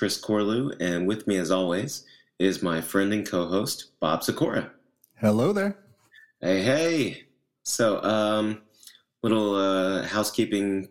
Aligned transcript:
Chris 0.00 0.18
Corlew, 0.18 0.74
and 0.80 1.06
with 1.06 1.26
me, 1.26 1.36
as 1.36 1.50
always, 1.50 2.06
is 2.38 2.62
my 2.62 2.80
friend 2.80 3.12
and 3.12 3.28
co 3.28 3.46
host, 3.46 3.90
Bob 4.00 4.24
Sikora. 4.24 4.70
Hello 5.16 5.52
there. 5.52 5.76
Hey, 6.40 6.62
hey. 6.62 7.24
So, 7.64 8.02
um, 8.02 8.62
little 9.22 9.54
uh, 9.54 10.04
housekeeping 10.04 10.88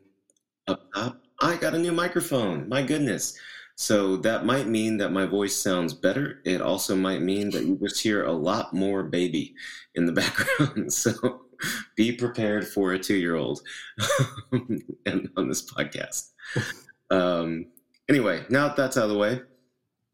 up 0.67 0.93
top. 0.93 1.23
I 1.41 1.55
got 1.55 1.73
a 1.73 1.79
new 1.79 1.91
microphone. 1.91 2.69
My 2.69 2.83
goodness. 2.83 3.35
So 3.73 4.15
that 4.17 4.45
might 4.45 4.67
mean 4.67 4.97
that 4.97 5.11
my 5.11 5.25
voice 5.25 5.55
sounds 5.55 5.95
better. 5.95 6.41
It 6.45 6.61
also 6.61 6.95
might 6.95 7.23
mean 7.23 7.49
that 7.49 7.65
you 7.65 7.77
just 7.77 8.03
hear 8.03 8.25
a 8.25 8.31
lot 8.31 8.75
more 8.75 9.01
baby 9.01 9.55
in 9.95 10.05
the 10.05 10.11
background. 10.21 10.93
So 10.93 11.45
be 11.95 12.11
prepared 12.11 12.67
for 12.67 12.93
a 12.93 12.99
two 12.99 13.15
year 13.15 13.37
old 13.37 13.61
on 14.53 15.47
this 15.47 15.67
podcast. 15.67 16.29
Um, 17.09 17.65
anyway, 18.09 18.43
now 18.49 18.67
that 18.67 18.75
that's 18.75 18.97
out 18.97 19.03
of 19.03 19.09
the 19.11 19.17
way, 19.17 19.41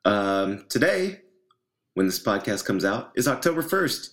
um, 0.04 0.66
today, 0.70 1.22
when 1.96 2.06
this 2.06 2.22
podcast 2.22 2.66
comes 2.66 2.86
out, 2.86 3.12
is 3.16 3.28
October 3.28 3.64
1st. 3.64 4.10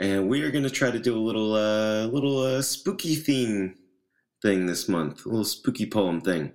And 0.00 0.28
we 0.28 0.42
are 0.42 0.50
going 0.50 0.64
to 0.64 0.70
try 0.70 0.90
to 0.90 0.98
do 0.98 1.16
a 1.16 1.20
little, 1.20 1.54
uh, 1.54 2.06
little 2.06 2.38
uh, 2.40 2.60
spooky 2.60 3.14
theme 3.14 3.76
thing 4.42 4.66
this 4.66 4.88
month, 4.88 5.24
a 5.24 5.28
little 5.28 5.44
spooky 5.44 5.86
poem 5.86 6.20
thing. 6.20 6.52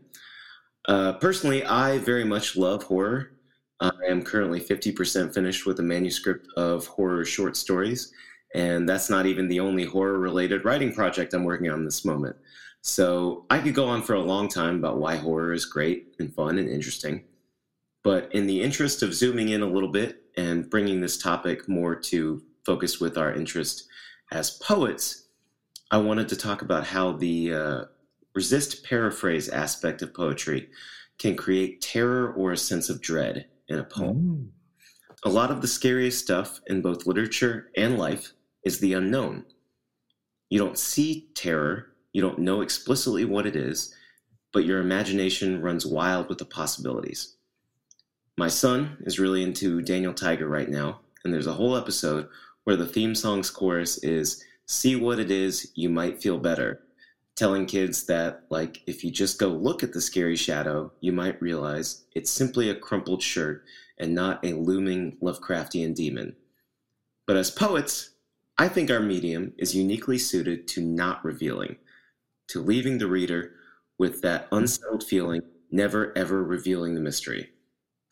Uh, 0.88 1.14
personally, 1.14 1.64
I 1.64 1.98
very 2.00 2.26
much 2.26 2.58
love 2.58 2.84
horror. 2.84 3.32
I 3.80 3.92
am 4.10 4.24
currently 4.24 4.60
50% 4.60 5.34
finished 5.34 5.66
with 5.66 5.80
a 5.80 5.84
manuscript 5.84 6.48
of 6.58 6.88
horror 6.88 7.24
short 7.24 7.56
stories, 7.56 8.12
and 8.56 8.90
that's 8.90 9.10
not 9.10 9.26
even 9.26 9.48
the 9.48 9.60
only 9.60 9.86
horror 9.86 10.18
related 10.18 10.66
writing 10.66 10.94
project 10.94 11.34
I'm 11.34 11.44
working 11.44 11.70
on 11.70 11.86
this 11.86 12.04
moment. 12.04 12.36
So 12.88 13.46
I 13.50 13.60
could 13.60 13.76
go 13.76 13.86
on 13.86 14.02
for 14.02 14.14
a 14.14 14.22
long 14.22 14.48
time 14.48 14.78
about 14.78 14.98
why 14.98 15.18
horror 15.18 15.52
is 15.52 15.66
great 15.66 16.16
and 16.20 16.34
fun 16.34 16.58
and 16.58 16.70
interesting. 16.70 17.26
But 18.02 18.34
in 18.34 18.48
the 18.48 18.62
interest 18.62 19.04
of 19.04 19.14
zooming 19.14 19.50
in 19.50 19.62
a 19.62 19.68
little 19.68 19.92
bit 19.92 20.24
and 20.38 20.70
bringing 20.70 21.02
this 21.02 21.18
topic 21.18 21.68
more 21.68 21.96
to 21.96 22.42
focus 22.66 23.02
with 23.02 23.18
our 23.18 23.34
interest 23.34 23.90
as 24.32 24.52
poets, 24.52 25.28
I 25.92 25.98
wanted 25.98 26.30
to 26.30 26.38
talk 26.38 26.62
about 26.62 26.86
how 26.86 27.12
the 27.12 27.54
uh, 27.54 27.82
resist 28.34 28.86
paraphrase 28.86 29.50
aspect 29.50 30.02
of 30.02 30.14
poetry 30.14 30.70
can 31.20 31.36
create 31.36 31.82
terror 31.82 32.32
or 32.34 32.54
a 32.54 32.58
sense 32.58 32.90
of 32.90 33.02
dread 33.02 33.48
in 33.68 33.80
a 33.80 33.84
poem. 33.84 34.18
Mm. 34.18 34.50
A 35.26 35.30
lot 35.30 35.52
of 35.52 35.62
the 35.62 35.68
scariest 35.68 36.24
stuff 36.24 36.62
in 36.68 36.82
both 36.82 37.06
literature 37.06 37.70
and 37.76 37.98
life 37.98 38.32
is 38.64 38.80
the 38.80 38.94
unknown. 38.94 39.44
You 40.50 40.60
don't 40.60 40.78
see 40.78 41.28
terror, 41.36 41.90
you 42.14 42.22
don't 42.22 42.40
know 42.40 42.62
explicitly 42.62 43.26
what 43.26 43.46
it 43.46 43.56
is, 43.56 43.94
but 44.54 44.66
your 44.66 44.80
imagination 44.80 45.62
runs 45.62 45.86
wild 45.86 46.30
with 46.30 46.38
the 46.38 46.46
possibilities. 46.46 47.36
My 48.38 48.48
son 48.48 48.98
is 49.02 49.20
really 49.20 49.44
into 49.44 49.82
Daniel 49.82 50.14
Tiger 50.14 50.48
right 50.48 50.70
now, 50.70 51.02
and 51.24 51.34
there's 51.34 51.48
a 51.48 51.54
whole 51.54 51.76
episode 51.76 52.28
where 52.64 52.76
the 52.76 52.88
theme 52.88 53.16
song's 53.16 53.50
chorus 53.50 53.98
is 54.04 54.44
See 54.70 54.98
what 54.98 55.18
it 55.18 55.32
is, 55.32 55.72
you 55.76 55.90
might 55.90 56.22
feel 56.22 56.38
better 56.38 56.82
telling 57.38 57.68
kids 57.68 58.06
that 58.08 58.42
like 58.50 58.82
if 58.88 59.04
you 59.04 59.12
just 59.12 59.40
go 59.40 59.48
look 59.48 59.84
at 59.84 59.94
the 59.94 60.02
scary 60.02 60.36
shadow 60.36 60.92
you 61.02 61.14
might 61.14 61.40
realize 61.40 62.04
it's 62.16 62.32
simply 62.32 62.68
a 62.70 62.76
crumpled 62.76 63.22
shirt 63.22 63.64
and 64.00 64.14
not 64.14 64.44
a 64.44 64.54
looming 64.54 65.16
lovecraftian 65.22 65.94
demon 65.94 66.36
but 67.28 67.38
as 67.38 67.52
poets 67.52 68.10
i 68.58 68.68
think 68.68 68.90
our 68.90 69.00
medium 69.00 69.54
is 69.60 69.76
uniquely 69.76 70.18
suited 70.18 70.68
to 70.68 70.82
not 70.82 71.24
revealing 71.24 71.76
to 72.48 72.62
leaving 72.62 72.98
the 72.98 73.08
reader 73.08 73.54
with 73.98 74.22
that 74.22 74.48
unsettled 74.52 75.04
feeling 75.04 75.42
never 75.72 76.18
ever 76.18 76.44
revealing 76.44 76.96
the 76.96 77.02
mystery 77.02 77.50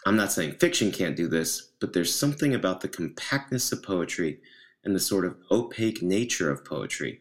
i'm 0.06 0.16
not 0.16 0.32
saying 0.32 0.52
fiction 0.54 0.92
can't 0.92 1.16
do 1.16 1.28
this 1.28 1.72
but 1.80 1.94
there's 1.94 2.14
something 2.14 2.54
about 2.54 2.82
the 2.82 2.88
compactness 2.88 3.72
of 3.72 3.84
poetry 3.84 4.40
and 4.86 4.96
the 4.96 5.00
sort 5.00 5.26
of 5.26 5.36
opaque 5.52 6.02
nature 6.02 6.52
of 6.52 6.64
poetry 6.64 7.20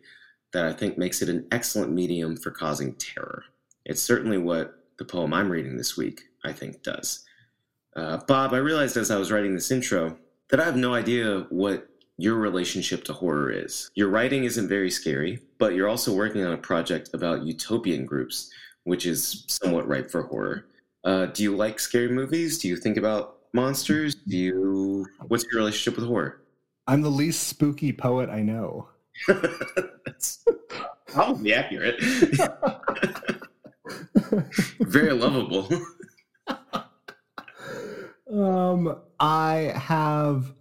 that 0.52 0.66
I 0.66 0.72
think 0.72 0.96
makes 0.96 1.20
it 1.20 1.28
an 1.28 1.46
excellent 1.50 1.92
medium 1.92 2.36
for 2.36 2.50
causing 2.50 2.94
terror. 2.94 3.44
It's 3.84 4.02
certainly 4.02 4.38
what 4.38 4.74
the 4.98 5.04
poem 5.04 5.34
I'm 5.34 5.50
reading 5.50 5.76
this 5.76 5.96
week, 5.96 6.22
I 6.44 6.52
think, 6.52 6.82
does. 6.82 7.24
Uh, 7.96 8.18
Bob, 8.28 8.52
I 8.54 8.58
realized 8.58 8.96
as 8.96 9.10
I 9.10 9.16
was 9.16 9.32
writing 9.32 9.54
this 9.54 9.70
intro 9.70 10.16
that 10.50 10.60
I 10.60 10.64
have 10.64 10.76
no 10.76 10.94
idea 10.94 11.46
what 11.50 11.88
your 12.16 12.36
relationship 12.36 13.04
to 13.04 13.12
horror 13.12 13.50
is. 13.50 13.90
Your 13.94 14.08
writing 14.08 14.44
isn't 14.44 14.68
very 14.68 14.90
scary, 14.90 15.40
but 15.58 15.74
you're 15.74 15.88
also 15.88 16.14
working 16.14 16.44
on 16.44 16.52
a 16.52 16.58
project 16.58 17.10
about 17.12 17.44
utopian 17.44 18.06
groups, 18.06 18.50
which 18.84 19.06
is 19.06 19.44
somewhat 19.48 19.88
ripe 19.88 20.10
for 20.10 20.22
horror. 20.22 20.66
Uh, 21.04 21.26
do 21.26 21.42
you 21.42 21.56
like 21.56 21.80
scary 21.80 22.08
movies? 22.08 22.58
Do 22.58 22.68
you 22.68 22.76
think 22.76 22.96
about 22.96 23.38
monsters? 23.52 24.14
Do 24.14 24.36
you? 24.36 25.06
What's 25.28 25.44
your 25.44 25.58
relationship 25.58 25.96
with 25.98 26.06
horror? 26.06 26.40
I'm 26.86 27.02
the 27.02 27.10
least 27.10 27.48
spooky 27.48 27.92
poet 27.92 28.28
I 28.30 28.42
know. 28.42 28.88
That's 29.26 30.44
probably 31.06 31.54
accurate. 31.54 31.96
Very 34.80 35.12
lovable. 35.12 35.68
um, 38.32 39.00
I 39.18 39.72
have 39.76 40.52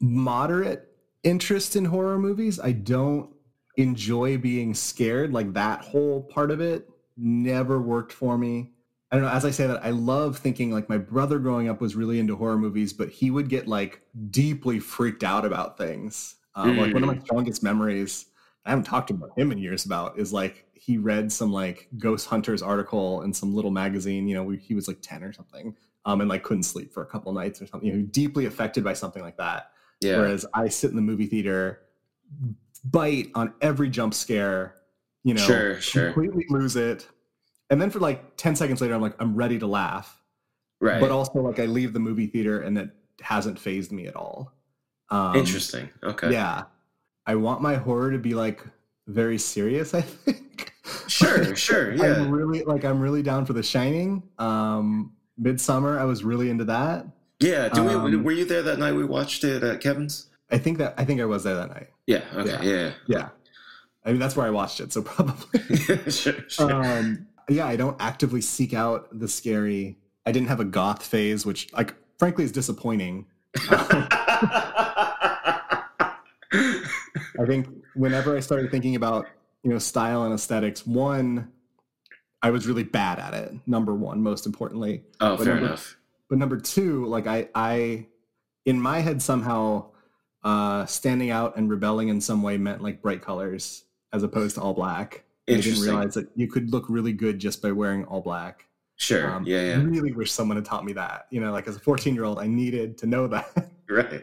moderate 0.00 0.88
interest 1.22 1.76
in 1.76 1.84
horror 1.84 2.18
movies. 2.18 2.60
I 2.60 2.72
don't 2.72 3.30
enjoy 3.76 4.38
being 4.38 4.74
scared. 4.74 5.32
Like 5.32 5.52
that 5.54 5.82
whole 5.82 6.22
part 6.22 6.50
of 6.50 6.60
it 6.60 6.88
never 7.16 7.80
worked 7.80 8.12
for 8.12 8.36
me. 8.38 8.72
I 9.10 9.16
don't 9.16 9.24
know. 9.24 9.30
As 9.30 9.44
I 9.44 9.50
say 9.50 9.66
that, 9.66 9.84
I 9.84 9.90
love 9.90 10.38
thinking 10.38 10.72
like 10.72 10.88
my 10.88 10.98
brother 10.98 11.38
growing 11.38 11.68
up 11.68 11.80
was 11.80 11.94
really 11.94 12.18
into 12.18 12.34
horror 12.36 12.58
movies, 12.58 12.92
but 12.92 13.08
he 13.08 13.30
would 13.30 13.48
get 13.48 13.68
like 13.68 14.02
deeply 14.30 14.80
freaked 14.80 15.22
out 15.22 15.44
about 15.44 15.78
things. 15.78 16.36
Um, 16.54 16.72
mm. 16.72 16.80
Like 16.80 16.94
one 16.94 17.02
of 17.02 17.08
my 17.08 17.14
mm. 17.14 17.24
strongest 17.24 17.62
memories, 17.62 18.26
I 18.64 18.70
haven't 18.70 18.84
talked 18.84 19.10
about 19.10 19.38
him 19.38 19.52
in 19.52 19.58
years 19.58 19.86
about, 19.86 20.18
is 20.18 20.32
like 20.32 20.66
he 20.74 20.98
read 20.98 21.30
some 21.30 21.52
like 21.52 21.88
Ghost 21.98 22.26
Hunters 22.26 22.62
article 22.62 23.22
in 23.22 23.32
some 23.32 23.54
little 23.54 23.70
magazine. 23.70 24.26
You 24.26 24.34
know, 24.34 24.50
he 24.50 24.74
was 24.74 24.88
like 24.88 24.98
ten 25.02 25.22
or 25.22 25.32
something, 25.32 25.76
um, 26.04 26.20
and 26.20 26.28
like 26.28 26.42
couldn't 26.42 26.64
sleep 26.64 26.92
for 26.92 27.02
a 27.02 27.06
couple 27.06 27.32
nights 27.32 27.62
or 27.62 27.66
something. 27.66 27.88
You 27.88 27.96
know, 27.96 28.02
deeply 28.02 28.46
affected 28.46 28.82
by 28.82 28.94
something 28.94 29.22
like 29.22 29.36
that. 29.36 29.70
Yeah. 30.00 30.18
Whereas 30.18 30.46
I 30.54 30.68
sit 30.68 30.90
in 30.90 30.96
the 30.96 31.02
movie 31.02 31.26
theater, 31.26 31.80
bite 32.84 33.30
on 33.34 33.54
every 33.60 33.88
jump 33.88 34.14
scare. 34.14 34.74
You 35.24 35.34
know, 35.34 35.42
sure, 35.42 35.80
sure. 35.80 36.12
completely 36.12 36.46
lose 36.50 36.76
it, 36.76 37.08
and 37.70 37.80
then 37.80 37.90
for 37.90 37.98
like 37.98 38.36
ten 38.36 38.54
seconds 38.54 38.80
later, 38.80 38.94
I'm 38.94 39.00
like, 39.00 39.16
I'm 39.18 39.34
ready 39.34 39.58
to 39.58 39.66
laugh. 39.66 40.22
Right. 40.80 41.00
But 41.00 41.10
also, 41.10 41.40
like, 41.40 41.58
I 41.58 41.66
leave 41.66 41.92
the 41.92 41.98
movie 41.98 42.26
theater 42.26 42.60
and 42.60 42.76
it 42.76 42.90
hasn't 43.20 43.58
phased 43.58 43.92
me 43.92 44.06
at 44.06 44.16
all. 44.16 44.52
Um, 45.10 45.36
Interesting. 45.36 45.88
Okay. 46.02 46.32
Yeah. 46.32 46.64
I 47.26 47.34
want 47.34 47.60
my 47.60 47.74
horror 47.74 48.12
to 48.12 48.18
be 48.18 48.34
like 48.34 48.62
very 49.06 49.38
serious, 49.38 49.94
I 49.94 50.02
think. 50.02 50.72
Sure, 51.08 51.56
sure. 51.56 51.94
Yeah. 51.94 52.16
I'm 52.16 52.30
really 52.30 52.62
like 52.64 52.84
I'm 52.84 53.00
really 53.00 53.22
down 53.22 53.46
for 53.46 53.52
The 53.52 53.62
Shining. 53.62 54.22
Um 54.38 55.12
Midsommar, 55.40 55.98
I 55.98 56.04
was 56.04 56.24
really 56.24 56.50
into 56.50 56.64
that. 56.64 57.06
Yeah. 57.40 57.68
Do 57.68 57.88
um, 57.88 58.04
we, 58.04 58.16
were 58.16 58.32
you 58.32 58.44
there 58.44 58.62
that 58.62 58.78
night 58.78 58.92
we 58.92 59.04
watched 59.04 59.44
it 59.44 59.62
at 59.62 59.80
Kevin's? 59.80 60.28
I 60.50 60.58
think 60.58 60.78
that 60.78 60.94
I 60.96 61.04
think 61.04 61.20
I 61.20 61.24
was 61.24 61.44
there 61.44 61.56
that 61.56 61.68
night. 61.68 61.88
Yeah. 62.06 62.22
Okay. 62.34 62.50
Yeah. 62.50 62.62
Yeah. 62.62 62.92
yeah. 63.06 63.28
I 64.04 64.10
mean 64.10 64.20
that's 64.20 64.36
where 64.36 64.46
I 64.46 64.50
watched 64.50 64.80
it, 64.80 64.92
so 64.92 65.02
probably. 65.04 65.76
sure, 66.10 66.34
sure. 66.48 66.72
Um, 66.72 67.26
yeah, 67.48 67.66
I 67.66 67.76
don't 67.76 68.00
actively 68.00 68.40
seek 68.40 68.74
out 68.74 69.08
the 69.16 69.28
scary. 69.28 69.98
I 70.24 70.32
didn't 70.32 70.48
have 70.48 70.60
a 70.60 70.64
goth 70.64 71.04
phase, 71.04 71.44
which 71.46 71.72
like 71.72 71.94
frankly 72.18 72.44
is 72.44 72.52
disappointing. 72.52 73.26
I 77.38 77.44
think 77.46 77.68
whenever 77.94 78.36
I 78.36 78.40
started 78.40 78.70
thinking 78.70 78.96
about 78.96 79.26
you 79.62 79.70
know 79.70 79.78
style 79.78 80.24
and 80.24 80.34
aesthetics, 80.34 80.86
one, 80.86 81.52
I 82.42 82.50
was 82.50 82.66
really 82.66 82.84
bad 82.84 83.18
at 83.18 83.34
it. 83.34 83.54
Number 83.66 83.94
one, 83.94 84.22
most 84.22 84.46
importantly. 84.46 85.02
Oh, 85.20 85.36
but 85.36 85.44
fair 85.44 85.54
number, 85.54 85.66
enough. 85.68 85.96
But 86.28 86.38
number 86.38 86.58
two, 86.58 87.06
like 87.06 87.26
I, 87.26 87.48
I, 87.54 88.06
in 88.64 88.80
my 88.80 89.00
head 89.00 89.22
somehow, 89.22 89.90
uh, 90.42 90.86
standing 90.86 91.30
out 91.30 91.56
and 91.56 91.68
rebelling 91.68 92.08
in 92.08 92.20
some 92.20 92.42
way 92.42 92.56
meant 92.56 92.82
like 92.82 93.02
bright 93.02 93.22
colors 93.22 93.84
as 94.12 94.22
opposed 94.22 94.54
to 94.56 94.60
all 94.60 94.74
black. 94.74 95.24
I 95.48 95.54
didn't 95.54 95.82
realize 95.82 96.14
that 96.14 96.28
you 96.34 96.48
could 96.48 96.72
look 96.72 96.86
really 96.88 97.12
good 97.12 97.38
just 97.38 97.62
by 97.62 97.70
wearing 97.72 98.04
all 98.04 98.20
black. 98.20 98.66
Sure. 98.96 99.30
Um, 99.30 99.44
yeah, 99.46 99.60
yeah. 99.60 99.72
I 99.74 99.76
really 99.82 100.12
wish 100.12 100.32
someone 100.32 100.56
had 100.56 100.64
taught 100.64 100.84
me 100.84 100.92
that. 100.94 101.26
You 101.30 101.40
know, 101.40 101.52
like 101.52 101.68
as 101.68 101.76
a 101.76 101.80
14 101.80 102.14
year 102.14 102.24
old, 102.24 102.38
I 102.38 102.46
needed 102.46 102.96
to 102.98 103.06
know 103.06 103.26
that. 103.28 103.70
right. 103.90 104.22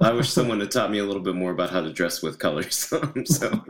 I 0.00 0.12
wish 0.12 0.30
someone 0.30 0.60
had 0.60 0.70
taught 0.70 0.90
me 0.90 0.98
a 0.98 1.04
little 1.04 1.22
bit 1.22 1.34
more 1.34 1.52
about 1.52 1.70
how 1.70 1.80
to 1.80 1.92
dress 1.92 2.22
with 2.22 2.38
colors. 2.38 2.76
so. 3.24 3.64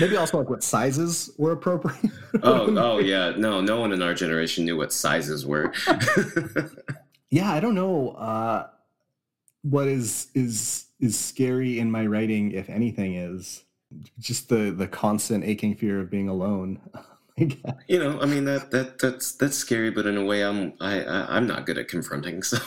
Maybe 0.00 0.16
also 0.16 0.38
like 0.38 0.50
what 0.50 0.62
sizes 0.62 1.30
were 1.38 1.52
appropriate. 1.52 2.12
oh, 2.42 2.76
oh 2.76 2.98
yeah. 2.98 3.34
No, 3.36 3.60
no 3.60 3.80
one 3.80 3.92
in 3.92 4.02
our 4.02 4.14
generation 4.14 4.64
knew 4.64 4.76
what 4.76 4.92
sizes 4.92 5.46
were. 5.46 5.72
yeah, 7.30 7.52
I 7.52 7.60
don't 7.60 7.74
know 7.74 8.10
uh, 8.10 8.68
what 9.62 9.88
is 9.88 10.28
is 10.34 10.86
is 11.00 11.18
scary 11.18 11.78
in 11.78 11.90
my 11.90 12.06
writing, 12.06 12.52
if 12.52 12.68
anything, 12.68 13.14
is 13.14 13.64
just 14.18 14.48
the 14.48 14.70
the 14.70 14.88
constant 14.88 15.44
aching 15.44 15.74
fear 15.74 16.00
of 16.00 16.10
being 16.10 16.28
alone. 16.28 16.80
you 17.36 17.98
know, 17.98 18.20
I 18.20 18.26
mean 18.26 18.44
that 18.44 18.70
that 18.70 18.98
that's 18.98 19.32
that's 19.32 19.56
scary, 19.56 19.90
but 19.90 20.06
in 20.06 20.16
a 20.16 20.24
way, 20.24 20.42
I'm 20.42 20.74
I, 20.80 21.02
I 21.02 21.36
am 21.36 21.46
not 21.46 21.66
good 21.66 21.78
at 21.78 21.88
confronting. 21.88 22.42
So 22.42 22.58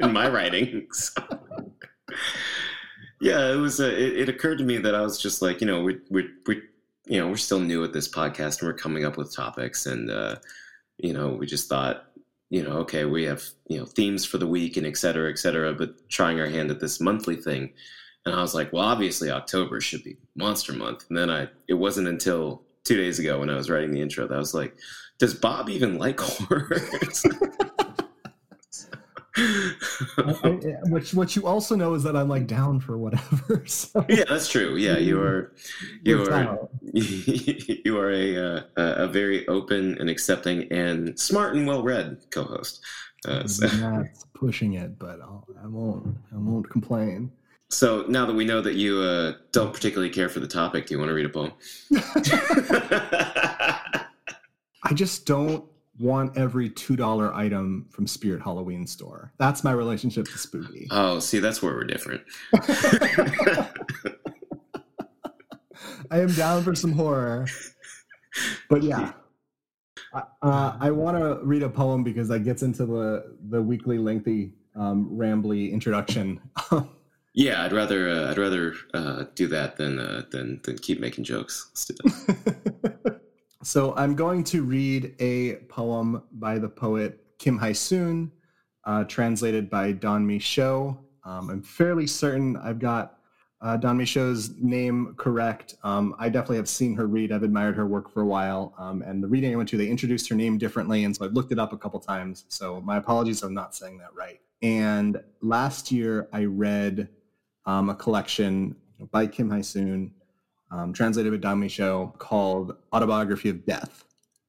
in 0.00 0.12
my 0.12 0.28
writing, 0.28 0.88
so. 0.92 1.22
Yeah, 3.22 3.52
it 3.52 3.56
was. 3.56 3.80
A, 3.80 3.88
it, 3.88 4.22
it, 4.22 4.28
occurred 4.28 4.58
to 4.58 4.64
me 4.64 4.78
that 4.78 4.94
I 4.94 5.00
was 5.00 5.20
just 5.20 5.40
like, 5.40 5.60
you 5.60 5.66
know, 5.66 5.82
we 5.82 5.98
we 6.10 6.28
we 6.46 6.62
you 7.06 7.18
know 7.18 7.28
we're 7.28 7.36
still 7.36 7.60
new 7.60 7.82
at 7.84 7.92
this 7.92 8.08
podcast 8.08 8.60
and 8.60 8.68
we're 8.68 8.74
coming 8.74 9.04
up 9.04 9.16
with 9.16 9.34
topics 9.34 9.86
and 9.86 10.10
uh, 10.10 10.36
you 10.98 11.12
know 11.12 11.28
we 11.28 11.46
just 11.46 11.68
thought 11.68 12.04
you 12.50 12.62
know 12.62 12.72
okay 12.78 13.04
we 13.04 13.24
have 13.24 13.42
you 13.68 13.78
know 13.78 13.86
themes 13.86 14.24
for 14.24 14.38
the 14.38 14.46
week 14.46 14.76
and 14.76 14.86
et 14.86 14.96
cetera 14.96 15.30
et 15.30 15.38
cetera 15.38 15.72
but 15.72 16.08
trying 16.10 16.38
our 16.38 16.46
hand 16.46 16.70
at 16.70 16.80
this 16.80 17.00
monthly 17.00 17.34
thing 17.34 17.72
and 18.24 18.34
I 18.34 18.40
was 18.40 18.54
like, 18.54 18.72
well, 18.72 18.84
obviously 18.84 19.30
October 19.30 19.80
should 19.80 20.04
be 20.04 20.16
Monster 20.36 20.72
Month. 20.72 21.06
And 21.08 21.18
then 21.18 21.30
I, 21.30 21.48
it 21.66 21.74
wasn't 21.74 22.08
until 22.08 22.62
two 22.84 22.96
days 22.96 23.18
ago 23.18 23.40
when 23.40 23.50
I 23.50 23.56
was 23.56 23.68
writing 23.68 23.90
the 23.90 24.00
intro 24.00 24.26
that 24.26 24.34
I 24.34 24.38
was 24.38 24.54
like, 24.54 24.76
does 25.18 25.34
Bob 25.34 25.68
even 25.68 25.98
like 25.98 26.20
which 30.88 31.14
what 31.14 31.34
you 31.36 31.46
also 31.46 31.74
know 31.74 31.94
is 31.94 32.02
that 32.02 32.14
I'm 32.16 32.28
like 32.28 32.46
down 32.46 32.80
for 32.80 32.98
whatever. 32.98 33.64
So. 33.72 34.04
Yeah, 34.08 34.24
that's 34.28 34.48
true. 34.48 34.76
Yeah, 34.76 34.98
you 34.98 35.20
are 35.20 35.52
you 36.02 36.22
are 36.22 36.68
you 36.82 37.98
are 37.98 38.10
a 38.10 38.36
uh, 38.36 38.62
a 38.76 39.06
very 39.06 39.46
open 39.48 39.96
and 39.98 40.10
accepting 40.10 40.70
and 40.72 41.18
smart 41.18 41.54
and 41.54 41.66
well 41.66 41.82
read 41.82 42.18
co-host. 42.30 42.80
Uh, 43.26 43.46
so. 43.46 43.66
That's 43.66 44.24
pushing 44.34 44.74
it, 44.74 44.98
but 44.98 45.20
I'll, 45.20 45.46
I 45.62 45.66
won't. 45.66 46.16
I 46.32 46.36
won't 46.36 46.68
complain. 46.68 47.30
So 47.70 48.04
now 48.08 48.26
that 48.26 48.34
we 48.34 48.44
know 48.44 48.60
that 48.60 48.74
you 48.74 49.00
uh, 49.00 49.34
don't 49.52 49.72
particularly 49.72 50.10
care 50.12 50.28
for 50.28 50.40
the 50.40 50.48
topic, 50.48 50.86
do 50.86 50.94
you 50.94 50.98
want 50.98 51.08
to 51.08 51.14
read 51.14 51.26
a 51.26 51.30
poem? 51.30 51.52
I 54.84 54.92
just 54.94 55.24
don't 55.24 55.64
want 55.98 56.36
every 56.36 56.70
$2 56.70 57.34
item 57.34 57.86
from 57.90 58.06
Spirit 58.06 58.42
Halloween 58.42 58.86
store. 58.86 59.32
That's 59.38 59.62
my 59.62 59.72
relationship 59.72 60.26
to 60.26 60.38
spooky. 60.38 60.88
Oh, 60.90 61.18
see, 61.18 61.38
that's 61.38 61.62
where 61.62 61.74
we're 61.74 61.84
different. 61.84 62.22
I 66.10 66.20
am 66.20 66.32
down 66.32 66.62
for 66.62 66.74
some 66.74 66.92
horror. 66.92 67.46
But 68.68 68.82
yeah. 68.82 69.12
Uh, 70.14 70.76
I 70.78 70.90
want 70.90 71.16
to 71.18 71.38
read 71.42 71.62
a 71.62 71.68
poem 71.68 72.02
because 72.02 72.28
that 72.28 72.40
gets 72.40 72.62
into 72.62 72.84
the, 72.84 73.36
the 73.48 73.62
weekly 73.62 73.98
lengthy, 73.98 74.54
um, 74.74 75.10
rambly 75.12 75.70
introduction. 75.72 76.40
Yeah, 77.34 77.64
I'd 77.64 77.72
rather 77.72 78.10
uh, 78.10 78.30
I'd 78.30 78.36
rather 78.36 78.74
uh, 78.92 79.24
do 79.34 79.46
that 79.48 79.76
than 79.76 79.98
uh, 79.98 80.24
than 80.30 80.60
than 80.64 80.76
keep 80.76 81.00
making 81.00 81.24
jokes. 81.24 81.70
Let's 81.70 81.86
do 81.86 81.94
that. 81.94 82.91
so 83.62 83.94
I'm 83.96 84.14
going 84.14 84.44
to 84.44 84.62
read 84.62 85.14
a 85.20 85.56
poem 85.68 86.22
by 86.32 86.58
the 86.58 86.68
poet 86.68 87.20
Kim 87.38 87.58
Hyesoon, 87.58 88.30
uh, 88.84 89.04
translated 89.04 89.70
by 89.70 89.92
Don 89.92 90.26
Mee. 90.26 90.42
Um, 91.24 91.50
I'm 91.50 91.62
fairly 91.62 92.06
certain 92.06 92.56
I've 92.56 92.78
got 92.78 93.18
uh, 93.60 93.76
Don 93.76 93.96
Mee 93.96 94.06
name 94.58 95.14
correct. 95.16 95.76
Um, 95.84 96.16
I 96.18 96.28
definitely 96.28 96.56
have 96.56 96.68
seen 96.68 96.96
her 96.96 97.06
read. 97.06 97.30
I've 97.30 97.44
admired 97.44 97.76
her 97.76 97.86
work 97.86 98.10
for 98.10 98.22
a 98.22 98.26
while. 98.26 98.74
Um, 98.78 99.02
and 99.02 99.22
the 99.22 99.28
reading 99.28 99.52
I 99.52 99.56
went 99.56 99.68
to, 99.68 99.76
they 99.76 99.88
introduced 99.88 100.28
her 100.28 100.34
name 100.34 100.58
differently, 100.58 101.04
and 101.04 101.14
so 101.14 101.24
I've 101.24 101.32
looked 101.32 101.52
it 101.52 101.60
up 101.60 101.72
a 101.72 101.78
couple 101.78 102.00
times. 102.00 102.44
So 102.48 102.80
my 102.80 102.96
apologies, 102.96 103.42
I'm 103.42 103.54
not 103.54 103.74
saying 103.76 103.98
that 103.98 104.12
right. 104.14 104.40
And 104.62 105.22
last 105.40 105.92
year 105.92 106.28
I 106.32 106.44
read 106.44 107.08
um, 107.66 107.90
a 107.90 107.94
collection 107.94 108.76
by 109.10 109.26
Kim 109.28 109.48
Hyesoon, 109.48 110.10
um, 110.72 110.92
translated 110.92 111.40
by 111.40 111.54
Mee 111.54 111.68
Choi, 111.68 112.06
called 112.18 112.76
Autobiography 112.92 113.50
of 113.50 113.64
Death. 113.64 114.04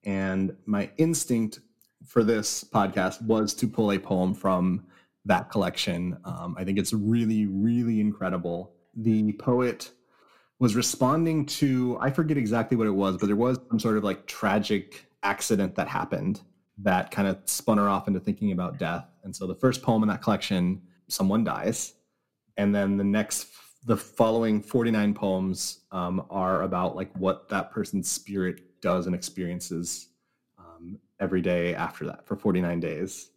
And 0.06 0.56
my 0.66 0.90
instinct 0.98 1.60
for 2.06 2.24
this 2.24 2.64
podcast 2.64 3.22
was 3.22 3.54
to 3.56 3.68
pull 3.68 3.92
a 3.92 4.00
poem 4.00 4.34
from 4.34 4.86
that 5.26 5.52
collection. 5.52 6.18
Um, 6.26 6.56
I 6.58 6.64
think 6.64 6.80
it's 6.80 6.94
really, 6.94 7.46
really 7.46 8.00
incredible. 8.00 8.74
The 8.96 9.34
poet 9.34 9.92
was 10.60 10.76
responding 10.76 11.46
to, 11.46 11.98
I 12.00 12.10
forget 12.10 12.38
exactly 12.38 12.78
what 12.78 12.88
it 12.88 12.92
was, 12.92 13.18
but 13.18 13.28
there 13.28 13.36
was 13.36 13.60
some 13.70 13.80
sort 13.80 13.98
of 13.98 14.04
like 14.04 14.26
tragic 14.26 15.08
accident 15.24 15.76
that 15.76 15.88
happened 15.88 16.42
that 16.80 17.12
kind 17.12 17.28
of 17.28 17.38
spun 17.46 17.78
her 17.78 17.90
off 17.90 18.08
into 18.08 18.20
thinking 18.20 18.52
about 18.52 18.78
death. 18.78 19.06
And 19.24 19.36
so 19.36 19.46
the 19.46 19.56
first 19.56 19.82
poem 19.82 20.04
in 20.04 20.10
that 20.10 20.22
collection, 20.22 20.82
someone 21.08 21.44
dies 21.44 21.94
and 22.58 22.74
then 22.74 22.98
the 22.98 23.04
next 23.04 23.48
the 23.86 23.98
following 23.98 24.62
49 24.62 25.14
poems 25.14 25.82
um, 25.92 26.26
are 26.30 26.64
about 26.64 26.96
like 26.96 27.14
what 27.18 27.50
that 27.50 27.72
person's 27.72 28.10
spirit 28.10 28.82
does 28.82 29.08
and 29.08 29.16
experiences 29.16 30.10
um, 30.58 31.00
every 31.20 31.42
day 31.42 31.76
after 31.76 32.06
that 32.06 32.26
for 32.26 32.36
49 32.36 32.80
days. 32.80 33.32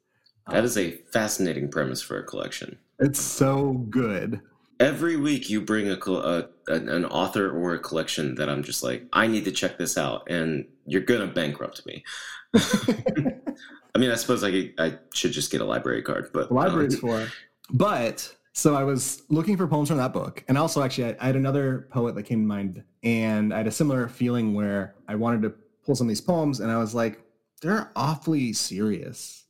That 0.49 0.65
is 0.65 0.79
a 0.79 0.93
fascinating 1.13 1.69
premise 1.71 2.01
for 2.01 2.19
a 2.19 2.23
collection. 2.23 2.79
It's 3.01 3.21
so 3.21 3.73
good. 3.91 4.41
Every 4.79 5.17
week 5.17 5.51
you 5.51 5.61
bring 5.61 5.89
a, 5.89 5.99
a, 6.07 6.49
an 6.69 7.05
author 7.07 7.51
or 7.51 7.75
a 7.75 7.79
collection 7.79 8.35
that 8.37 8.49
i'm 8.49 8.63
just 8.63 8.83
like 8.83 9.05
i 9.13 9.27
need 9.27 9.45
to 9.47 9.51
check 9.51 9.79
this 9.79 9.97
out 9.97 10.31
and 10.31 10.67
you're 10.87 11.01
gonna 11.01 11.27
bankrupt 11.27 11.85
me. 11.87 12.05
I 12.55 13.99
mean 13.99 14.11
i 14.11 14.15
suppose 14.15 14.45
I, 14.45 14.73
I 14.79 14.99
should 15.15 15.33
just 15.33 15.51
get 15.51 15.63
a 15.63 15.65
library 15.65 16.03
card 16.03 16.31
but 16.33 16.53
libraries 16.53 16.95
um, 16.97 17.01
for. 17.01 17.29
But 17.71 18.36
so 18.57 18.75
I 18.75 18.85
was 18.85 19.23
looking 19.29 19.55
for 19.59 19.67
poems 19.67 19.91
from 19.91 19.99
that 19.99 20.15
book, 20.15 20.43
and 20.49 20.57
also 20.57 20.83
actually 20.83 21.09
I, 21.09 21.17
I, 21.21 21.27
had 21.27 21.37
another 21.37 21.89
poet 21.91 22.15
that 22.15 22.23
came 22.23 22.41
to 22.41 22.47
mind, 22.47 22.83
and 23.03 23.53
I 23.53 23.59
had 23.59 23.67
a 23.67 23.71
similar 23.71 24.09
feeling 24.09 24.55
where 24.55 24.95
I 25.07 25.15
wanted 25.15 25.43
to 25.43 25.53
pull 25.85 25.95
some 25.95 26.07
of 26.07 26.09
these 26.09 26.23
poems, 26.23 26.61
and 26.61 26.73
I 26.73 26.79
was 26.79 26.95
like, 26.95 27.21
they're 27.61 27.91
awfully 27.95 28.55
serious, 28.55 29.45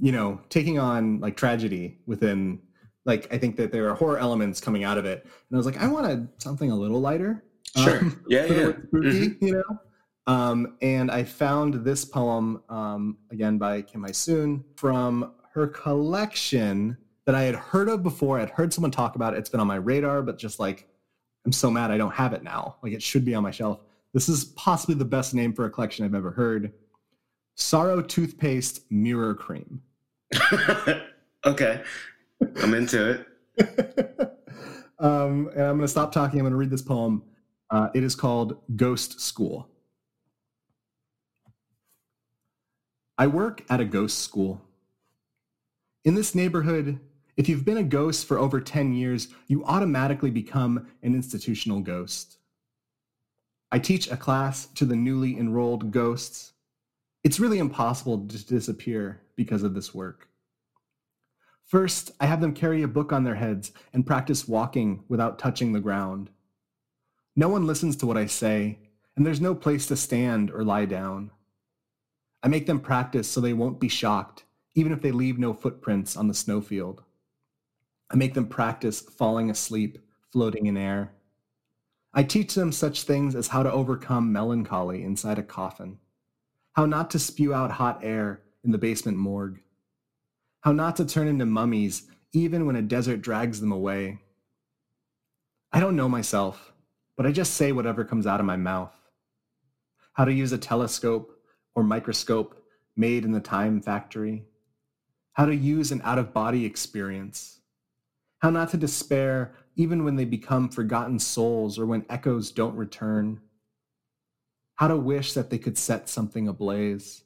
you 0.00 0.12
know, 0.12 0.40
taking 0.50 0.78
on 0.78 1.18
like 1.18 1.36
tragedy 1.36 1.98
within. 2.06 2.60
Like 3.04 3.30
I 3.34 3.38
think 3.38 3.56
that 3.56 3.72
there 3.72 3.90
are 3.90 3.94
horror 3.94 4.18
elements 4.18 4.60
coming 4.60 4.84
out 4.84 4.98
of 4.98 5.04
it, 5.04 5.24
and 5.24 5.32
I 5.52 5.56
was 5.56 5.66
like, 5.66 5.82
I 5.82 5.88
wanted 5.88 6.28
something 6.38 6.70
a 6.70 6.76
little 6.76 7.00
lighter. 7.00 7.42
Sure. 7.76 7.98
Um, 7.98 8.24
yeah. 8.28 8.44
Yeah. 8.44 8.72
Spooky, 8.86 9.30
mm-hmm. 9.30 9.44
you 9.44 9.52
know. 9.54 10.32
Um, 10.32 10.76
and 10.80 11.10
I 11.10 11.24
found 11.24 11.84
this 11.84 12.04
poem 12.04 12.62
um, 12.68 13.18
again 13.32 13.58
by 13.58 13.82
Kim 13.82 14.02
Hyesoon 14.02 14.62
from 14.76 15.32
her 15.54 15.66
collection 15.66 16.96
that 17.26 17.34
I 17.34 17.42
had 17.42 17.54
heard 17.54 17.88
of 17.88 18.02
before. 18.02 18.38
I'd 18.38 18.50
heard 18.50 18.72
someone 18.72 18.90
talk 18.90 19.16
about 19.16 19.34
it. 19.34 19.38
It's 19.38 19.48
been 19.48 19.60
on 19.60 19.66
my 19.66 19.76
radar, 19.76 20.22
but 20.22 20.38
just 20.38 20.58
like, 20.58 20.88
I'm 21.44 21.52
so 21.52 21.70
mad 21.70 21.90
I 21.90 21.98
don't 21.98 22.14
have 22.14 22.32
it 22.32 22.42
now. 22.42 22.76
Like, 22.82 22.92
it 22.92 23.02
should 23.02 23.24
be 23.24 23.34
on 23.34 23.42
my 23.42 23.50
shelf. 23.50 23.80
This 24.12 24.28
is 24.28 24.44
possibly 24.44 24.94
the 24.94 25.04
best 25.04 25.34
name 25.34 25.52
for 25.52 25.64
a 25.64 25.70
collection 25.70 26.04
I've 26.04 26.14
ever 26.14 26.30
heard 26.30 26.72
Sorrow 27.56 28.02
Toothpaste 28.02 28.90
Mirror 28.90 29.34
Cream. 29.34 29.82
okay. 31.46 31.82
I'm 32.62 32.74
into 32.74 33.10
it. 33.10 33.26
um, 34.98 35.48
and 35.54 35.62
I'm 35.62 35.76
going 35.76 35.80
to 35.80 35.88
stop 35.88 36.12
talking. 36.12 36.40
I'm 36.40 36.44
going 36.44 36.52
to 36.52 36.56
read 36.56 36.70
this 36.70 36.82
poem. 36.82 37.22
Uh, 37.70 37.88
it 37.94 38.04
is 38.04 38.14
called 38.14 38.58
Ghost 38.76 39.20
School. 39.20 39.68
I 43.16 43.28
work 43.28 43.64
at 43.68 43.80
a 43.80 43.84
ghost 43.84 44.18
school. 44.18 44.60
In 46.04 46.14
this 46.14 46.34
neighborhood, 46.34 46.98
if 47.36 47.48
you've 47.48 47.64
been 47.64 47.78
a 47.78 47.82
ghost 47.82 48.26
for 48.26 48.38
over 48.38 48.60
10 48.60 48.92
years, 48.92 49.28
you 49.48 49.64
automatically 49.64 50.30
become 50.30 50.86
an 51.02 51.14
institutional 51.14 51.80
ghost. 51.80 52.38
I 53.72 53.78
teach 53.78 54.10
a 54.10 54.16
class 54.16 54.66
to 54.74 54.84
the 54.84 54.94
newly 54.94 55.36
enrolled 55.36 55.90
ghosts. 55.90 56.52
It's 57.24 57.40
really 57.40 57.58
impossible 57.58 58.26
to 58.28 58.46
disappear 58.46 59.20
because 59.34 59.62
of 59.62 59.74
this 59.74 59.94
work. 59.94 60.28
First, 61.64 62.12
I 62.20 62.26
have 62.26 62.40
them 62.40 62.54
carry 62.54 62.82
a 62.82 62.88
book 62.88 63.12
on 63.12 63.24
their 63.24 63.34
heads 63.34 63.72
and 63.92 64.06
practice 64.06 64.46
walking 64.46 65.02
without 65.08 65.38
touching 65.38 65.72
the 65.72 65.80
ground. 65.80 66.30
No 67.34 67.48
one 67.48 67.66
listens 67.66 67.96
to 67.96 68.06
what 68.06 68.18
I 68.18 68.26
say, 68.26 68.78
and 69.16 69.26
there's 69.26 69.40
no 69.40 69.54
place 69.54 69.86
to 69.86 69.96
stand 69.96 70.50
or 70.50 70.62
lie 70.62 70.84
down. 70.84 71.30
I 72.42 72.48
make 72.48 72.66
them 72.66 72.80
practice 72.80 73.26
so 73.26 73.40
they 73.40 73.54
won't 73.54 73.80
be 73.80 73.88
shocked, 73.88 74.44
even 74.74 74.92
if 74.92 75.00
they 75.00 75.10
leave 75.10 75.38
no 75.38 75.54
footprints 75.54 76.16
on 76.16 76.28
the 76.28 76.34
snowfield. 76.34 77.02
I 78.10 78.16
make 78.16 78.34
them 78.34 78.46
practice 78.46 79.00
falling 79.00 79.50
asleep, 79.50 79.98
floating 80.32 80.66
in 80.66 80.76
air. 80.76 81.12
I 82.12 82.22
teach 82.22 82.54
them 82.54 82.70
such 82.70 83.02
things 83.02 83.34
as 83.34 83.48
how 83.48 83.62
to 83.62 83.72
overcome 83.72 84.32
melancholy 84.32 85.02
inside 85.02 85.38
a 85.38 85.42
coffin, 85.42 85.98
how 86.74 86.86
not 86.86 87.10
to 87.10 87.18
spew 87.18 87.52
out 87.52 87.72
hot 87.72 88.00
air 88.02 88.42
in 88.62 88.70
the 88.70 88.78
basement 88.78 89.18
morgue, 89.18 89.60
how 90.60 90.72
not 90.72 90.96
to 90.96 91.04
turn 91.04 91.28
into 91.28 91.46
mummies 91.46 92.04
even 92.32 92.66
when 92.66 92.76
a 92.76 92.82
desert 92.82 93.22
drags 93.22 93.60
them 93.60 93.72
away. 93.72 94.18
I 95.72 95.80
don't 95.80 95.96
know 95.96 96.08
myself, 96.08 96.72
but 97.16 97.26
I 97.26 97.32
just 97.32 97.54
say 97.54 97.72
whatever 97.72 98.04
comes 98.04 98.26
out 98.26 98.40
of 98.40 98.46
my 98.46 98.56
mouth. 98.56 98.94
How 100.12 100.24
to 100.24 100.32
use 100.32 100.52
a 100.52 100.58
telescope 100.58 101.36
or 101.74 101.82
microscope 101.82 102.62
made 102.96 103.24
in 103.24 103.32
the 103.32 103.40
time 103.40 103.80
factory. 103.80 104.44
How 105.32 105.46
to 105.46 105.54
use 105.54 105.90
an 105.90 106.00
out 106.04 106.18
of 106.18 106.32
body 106.32 106.64
experience 106.64 107.58
how 108.44 108.50
not 108.50 108.68
to 108.68 108.76
despair 108.76 109.54
even 109.74 110.04
when 110.04 110.16
they 110.16 110.24
become 110.26 110.68
forgotten 110.68 111.18
souls 111.18 111.78
or 111.78 111.86
when 111.86 112.04
echoes 112.10 112.50
don't 112.50 112.76
return. 112.76 113.40
How 114.74 114.88
to 114.88 114.98
wish 114.98 115.32
that 115.32 115.48
they 115.48 115.56
could 115.56 115.78
set 115.78 116.10
something 116.10 116.46
ablaze. 116.46 117.24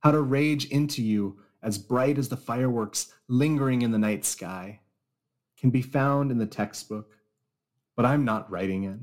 How 0.00 0.10
to 0.10 0.20
rage 0.20 0.64
into 0.70 1.04
you 1.04 1.38
as 1.62 1.78
bright 1.78 2.18
as 2.18 2.28
the 2.28 2.36
fireworks 2.36 3.14
lingering 3.28 3.82
in 3.82 3.92
the 3.92 3.98
night 3.98 4.24
sky 4.24 4.80
can 5.56 5.70
be 5.70 5.82
found 5.82 6.32
in 6.32 6.38
the 6.38 6.46
textbook, 6.46 7.14
but 7.94 8.04
I'm 8.04 8.24
not 8.24 8.50
writing 8.50 8.82
it. 8.82 8.98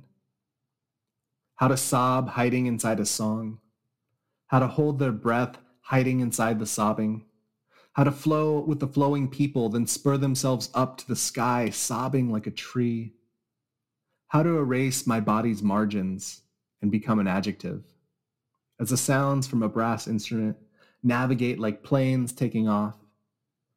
How 1.55 1.69
to 1.69 1.77
sob 1.77 2.27
hiding 2.27 2.65
inside 2.65 3.00
a 3.00 3.05
song. 3.05 3.60
How 4.48 4.60
to 4.60 4.67
hold 4.67 5.00
their 5.00 5.13
breath 5.13 5.60
hiding 5.79 6.19
inside 6.19 6.60
the 6.60 6.65
sobbing. 6.65 7.24
How 7.96 8.04
to 8.04 8.12
flow 8.12 8.60
with 8.60 8.82
the 8.82 8.88
flowing 8.88 9.30
people, 9.30 9.70
then 9.70 9.88
spur 9.88 10.18
themselves 10.18 10.70
up 10.74 10.98
to 10.98 11.08
the 11.08 11.16
sky, 11.16 11.70
sobbing 11.70 12.30
like 12.30 12.46
a 12.46 12.52
tree. 12.52 13.14
How 14.28 14.44
to 14.44 14.58
erase 14.58 15.08
my 15.08 15.22
body's 15.22 15.64
margins 15.64 16.42
and 16.82 16.92
become 16.92 17.20
an 17.20 17.28
adjective. 17.28 17.84
As 18.82 18.90
the 18.90 18.98
sounds 18.98 19.48
from 19.48 19.64
a 19.64 19.70
brass 19.70 20.10
instrument 20.10 20.58
navigate 21.04 21.58
like 21.58 21.84
planes 21.84 22.34
taking 22.34 22.68
off, 22.68 22.98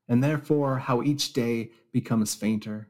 and 0.08 0.24
therefore 0.24 0.78
how 0.78 1.00
each 1.00 1.32
day 1.32 1.70
becomes 1.92 2.34
fainter, 2.34 2.88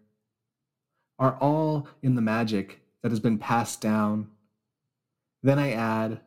are 1.18 1.36
all 1.42 1.88
in 2.02 2.14
the 2.14 2.22
magic 2.22 2.80
that 3.02 3.12
has 3.12 3.20
been 3.20 3.36
passed 3.36 3.82
down. 3.82 4.28
Then 5.42 5.58
I 5.58 5.72
add, 5.72 6.20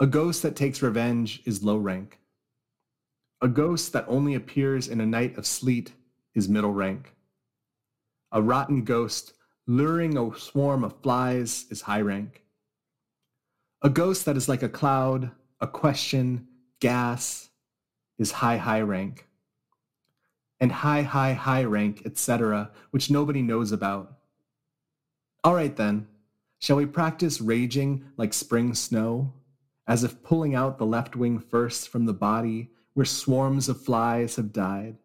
a 0.00 0.06
ghost 0.06 0.42
that 0.42 0.56
takes 0.56 0.80
revenge 0.80 1.42
is 1.44 1.62
low 1.62 1.76
rank. 1.76 2.18
A 3.42 3.48
ghost 3.48 3.92
that 3.92 4.06
only 4.08 4.34
appears 4.34 4.88
in 4.88 5.00
a 5.00 5.06
night 5.06 5.36
of 5.36 5.46
sleet 5.46 5.92
is 6.34 6.48
middle 6.48 6.72
rank. 6.72 7.14
A 8.32 8.40
rotten 8.40 8.82
ghost 8.82 9.34
luring 9.66 10.16
a 10.16 10.36
swarm 10.38 10.82
of 10.82 11.02
flies 11.02 11.66
is 11.70 11.82
high 11.82 12.00
rank. 12.00 12.44
A 13.82 13.90
ghost 13.90 14.24
that 14.24 14.38
is 14.38 14.48
like 14.48 14.62
a 14.62 14.70
cloud, 14.70 15.32
a 15.60 15.66
question, 15.66 16.48
gas, 16.80 17.50
is 18.18 18.32
high, 18.32 18.56
high 18.56 18.80
rank. 18.80 19.28
And 20.58 20.72
high, 20.72 21.02
high, 21.02 21.34
high 21.34 21.64
rank, 21.64 22.02
etc., 22.06 22.70
which 22.90 23.10
nobody 23.10 23.42
knows 23.42 23.70
about. 23.70 24.16
All 25.44 25.54
right 25.54 25.76
then, 25.76 26.08
shall 26.58 26.76
we 26.76 26.86
practice 26.86 27.42
raging 27.42 28.06
like 28.16 28.32
spring 28.32 28.72
snow, 28.72 29.34
as 29.86 30.04
if 30.04 30.22
pulling 30.22 30.54
out 30.54 30.78
the 30.78 30.86
left 30.86 31.14
wing 31.14 31.38
first 31.38 31.90
from 31.90 32.06
the 32.06 32.14
body 32.14 32.70
where 32.96 33.04
swarms 33.04 33.68
of 33.68 33.84
flies 33.84 34.36
have 34.36 34.54
died? 34.54 34.96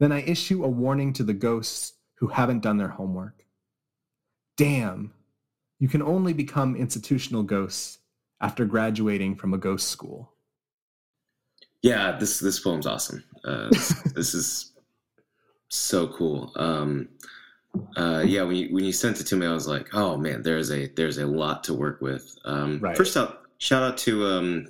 Then 0.00 0.12
I 0.12 0.22
issue 0.22 0.64
a 0.64 0.68
warning 0.68 1.12
to 1.12 1.22
the 1.22 1.34
ghosts 1.34 1.92
who 2.14 2.26
haven't 2.28 2.62
done 2.62 2.78
their 2.78 2.88
homework. 2.88 3.44
Damn, 4.56 5.12
you 5.78 5.88
can 5.88 6.00
only 6.00 6.32
become 6.32 6.74
institutional 6.74 7.42
ghosts 7.42 7.98
after 8.40 8.64
graduating 8.64 9.36
from 9.36 9.52
a 9.52 9.58
ghost 9.58 9.88
school. 9.88 10.32
Yeah, 11.82 12.16
this 12.18 12.40
this 12.40 12.60
poem's 12.60 12.86
awesome. 12.86 13.22
Uh, 13.44 13.68
this, 13.68 13.88
this 14.14 14.32
is 14.32 14.72
so 15.68 16.08
cool. 16.08 16.50
Um, 16.56 17.10
uh, 17.94 18.24
yeah, 18.26 18.42
when 18.42 18.56
you 18.56 18.72
when 18.72 18.84
you 18.84 18.92
sent 18.92 19.20
it 19.20 19.26
to 19.26 19.36
me, 19.36 19.46
I 19.46 19.52
was 19.52 19.68
like, 19.68 19.92
oh 19.92 20.16
man, 20.16 20.42
there's 20.42 20.70
a 20.70 20.86
there's 20.86 21.18
a 21.18 21.26
lot 21.26 21.62
to 21.64 21.74
work 21.74 22.00
with. 22.00 22.34
Um, 22.46 22.78
Right. 22.80 22.96
First 22.96 23.18
out, 23.18 23.42
shout 23.58 23.82
out 23.82 23.98
to 23.98 24.24
um, 24.28 24.68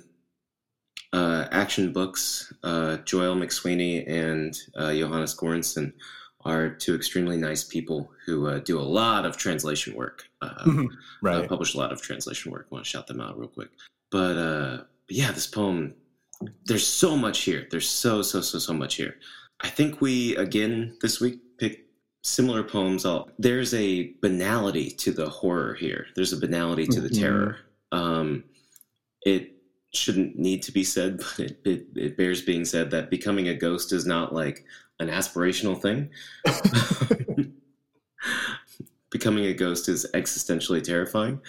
uh, 1.15 1.47
Action 1.51 1.93
Books, 1.93 2.51
uh, 2.63 2.97
Joyelle 3.05 3.37
McSweeney 3.41 4.07
and 4.09 4.57
uh, 4.75 4.93
Johannes 4.93 5.35
Göransson 5.35 5.93
are 6.43 6.69
two 6.69 6.93
extremely 6.93 7.37
nice 7.37 7.63
people 7.63 8.11
who 8.25 8.47
uh, 8.47 8.59
do 8.59 8.79
a 8.79 8.81
lot 9.01 9.25
of 9.25 9.37
translation 9.37 9.95
work. 9.95 10.29
Uh, 10.41 10.53
uh, 10.67 10.83
Right. 11.21 11.47
published 11.49 11.73
a 11.75 11.77
lot 11.77 11.91
of 11.91 12.01
translation 12.01 12.51
work. 12.51 12.67
want 12.69 12.83
to 12.85 12.89
shout 12.89 13.07
them 13.07 13.21
out 13.21 13.37
real 13.39 13.47
quick. 13.47 13.69
But, 14.11 14.37
uh, 14.37 14.77
but 15.07 15.15
yeah, 15.15 15.31
this 15.31 15.47
poem, 15.47 15.95
there's 16.65 16.85
so 16.85 17.17
much 17.17 17.39
here. 17.41 17.65
There's 17.71 17.89
so, 17.89 18.21
so, 18.21 18.41
so, 18.41 18.59
so 18.59 18.73
much 18.73 18.95
here. 18.95 19.15
I 19.61 19.69
think 19.69 20.01
we, 20.01 20.35
again, 20.35 20.97
this 21.01 21.19
week 21.21 21.39
picked 21.57 21.89
similar 22.23 22.61
poems. 22.63 23.05
All 23.05 23.29
There's 23.39 23.73
a 23.73 24.13
banality 24.21 24.89
to 24.91 25.11
the 25.11 25.29
horror 25.29 25.73
here, 25.75 26.07
there's 26.15 26.33
a 26.33 26.37
banality 26.37 26.85
to 26.87 26.99
the 27.01 27.09
Mhm. 27.09 27.19
terror. 27.19 27.57
Um, 27.91 28.43
it 29.21 29.54
shouldn't 29.95 30.37
need 30.37 30.63
to 30.63 30.71
be 30.71 30.83
said, 30.83 31.17
but 31.37 31.39
it, 31.39 31.59
it, 31.65 31.87
it 31.95 32.17
bears 32.17 32.41
being 32.41 32.65
said 32.65 32.91
that 32.91 33.09
becoming 33.09 33.47
a 33.47 33.55
ghost 33.55 33.93
is 33.93 34.05
not 34.05 34.33
like 34.33 34.65
an 34.99 35.09
aspirational 35.09 35.79
thing. 35.81 36.09
becoming 39.09 39.45
a 39.45 39.53
ghost 39.53 39.87
is 39.89 40.05
existentially 40.13 40.83
terrifying. 40.83 41.39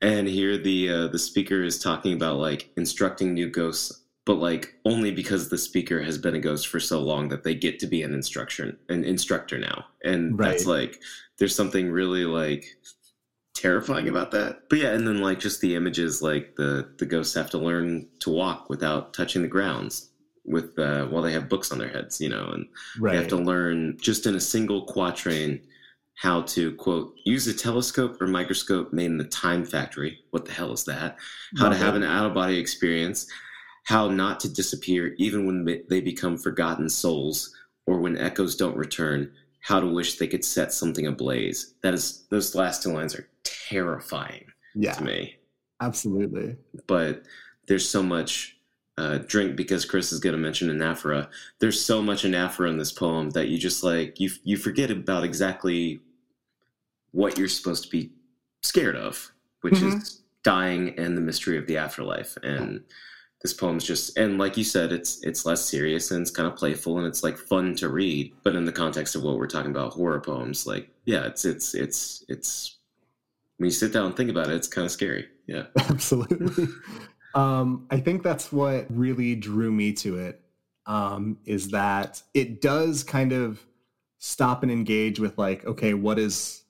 And 0.00 0.28
here 0.28 0.58
the 0.58 0.90
uh, 0.90 1.08
the 1.08 1.18
speaker 1.18 1.62
is 1.62 1.78
talking 1.78 2.12
about 2.12 2.38
like 2.38 2.70
instructing 2.76 3.32
new 3.34 3.48
ghosts 3.48 4.04
but 4.26 4.34
like 4.34 4.74
only 4.84 5.10
because 5.10 5.48
the 5.48 5.58
speaker 5.58 6.02
has 6.02 6.16
been 6.16 6.34
a 6.34 6.40
ghost 6.40 6.68
for 6.68 6.80
so 6.80 7.00
long 7.00 7.28
that 7.28 7.44
they 7.44 7.54
get 7.54 7.78
to 7.78 7.86
be 7.86 8.02
an 8.02 8.14
instruction 8.14 8.76
an 8.88 9.04
instructor 9.04 9.58
now. 9.58 9.84
And 10.02 10.38
that's 10.38 10.66
like 10.66 11.00
there's 11.38 11.54
something 11.54 11.90
really 11.90 12.24
like 12.24 12.64
terrifying 13.68 14.08
about 14.08 14.30
that. 14.32 14.68
But 14.68 14.78
yeah 14.78 14.90
and 14.94 15.06
then 15.08 15.20
like 15.22 15.40
just 15.40 15.60
the 15.62 15.74
images 15.74 16.20
like 16.20 16.54
the 16.56 16.70
the 16.98 17.06
ghosts 17.06 17.34
have 17.34 17.50
to 17.50 17.58
learn 17.58 18.06
to 18.20 18.30
walk 18.30 18.68
without 18.68 19.14
touching 19.14 19.42
the 19.42 19.48
grounds 19.56 20.10
with 20.44 20.78
uh 20.78 21.06
while 21.06 21.22
they 21.22 21.32
have 21.32 21.48
books 21.48 21.72
on 21.72 21.78
their 21.78 21.88
heads 21.96 22.20
you 22.20 22.28
know 22.28 22.44
and 22.54 22.66
they 23.12 23.16
have 23.16 23.28
to 23.28 23.36
learn 23.36 23.96
just 24.08 24.26
in 24.26 24.34
a 24.34 24.40
single 24.54 24.84
quatrain 24.84 25.60
how 26.16 26.42
to 26.42 26.72
quote 26.76 27.14
use 27.24 27.46
a 27.46 27.54
telescope 27.54 28.20
or 28.20 28.26
microscope 28.26 28.92
made 28.92 29.06
in 29.06 29.18
the 29.18 29.24
time 29.44 29.64
factory. 29.64 30.12
What 30.30 30.44
the 30.44 30.52
hell 30.52 30.72
is 30.72 30.84
that? 30.84 31.16
How 31.58 31.68
to 31.70 31.76
have 31.84 31.94
an 31.96 32.04
out 32.04 32.26
of 32.26 32.34
body 32.34 32.56
experience. 32.58 33.26
How 33.92 34.08
not 34.08 34.38
to 34.40 34.48
disappear 34.60 35.14
even 35.18 35.44
when 35.46 35.64
they- 35.64 35.82
they 35.90 36.00
become 36.00 36.36
forgotten 36.38 36.88
souls 36.88 37.36
or 37.86 37.98
when 38.00 38.16
echoes 38.16 38.54
don't 38.54 38.76
return. 38.76 39.32
How 39.70 39.80
to 39.80 39.86
wish 39.98 40.18
they 40.18 40.28
could 40.28 40.44
set 40.44 40.72
something 40.72 41.06
ablaze. 41.06 41.74
That 41.82 41.94
is 41.94 42.04
those 42.30 42.54
last 42.54 42.82
two 42.82 42.92
lines 42.92 43.14
are 43.16 43.26
terrifying 43.68 44.44
Yeah, 44.74 44.92
to 44.94 45.04
me 45.04 45.36
absolutely. 45.80 46.56
but 46.86 47.24
there's 47.66 47.88
so 47.88 48.02
much 48.02 48.56
uh, 48.96 49.18
drink 49.26 49.56
because 49.56 49.84
Chris 49.84 50.12
is 50.12 50.20
going 50.20 50.34
to 50.34 50.38
mention 50.38 50.68
anaphora. 50.68 51.28
There's 51.58 51.80
so 51.84 52.00
much 52.00 52.22
anaphora 52.22 52.68
in 52.70 52.76
this 52.78 52.92
poem 52.92 53.30
that 53.30 53.48
you 53.48 53.58
just 53.58 53.82
like 53.82 54.20
you 54.20 54.30
you 54.44 54.56
forget 54.56 54.90
about 54.90 55.24
exactly 55.24 56.00
what 57.10 57.38
you're 57.38 57.48
supposed 57.48 57.84
to 57.84 57.90
be 57.90 58.12
scared 58.62 58.96
of, 58.96 59.32
which 59.62 59.80
is 59.82 60.22
dying 60.42 60.94
and 60.98 61.16
the 61.16 61.20
mystery 61.20 61.56
of 61.58 61.66
the 61.66 61.76
afterlife. 61.76 62.36
And 62.42 62.82
this 63.42 63.52
poem's 63.54 63.84
just 63.84 64.16
and 64.16 64.38
like 64.38 64.56
you 64.56 64.64
said, 64.64 64.92
it's 64.92 65.22
it's 65.24 65.44
less 65.44 65.64
serious 65.64 66.10
and 66.10 66.22
it's 66.22 66.30
kind 66.30 66.46
of 66.46 66.56
playful 66.56 66.98
and 66.98 67.06
it's 67.06 67.22
like 67.24 67.36
fun 67.36 67.74
to 67.76 67.88
read. 67.88 68.32
But 68.44 68.54
in 68.54 68.64
the 68.64 68.72
context 68.72 69.16
of 69.16 69.22
what 69.22 69.38
we're 69.38 69.46
talking 69.48 69.70
about, 69.72 69.92
horror 69.94 70.20
poems, 70.20 70.66
like 70.66 70.88
yeah, 71.04 71.24
it's 71.26 71.44
it's 71.44 71.74
it's 71.74 72.24
it's 72.28 72.78
when 73.56 73.66
you 73.66 73.70
sit 73.70 73.92
down 73.92 74.06
and 74.06 74.16
think 74.16 74.30
about 74.30 74.48
it, 74.48 74.54
it's 74.54 74.68
kind 74.68 74.84
of 74.84 74.90
scary. 74.90 75.26
Yeah. 75.46 75.64
Absolutely. 75.78 76.68
um, 77.34 77.86
I 77.90 78.00
think 78.00 78.22
that's 78.22 78.52
what 78.52 78.86
really 78.88 79.34
drew 79.34 79.70
me 79.70 79.92
to 79.94 80.18
it. 80.18 80.40
Um, 80.86 81.38
is 81.46 81.70
that 81.70 82.22
it 82.34 82.60
does 82.60 83.02
kind 83.02 83.32
of 83.32 83.64
stop 84.18 84.62
and 84.62 84.70
engage 84.70 85.18
with 85.18 85.38
like, 85.38 85.64
okay, 85.64 85.94
what 85.94 86.18
is 86.18 86.64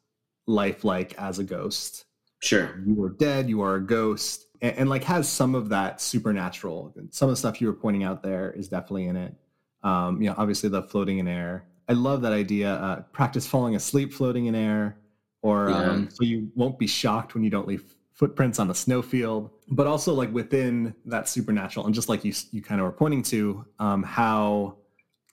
life 0.47 0.85
like 0.85 1.15
as 1.19 1.39
a 1.39 1.45
ghost? 1.45 2.05
Sure. 2.41 2.81
You 2.87 3.03
are 3.03 3.11
dead. 3.11 3.49
You 3.49 3.63
are 3.63 3.77
a 3.77 3.81
ghost, 3.81 4.47
and, 4.61 4.77
and 4.77 4.91
like 4.91 5.03
has 5.05 5.29
some 5.29 5.55
of 5.55 5.71
that 5.71 6.01
supernatural. 6.01 6.95
Some 7.11 7.29
of 7.29 7.33
the 7.33 7.37
stuff 7.37 7.61
you 7.61 7.67
were 7.67 7.73
pointing 7.73 8.05
out 8.05 8.23
there 8.23 8.53
is 8.53 8.69
definitely 8.69 9.07
in 9.07 9.17
it. 9.17 9.35
Um, 9.83 10.21
you 10.21 10.29
know, 10.29 10.35
obviously 10.37 10.69
the 10.69 10.83
floating 10.83 11.19
in 11.19 11.29
air. 11.29 11.65
I 11.89 11.93
love 11.93 12.23
that 12.23 12.33
idea. 12.33 12.75
Uh, 12.75 13.01
practice 13.13 13.47
falling 13.47 13.77
asleep 13.77 14.13
floating 14.13 14.47
in 14.47 14.55
air, 14.55 14.99
or 15.45 15.69
Yeah. 15.69 15.91
um, 15.91 16.09
so 16.11 16.25
you 16.25 16.51
won't 16.55 16.79
be 16.79 16.87
shocked 16.87 17.35
when 17.35 17.45
you 17.45 17.51
don't 17.51 17.69
leave 17.69 17.85
footprints 18.13 18.59
on 18.59 18.67
the 18.69 18.75
snowfield. 18.75 19.51
But 19.69 19.87
also 19.87 20.15
like 20.15 20.33
within 20.33 20.95
that 21.05 21.29
supernatural, 21.29 21.85
and 21.87 21.95
just 21.95 22.09
like 22.09 22.25
you 22.25 22.33
you 22.51 22.63
kind 22.63 22.81
of 22.81 22.87
were 22.87 22.93
pointing 22.93 23.23
to, 23.25 23.65
um, 23.79 24.03
how 24.03 24.79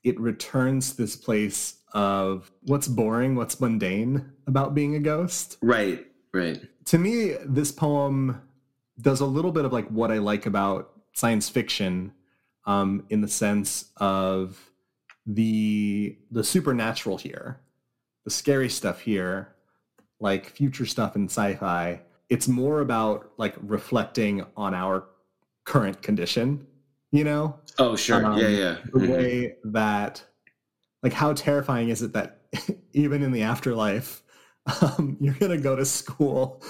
it 0.04 0.20
returns 0.20 0.92
to 0.92 0.98
this 0.98 1.16
place 1.16 1.78
of 1.94 2.52
what's 2.64 2.88
boring, 2.88 3.36
what's 3.36 3.60
mundane 3.62 4.32
about 4.48 4.74
being 4.76 4.96
a 4.96 5.00
ghost 5.00 5.58
Right. 5.62 6.06
Right. 6.34 6.60
to 6.86 6.98
me 6.98 7.36
this 7.46 7.72
poem 7.72 8.42
does 9.00 9.20
a 9.22 9.26
little 9.26 9.52
bit 9.52 9.66
of 9.66 9.72
like 9.74 9.88
what 9.90 10.10
i 10.12 10.18
like 10.18 10.46
about 10.46 10.92
science 11.14 11.50
fiction 11.50 12.14
um, 12.66 13.06
in 13.10 13.20
the 13.22 13.28
sense 13.28 13.92
of 13.98 14.72
the 15.26 16.18
the 16.32 16.44
supernatural 16.44 17.18
here 17.18 17.60
the 18.24 18.32
scary 18.32 18.70
stuff 18.70 19.02
here 19.02 19.54
like 20.22 20.46
future 20.50 20.86
stuff 20.86 21.16
in 21.18 21.26
sci-fi 21.26 22.00
it's 22.30 22.48
more 22.48 22.80
about 22.80 23.32
like 23.38 23.56
reflecting 23.62 24.46
on 24.56 24.74
our 24.74 25.04
current 25.66 26.02
condition 26.02 26.66
you 27.12 27.24
know 27.26 27.58
Oh, 27.80 27.96
sure. 27.96 28.24
Um, 28.26 28.38
yeah, 28.38 28.48
yeah. 28.50 28.78
the 28.94 29.00
Mhm. 29.00 29.10
way 29.10 29.56
that 29.66 30.24
like 31.04 31.14
how 31.14 31.34
terrifying 31.34 31.90
is 31.90 32.02
it 32.02 32.14
that 32.14 32.42
even 32.94 33.24
in 33.24 33.32
the 33.32 33.42
afterlife 33.44 34.22
um, 34.82 35.18
you're 35.20 35.34
gonna 35.36 35.58
go 35.58 35.76
to 35.76 35.84
school. 35.86 36.62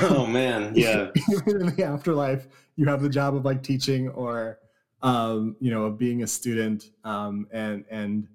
oh 0.00 0.26
man, 0.26 0.72
yeah. 0.76 1.10
Even 1.30 1.60
in 1.68 1.76
the 1.76 1.84
afterlife, 1.84 2.48
you 2.76 2.86
have 2.86 3.02
the 3.02 3.10
job 3.10 3.34
of 3.36 3.44
like 3.44 3.62
teaching 3.62 4.08
or 4.08 4.58
um, 5.02 5.54
you 5.60 5.70
know, 5.70 5.84
of 5.84 5.98
being 5.98 6.22
a 6.22 6.26
student 6.26 6.92
um, 7.04 7.46
and 7.52 7.84
and 7.90 8.26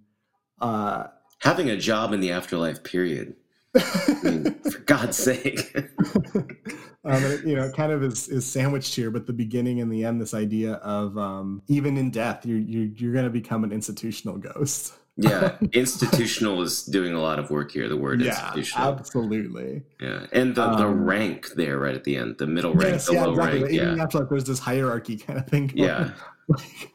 uh, 0.62 1.08
having 1.40 1.72
a 1.72 1.78
job 1.78 2.14
in 2.14 2.20
the 2.20 2.32
afterlife. 2.32 2.84
Period. 2.84 3.36
I 3.76 4.20
mean, 4.24 4.54
for 4.70 4.80
God's 4.80 5.18
sake. 5.18 5.76
um, 7.06 7.24
it, 7.24 7.46
you 7.46 7.56
know, 7.56 7.72
kind 7.72 7.92
of 7.92 8.04
is, 8.04 8.28
is 8.28 8.46
sandwiched 8.46 8.94
here, 8.96 9.12
but 9.12 9.28
the 9.28 9.34
beginning 9.34 9.80
and 9.82 9.92
the 9.92 10.04
end, 10.06 10.22
this 10.22 10.34
idea 10.34 10.74
of 10.76 11.18
um, 11.18 11.62
even 11.68 11.98
in 11.98 12.12
death, 12.12 12.46
you're 12.46 12.60
you're, 12.60 12.88
you're 12.96 13.14
going 13.14 13.26
to 13.26 13.32
become 13.32 13.64
an 13.64 13.72
institutional 13.72 14.38
ghost. 14.38 14.94
yeah, 15.18 15.58
institutional 15.74 16.62
is 16.62 16.84
doing 16.84 17.14
a 17.14 17.22
lot 17.22 17.40
of 17.40 17.50
work 17.50 17.72
here. 17.72 17.88
The 17.88 17.98
word 17.98 18.22
yeah, 18.22 18.30
institutional, 18.54 18.90
absolutely. 18.94 19.84
Yeah, 20.00 20.26
and 20.32 20.54
the, 20.56 20.76
the 20.76 20.86
Um, 20.88 21.04
rank 21.06 21.50
there, 21.56 21.78
right 21.80 21.96
at 21.96 22.04
the 22.04 22.16
end, 22.18 22.38
the 22.38 22.48
middle 22.48 22.74
rank, 22.74 22.94
Yes, 22.94 23.08
the 23.08 23.14
yeah, 23.14 23.26
low 23.26 23.32
exactly. 23.32 23.62
rank. 23.64 23.74
Even 23.74 23.98
Yeah, 23.98 24.04
afterlife, 24.04 24.30
there's 24.30 24.44
this 24.46 24.60
hierarchy 24.60 25.18
kind 25.18 25.40
of 25.40 25.48
thing. 25.48 25.72
yeah, 25.76 26.12
like, 26.48 26.92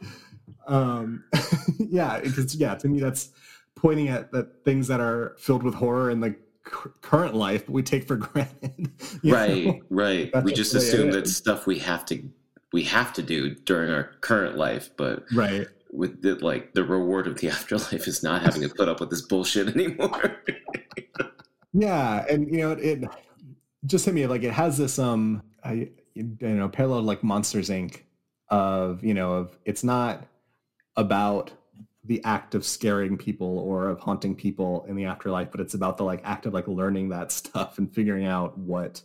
um 0.69 1.23
yeah 1.79 2.19
because 2.21 2.57
yeah 2.57 2.75
to 2.75 2.89
me 2.89 2.99
that's 2.99 3.31
pointing 3.77 4.09
at 4.09 4.33
that 4.33 4.65
things 4.65 4.89
that 4.89 4.99
are 5.01 5.37
filled 5.39 5.63
with 5.63 5.75
horror 5.75 6.11
the 6.21 6.31
c- 6.31 6.37
current 6.67 7.35
life 7.35 7.69
we 7.69 7.83
take 7.83 8.07
for 8.07 8.17
granted 8.17 8.91
right, 9.25 9.67
know? 9.67 9.81
right. 9.91 10.31
That's 10.33 10.45
we 10.45 10.53
just 10.53 10.73
just 10.73 10.73
the 10.73 10.79
way 10.79 10.85
it 10.85 10.89
assume 10.89 11.11
that's 11.13 11.31
is. 11.31 11.37
stuff 11.37 11.67
we 11.67 11.79
have 11.81 12.05
to 12.07 12.23
we 12.73 12.83
have 12.85 13.13
to 13.15 13.23
do 13.23 13.55
during 13.55 13.91
our 13.91 14.11
current 14.21 14.57
life, 14.57 14.91
but 14.97 15.25
right 15.33 15.67
with 15.93 16.23
the, 16.23 16.35
like 16.37 16.75
the 16.75 16.85
reward 16.85 17.27
of 17.27 17.39
the 17.39 17.49
afterlife 17.51 18.07
is 18.07 18.23
not 18.23 18.43
having 18.43 18.63
to 18.63 18.69
put 18.69 18.89
up 18.89 19.01
with 19.01 19.11
this 19.11 19.23
bullshit 19.23 19.75
anymore. 19.75 20.43
yeah 21.73 22.25
and 22.31 22.51
you 22.51 22.59
know 22.59 22.73
it, 22.73 23.03
it 23.03 23.11
just 23.85 24.05
hit 24.05 24.15
me 24.15 24.27
like 24.27 24.43
it 24.43 24.53
has 24.53 24.79
this 24.79 24.99
um 24.99 25.43
i 25.63 25.89
you 26.15 26.37
know 26.41 26.69
parallel 26.69 27.03
like 27.03 27.23
monsters 27.23 27.69
inc 27.69 28.01
of 28.49 29.05
you 29.05 29.13
know 29.13 29.35
of 29.35 29.59
it's 29.67 29.85
not 29.85 30.27
about 30.97 31.53
the 32.07 32.23
act 32.25 32.55
of 32.55 32.65
scaring 32.65 33.17
people 33.17 33.59
or 33.59 33.89
of 33.89 34.01
haunting 34.01 34.35
people 34.35 34.85
in 34.89 34.97
the 34.97 35.05
afterlife 35.05 35.51
but 35.51 35.61
it's 35.61 35.75
about 35.75 35.97
the 35.97 36.05
like 36.05 36.21
act 36.25 36.47
of 36.47 36.55
like 36.55 36.69
learning 36.69 37.09
that 37.09 37.33
stuff 37.33 37.79
and 37.79 37.93
figuring 37.93 38.27
out 38.27 38.57
what 38.59 39.03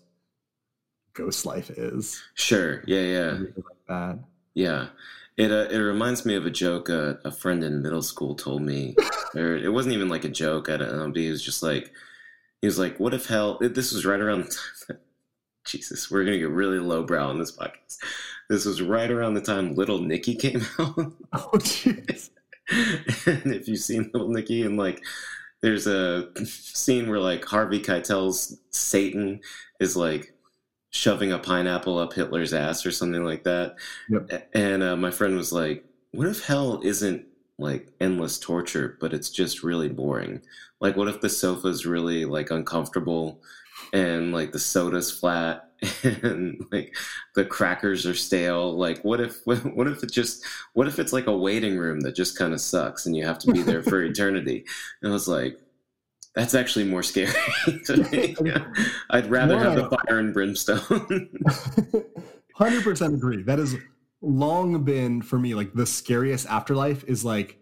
ghost 1.13 1.45
life 1.45 1.69
is 1.71 2.21
sure, 2.35 2.83
yeah, 2.87 3.01
yeah. 3.01 3.31
like 3.31 3.87
that 3.87 4.19
Yeah, 4.53 4.87
it 5.37 5.51
uh, 5.51 5.67
it 5.69 5.77
reminds 5.77 6.25
me 6.25 6.35
of 6.35 6.45
a 6.45 6.51
joke 6.51 6.89
uh, 6.89 7.15
a 7.23 7.31
friend 7.31 7.63
in 7.63 7.81
middle 7.81 8.01
school 8.01 8.35
told 8.35 8.61
me, 8.61 8.95
or 9.35 9.55
it 9.55 9.71
wasn't 9.71 9.95
even 9.95 10.09
like 10.09 10.25
a 10.25 10.29
joke. 10.29 10.69
I 10.69 10.77
don't 10.77 10.95
know. 10.95 11.07
But 11.07 11.17
he 11.17 11.29
was 11.29 11.43
just 11.43 11.63
like, 11.63 11.91
he 12.61 12.67
was 12.67 12.77
like, 12.77 12.99
"What 12.99 13.13
if 13.13 13.27
hell?" 13.27 13.57
This 13.61 13.93
was 13.93 14.05
right 14.05 14.19
around 14.19 14.45
the 14.45 14.55
time. 14.87 14.97
Jesus, 15.65 16.09
we're 16.11 16.25
gonna 16.25 16.39
get 16.39 16.49
really 16.49 16.79
lowbrow 16.79 17.29
on 17.29 17.39
this 17.39 17.55
podcast. 17.55 17.99
This 18.49 18.65
was 18.65 18.81
right 18.81 19.09
around 19.09 19.35
the 19.35 19.41
time 19.41 19.75
Little 19.75 19.99
Nicky 19.99 20.35
came 20.35 20.65
out. 20.79 21.13
oh 21.33 21.51
jeez 21.53 22.29
and 23.25 23.53
if 23.53 23.67
you've 23.67 23.79
seen 23.79 24.09
Little 24.13 24.29
Nicky, 24.29 24.63
and 24.63 24.77
like, 24.77 25.01
there's 25.61 25.87
a 25.87 26.29
scene 26.45 27.09
where 27.09 27.19
like 27.19 27.45
Harvey 27.45 27.79
Keitel's 27.79 28.57
Satan 28.71 29.41
is 29.79 29.95
like 29.95 30.33
shoving 30.91 31.31
a 31.31 31.39
pineapple 31.39 31.97
up 31.97 32.13
Hitler's 32.13 32.53
ass 32.53 32.85
or 32.85 32.91
something 32.91 33.23
like 33.23 33.43
that. 33.43 33.75
Yep. 34.09 34.49
And 34.53 34.83
uh, 34.83 34.95
my 34.95 35.11
friend 35.11 35.35
was 35.35 35.51
like, 35.51 35.85
"What 36.11 36.27
if 36.27 36.45
hell 36.45 36.81
isn't 36.83 37.25
like 37.57 37.89
endless 37.99 38.39
torture, 38.39 38.97
but 38.99 39.13
it's 39.13 39.29
just 39.29 39.63
really 39.63 39.89
boring? 39.89 40.41
Like, 40.79 40.97
what 40.97 41.07
if 41.07 41.21
the 41.21 41.29
sofa's 41.29 41.85
really 41.85 42.25
like 42.25 42.51
uncomfortable, 42.51 43.41
and 43.93 44.31
like 44.33 44.51
the 44.51 44.59
soda's 44.59 45.11
flat?" 45.11 45.67
And 46.03 46.63
like 46.71 46.95
the 47.35 47.43
crackers 47.45 48.05
are 48.05 48.13
stale. 48.13 48.77
Like, 48.77 49.01
what 49.03 49.19
if 49.19 49.39
what 49.45 49.87
if 49.87 50.03
it 50.03 50.11
just 50.11 50.43
what 50.73 50.87
if 50.87 50.99
it's 50.99 51.13
like 51.13 51.27
a 51.27 51.35
waiting 51.37 51.77
room 51.77 52.01
that 52.01 52.15
just 52.15 52.37
kind 52.37 52.53
of 52.53 52.61
sucks 52.61 53.05
and 53.05 53.15
you 53.15 53.25
have 53.25 53.39
to 53.39 53.51
be 53.51 53.61
there 53.63 53.81
for 53.83 54.01
eternity? 54.03 54.63
And 55.01 55.11
I 55.11 55.13
was 55.13 55.27
like, 55.27 55.59
that's 56.35 56.53
actually 56.53 56.85
more 56.85 57.03
scary 57.03 57.33
to 57.85 57.97
me. 58.11 58.35
I'd 59.09 59.27
rather 59.29 59.57
have 59.57 59.75
the 59.75 59.89
fire 59.89 60.19
and 60.19 60.33
brimstone. 60.33 61.29
100% 62.57 63.13
agree 63.15 63.41
that 63.43 63.59
has 63.59 63.75
long 64.21 64.83
been 64.83 65.21
for 65.21 65.39
me 65.39 65.55
like 65.55 65.73
the 65.73 65.85
scariest 65.85 66.45
afterlife 66.47 67.03
is 67.05 67.25
like 67.25 67.57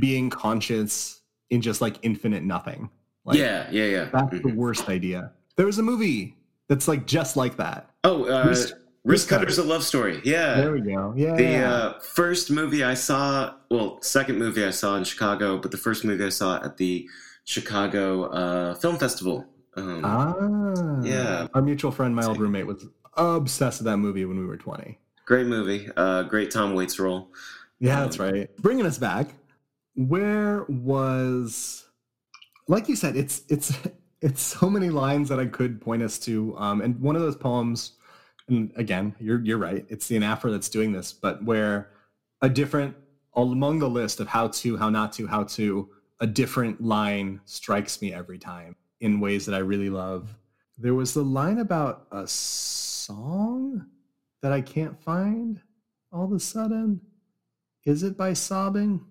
being 0.00 0.28
conscious 0.28 1.22
in 1.50 1.62
just 1.62 1.80
like 1.80 1.96
infinite 2.02 2.42
nothing 2.42 2.90
like 3.24 3.38
yeah, 3.38 3.66
yeah, 3.70 3.84
yeah. 3.84 4.04
that's 4.12 4.30
the 4.30 4.38
Mhm. 4.50 4.54
worst 4.56 4.88
idea 4.90 5.32
there 5.56 5.66
was 5.66 5.78
a 5.78 5.82
movie 5.82 6.36
that's 6.68 6.88
like 6.88 7.06
just 7.06 7.36
like 7.36 7.56
that 7.56 7.90
Oh, 8.04 8.24
uh, 8.24 8.46
Wrist- 8.48 8.74
Wrist 9.04 9.28
Cutter. 9.28 9.40
Cutter's 9.44 9.58
a 9.58 9.64
love 9.64 9.82
story. 9.84 10.20
Yeah. 10.24 10.54
there 10.54 10.72
we 10.72 10.80
go 10.80 11.12
yeah 11.16 11.34
The 11.36 11.56
uh, 11.58 11.98
first 12.00 12.50
movie 12.50 12.82
I 12.84 12.94
saw, 12.94 13.54
well, 13.70 14.00
second 14.02 14.38
movie 14.38 14.64
I 14.64 14.70
saw 14.70 14.96
in 14.96 15.04
Chicago, 15.04 15.58
but 15.58 15.70
the 15.70 15.76
first 15.76 16.04
movie 16.04 16.24
I 16.24 16.30
saw 16.30 16.62
at 16.64 16.76
the 16.78 17.06
Chicago 17.44 18.24
uh, 18.24 18.74
Film 18.76 18.96
Festival. 18.98 19.46
Um, 19.76 20.02
ah 20.04 20.34
yeah. 21.02 21.48
our 21.52 21.60
mutual 21.62 21.90
friend 21.90 22.14
my 22.14 22.24
old 22.24 22.38
roommate 22.38 22.66
was 22.66 22.86
obsessed 23.16 23.80
with 23.80 23.86
that 23.86 23.96
movie 23.98 24.24
when 24.24 24.38
we 24.38 24.46
were 24.46 24.56
20 24.56 24.98
Great 25.26 25.46
movie. 25.46 25.88
Uh, 25.96 26.22
great 26.24 26.50
Tom 26.50 26.74
Waits 26.74 26.98
role. 26.98 27.30
Yeah, 27.80 28.00
that's 28.02 28.18
right. 28.18 28.54
Bringing 28.58 28.84
us 28.86 28.98
back, 28.98 29.28
where 29.96 30.64
was, 30.68 31.84
like 32.68 32.88
you 32.90 32.96
said, 32.96 33.16
it's 33.16 33.42
it's 33.48 33.72
it's 34.24 34.40
so 34.40 34.70
many 34.70 34.88
lines 34.88 35.28
that 35.28 35.38
I 35.38 35.44
could 35.44 35.80
point 35.80 36.02
us 36.02 36.18
to. 36.20 36.56
Um, 36.56 36.80
and 36.80 36.98
one 37.00 37.14
of 37.14 37.22
those 37.22 37.36
poems, 37.36 37.92
and 38.48 38.72
again, 38.74 39.14
you're 39.20 39.40
you're 39.44 39.58
right. 39.58 39.84
It's 39.88 40.08
the 40.08 40.16
anaphora 40.16 40.50
that's 40.50 40.70
doing 40.70 40.92
this, 40.92 41.12
but 41.12 41.44
where 41.44 41.90
a 42.40 42.48
different 42.48 42.96
among 43.36 43.80
the 43.80 43.88
list 43.88 44.20
of 44.20 44.28
how 44.28 44.48
to, 44.48 44.76
how 44.76 44.88
not 44.88 45.12
to, 45.12 45.26
how 45.26 45.42
to, 45.42 45.88
a 46.20 46.26
different 46.26 46.80
line 46.80 47.40
strikes 47.44 48.00
me 48.00 48.14
every 48.14 48.38
time 48.38 48.76
in 49.00 49.20
ways 49.20 49.44
that 49.46 49.54
I 49.54 49.58
really 49.58 49.90
love. 49.90 50.34
There 50.78 50.94
was 50.94 51.14
the 51.14 51.24
line 51.24 51.58
about 51.58 52.06
a 52.12 52.26
song 52.26 53.86
that 54.40 54.52
I 54.52 54.60
can't 54.60 55.00
find 55.02 55.60
all 56.12 56.24
of 56.24 56.32
a 56.32 56.40
sudden. 56.40 57.00
Is 57.84 58.02
it 58.02 58.16
by 58.16 58.32
sobbing? 58.32 59.04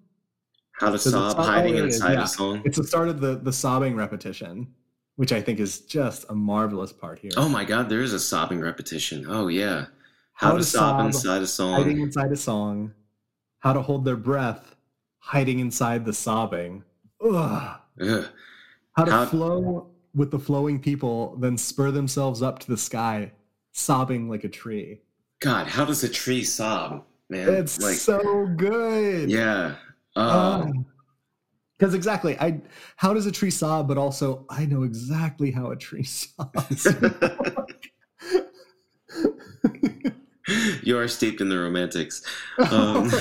How 0.71 0.89
to 0.89 0.97
Sob, 0.97 1.33
sob- 1.33 1.45
hiding 1.45 1.73
oh, 1.73 1.75
there 1.75 1.85
it 1.85 1.89
is, 1.89 1.95
inside 1.97 2.13
yeah. 2.13 2.23
a 2.23 2.27
song. 2.27 2.61
It's 2.65 2.77
the 2.77 2.83
start 2.83 3.09
of 3.09 3.21
the 3.21 3.35
the 3.35 3.53
sobbing 3.53 3.95
repetition, 3.95 4.73
which 5.15 5.31
I 5.31 5.41
think 5.41 5.59
is 5.59 5.81
just 5.81 6.25
a 6.29 6.35
marvelous 6.35 6.91
part 6.91 7.19
here. 7.19 7.31
Oh 7.37 7.49
my 7.49 7.65
God, 7.65 7.89
there 7.89 8.01
is 8.01 8.13
a 8.13 8.19
sobbing 8.19 8.59
repetition. 8.61 9.25
Oh 9.27 9.47
yeah. 9.47 9.85
How, 10.33 10.57
to, 10.57 10.63
sob, 10.63 11.05
inside 11.05 11.43
a 11.43 11.47
song. 11.47 11.75
hiding 11.75 12.01
inside 12.01 12.31
a 12.31 12.35
song, 12.35 12.93
how 13.59 13.71
to 13.73 13.81
hold 13.81 14.03
their 14.03 14.15
breath, 14.17 14.75
hiding 15.19 15.59
inside 15.59 16.05
the 16.05 16.13
sobbing. 16.13 16.83
Ugh. 17.23 17.79
Ugh. 18.01 18.25
How 18.97 19.05
to 19.05 19.11
How- 19.11 19.25
flow 19.25 19.87
with 20.15 20.31
the 20.31 20.39
flowing 20.39 20.79
people, 20.79 21.35
then 21.37 21.57
spur 21.57 21.91
themselves 21.91 22.41
up 22.41 22.59
to 22.59 22.67
the 22.67 22.77
sky, 22.77 23.31
sobbing 23.71 24.27
like 24.29 24.43
a 24.43 24.49
tree. 24.49 25.01
God, 25.39 25.67
how 25.67 25.85
does 25.85 26.03
a 26.03 26.09
tree 26.09 26.43
sob, 26.43 27.03
man? 27.29 27.47
It's 27.49 27.81
like, 27.81 27.95
so 27.95 28.47
good. 28.55 29.29
yeah. 29.29 29.75
Ah. 30.15 30.63
Oh, 30.67 30.85
Because 31.77 31.93
exactly, 31.93 32.37
I 32.39 32.61
how 32.95 33.13
does 33.13 33.25
a 33.25 33.31
tree 33.31 33.49
sob? 33.51 33.87
But 33.87 33.97
also, 33.97 34.45
I 34.49 34.65
know 34.65 34.83
exactly 34.83 35.51
how 35.51 35.71
a 35.71 35.75
tree 35.75 36.03
sobs. 36.03 36.87
you 40.83 40.97
are 40.97 41.07
steeped 41.07 41.41
in 41.41 41.49
the 41.49 41.57
romantics. 41.59 42.21
Um, 42.71 43.11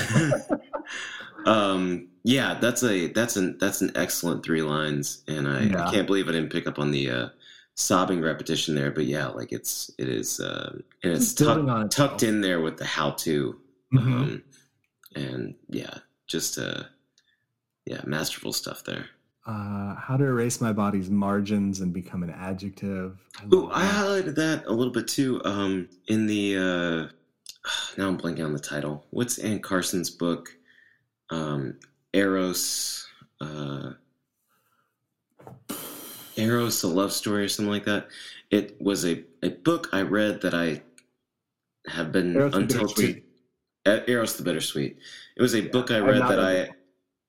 um, 1.45 2.07
yeah, 2.23 2.53
that's 2.59 2.83
a 2.83 3.07
that's 3.07 3.35
an 3.35 3.57
that's 3.59 3.81
an 3.81 3.91
excellent 3.95 4.43
three 4.45 4.61
lines, 4.61 5.23
and 5.27 5.47
I, 5.47 5.63
Yeah. 5.63 5.87
I 5.87 5.91
can't 5.91 6.07
believe 6.07 6.29
I 6.29 6.31
didn't 6.31 6.51
pick 6.51 6.67
up 6.67 6.79
on 6.79 6.91
the 6.91 7.09
uh, 7.09 7.29
sobbing 7.75 8.21
repetition 8.21 8.75
there. 8.75 8.91
But 8.91 9.05
yeah, 9.05 9.27
like 9.27 9.51
it's 9.51 9.91
it 9.97 10.07
is 10.07 10.39
uh, 10.39 10.77
and 11.03 11.13
it's 11.13 11.33
tuck, 11.33 11.89
tucked 11.89 12.23
in 12.23 12.39
there 12.41 12.61
with 12.61 12.77
the 12.77 12.85
how 12.85 13.11
to, 13.11 13.59
Mhm. 13.93 13.99
um, 13.99 14.43
and 15.15 15.55
yeah, 15.69 15.97
just 16.27 16.57
uh, 16.57 16.83
yeah, 17.85 18.01
masterful 18.05 18.53
stuff 18.53 18.83
there. 18.83 19.09
uh, 19.45 19.95
how 19.95 20.15
to 20.17 20.23
erase 20.23 20.61
my 20.61 20.71
body's 20.71 21.09
margins 21.09 21.81
and 21.81 21.93
become 21.93 22.23
an 22.23 22.29
adjective. 22.29 23.19
I 23.39 23.45
Ooh, 23.53 23.69
I 23.71 23.85
highlighted 23.85 24.35
that 24.35 24.65
a 24.67 24.71
little 24.71 24.93
bit 24.93 25.07
too. 25.07 25.41
Um, 25.43 25.89
in 26.07 26.27
the 26.27 26.57
uh, 26.57 27.07
now 27.97 28.07
I'm 28.07 28.17
blanking 28.17 28.45
on 28.45 28.53
the 28.53 28.59
title. 28.59 29.05
What's 29.11 29.37
Anne 29.37 29.59
Carson's 29.59 30.09
book? 30.09 30.49
Um, 31.29 31.79
Eros, 32.13 33.07
uh, 33.41 33.93
Eros, 36.35 36.83
a 36.83 36.87
love 36.87 37.11
story 37.13 37.43
or 37.43 37.47
something 37.49 37.71
like 37.71 37.85
that. 37.85 38.07
It 38.49 38.79
was 38.81 39.05
a, 39.05 39.23
a 39.43 39.49
book 39.49 39.89
I 39.93 40.01
read 40.01 40.41
that 40.41 40.53
I 40.53 40.81
have 41.87 42.11
been 42.11 42.35
Eros 42.35 42.53
the 42.53 42.57
until 42.57 42.87
to, 42.87 43.21
uh, 43.85 43.99
Eros 44.07 44.37
the 44.37 44.43
Bittersweet. 44.43 44.97
It 45.35 45.41
was 45.41 45.55
a 45.55 45.61
Yeah, 45.61 45.71
book 45.71 45.91
I 45.91 45.99
read 45.99 46.27
that 46.27 46.39
I 46.39 46.69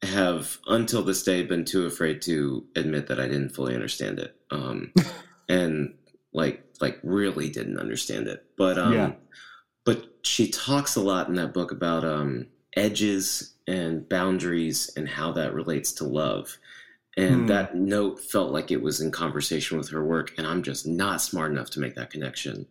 have 0.05 0.59
until 0.67 1.03
this 1.03 1.23
day 1.23 1.43
been 1.45 1.65
too 1.65 1.87
afraid 1.87 2.23
to 2.23 2.67
admit 2.77 3.09
that 3.09 3.21
I 3.21 3.29
didn't 3.29 3.51
fully 3.55 3.75
understand 3.75 4.19
it. 4.19 4.37
Um, 4.51 4.93
and 5.49 5.95
like 6.33 6.65
like 6.81 6.99
really 7.03 7.51
didn't 7.51 7.79
understand 7.79 8.29
it. 8.29 8.45
But 8.57 8.79
um 8.79 8.95
Yeah. 8.95 9.13
but 9.85 10.05
she 10.23 10.51
talks 10.51 10.97
a 10.97 11.01
lot 11.03 11.29
in 11.29 11.35
that 11.37 11.55
book 11.55 11.73
about 11.73 12.05
um 12.05 12.49
edges 12.77 13.55
and 13.67 14.09
boundaries 14.09 14.91
and 14.97 15.09
how 15.09 15.33
that 15.33 15.55
relates 15.55 15.93
to 15.95 16.05
love. 16.05 16.59
And 17.17 17.47
Hmm. 17.47 17.47
that 17.49 17.77
note 17.77 18.21
felt 18.21 18.53
like 18.53 18.71
it 18.73 18.83
was 18.83 19.01
in 19.01 19.13
conversation 19.13 19.79
with 19.79 19.91
her 19.91 20.05
work, 20.05 20.33
and 20.37 20.47
I'm 20.47 20.63
just 20.65 20.87
not 20.87 21.21
smart 21.23 21.53
enough 21.53 21.71
to 21.71 21.81
make 21.81 21.95
that 21.95 22.11
connection. 22.11 22.67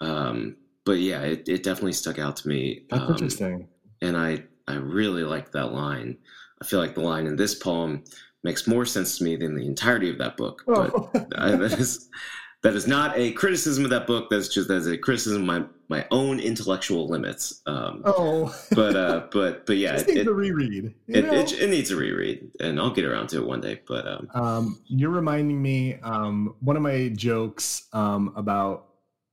Um, 0.00 0.56
but 0.84 0.94
yeah, 1.00 1.22
it, 1.22 1.48
it 1.48 1.62
definitely 1.62 1.92
stuck 1.94 2.18
out 2.18 2.36
to 2.38 2.48
me. 2.48 2.86
That's 2.90 3.02
Um, 3.02 3.08
interesting. 3.08 3.68
and 4.00 4.16
I 4.16 4.44
I 4.68 4.74
really 4.76 5.24
like 5.24 5.52
that 5.52 5.72
line. 5.72 6.18
I 6.62 6.64
feel 6.64 6.78
like 6.78 6.94
the 6.94 7.00
line 7.00 7.26
in 7.26 7.34
this 7.34 7.56
poem 7.56 8.04
makes 8.44 8.68
more 8.68 8.86
sense 8.86 9.18
to 9.18 9.24
me 9.24 9.34
than 9.34 9.56
the 9.56 9.66
entirety 9.66 10.08
of 10.10 10.18
that 10.18 10.36
book. 10.36 10.62
But 10.64 10.92
Oh. 10.94 11.10
I, 11.36 11.56
that 11.56 11.72
is 11.72 12.08
that 12.62 12.74
is 12.74 12.86
not 12.86 13.18
a 13.18 13.32
criticism 13.32 13.82
of 13.82 13.90
that 13.90 14.06
book. 14.06 14.30
That's 14.30 14.46
just 14.46 14.70
as 14.70 14.86
a 14.86 14.96
criticism 14.96 15.42
of 15.42 15.46
my 15.48 15.64
my 15.88 16.06
own 16.12 16.38
intellectual 16.38 17.08
limits. 17.08 17.62
Um, 17.66 18.02
oh. 18.04 18.56
but 18.76 18.94
uh, 18.94 19.26
but 19.32 19.66
but 19.66 19.76
yeah, 19.76 19.96
it 19.96 20.06
needs 20.06 20.20
it, 20.20 20.26
a 20.28 20.32
reread. 20.32 20.94
it, 21.08 21.24
it, 21.24 21.52
it 21.52 21.68
needs 21.70 21.90
a 21.90 21.96
reread, 21.96 22.48
and 22.60 22.78
I'll 22.78 22.92
get 22.92 23.04
around 23.04 23.30
to 23.30 23.38
it 23.38 23.46
one 23.46 23.60
day. 23.60 23.80
But 23.84 24.06
um, 24.06 24.28
Um, 24.34 24.82
you're 24.86 25.10
reminding 25.10 25.60
me 25.60 25.96
um, 25.96 26.54
one 26.60 26.76
of 26.76 26.82
my 26.82 27.08
jokes 27.08 27.88
um, 27.92 28.32
about 28.36 28.86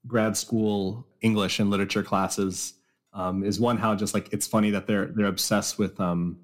grad 0.07 0.35
school 0.35 1.05
English 1.21 1.59
and 1.59 1.69
literature 1.69 2.01
classes 2.01 2.73
um, 3.13 3.43
is 3.43 3.59
one 3.59 3.77
how 3.77 3.93
just 3.93 4.15
like 4.15 4.33
it's 4.33 4.47
funny 4.47 4.71
that 4.71 4.87
they're 4.87 5.05
they're 5.05 5.27
obsessed 5.27 5.77
with 5.77 5.99
um, 5.99 6.39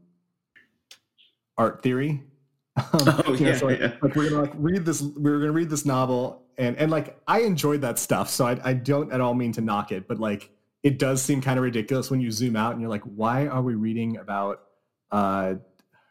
art 1.57 1.81
theory. 1.83 2.23
Um, 2.77 2.83
Oh, 3.25 3.33
you 3.33 3.45
know, 3.45 3.51
yeah, 3.51 3.57
so, 3.57 3.65
like, 3.67 3.79
yeah. 3.79 3.93
like 4.01 4.15
we're 4.15 4.29
gonna 4.29 4.41
like 4.41 4.51
read 4.55 4.83
this 4.83 5.01
we're 5.01 5.39
gonna 5.39 5.53
read 5.53 5.69
this 5.69 5.85
novel 5.85 6.43
and 6.57 6.75
and 6.75 6.91
like 6.91 7.17
I 7.25 7.39
enjoyed 7.39 7.79
that 7.81 7.97
stuff 7.97 8.29
so 8.29 8.45
I, 8.45 8.59
I 8.65 8.73
don't 8.73 9.13
at 9.13 9.21
all 9.21 9.33
mean 9.33 9.53
to 9.53 9.61
knock 9.61 9.93
it 9.93 10.09
but 10.09 10.19
like 10.19 10.49
it 10.83 10.99
does 10.99 11.21
seem 11.21 11.39
kind 11.41 11.57
of 11.57 11.63
ridiculous 11.63 12.11
when 12.11 12.19
you 12.19 12.31
zoom 12.31 12.57
out 12.57 12.73
and 12.73 12.81
you're 12.81 12.89
like 12.89 13.03
why 13.03 13.47
are 13.47 13.61
we 13.61 13.75
reading 13.75 14.17
about 14.17 14.63
uh 15.11 15.53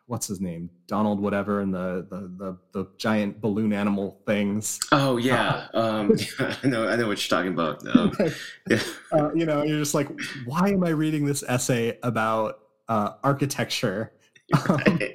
what's 0.07 0.27
his 0.27 0.41
name 0.41 0.71
donald 0.87 1.21
whatever 1.21 1.61
and 1.61 1.75
the 1.75 2.07
the 2.09 2.33
the, 2.39 2.59
the 2.73 2.91
giant 2.97 3.43
balloon 3.43 3.75
animal 3.75 4.23
things 4.27 4.81
oh 4.91 5.19
yeah, 5.19 5.67
um, 5.75 6.17
I 6.39 6.67
know 6.67 6.89
I 6.89 6.97
know 6.97 7.09
what 7.09 7.31
you're 7.31 7.39
talking 7.39 7.53
about. 7.53 7.87
Um, 7.95 8.11
yeah. 8.71 8.81
uh, 9.13 9.35
you 9.35 9.45
know 9.45 9.63
you're 9.63 9.81
just 9.81 9.93
like 9.95 10.09
why 10.47 10.71
am 10.71 10.83
i 10.83 10.89
reading 10.89 11.27
this 11.27 11.43
essay 11.47 11.99
about 12.03 12.61
uh 12.89 13.11
architecture 13.23 14.13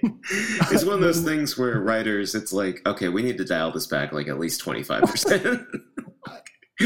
It's 0.71 0.83
one 0.85 0.95
of 0.95 1.01
those 1.01 1.21
things 1.21 1.57
where 1.57 1.79
writers, 1.81 2.35
it's 2.35 2.53
like, 2.53 2.81
okay, 2.87 3.09
we 3.09 3.23
need 3.23 3.37
to 3.39 3.45
dial 3.45 3.71
this 3.71 3.87
back 3.87 4.11
like 4.11 4.27
at 4.27 4.39
least 4.39 4.59
twenty 4.61 4.83
five 4.83 5.03
percent. 5.03 5.65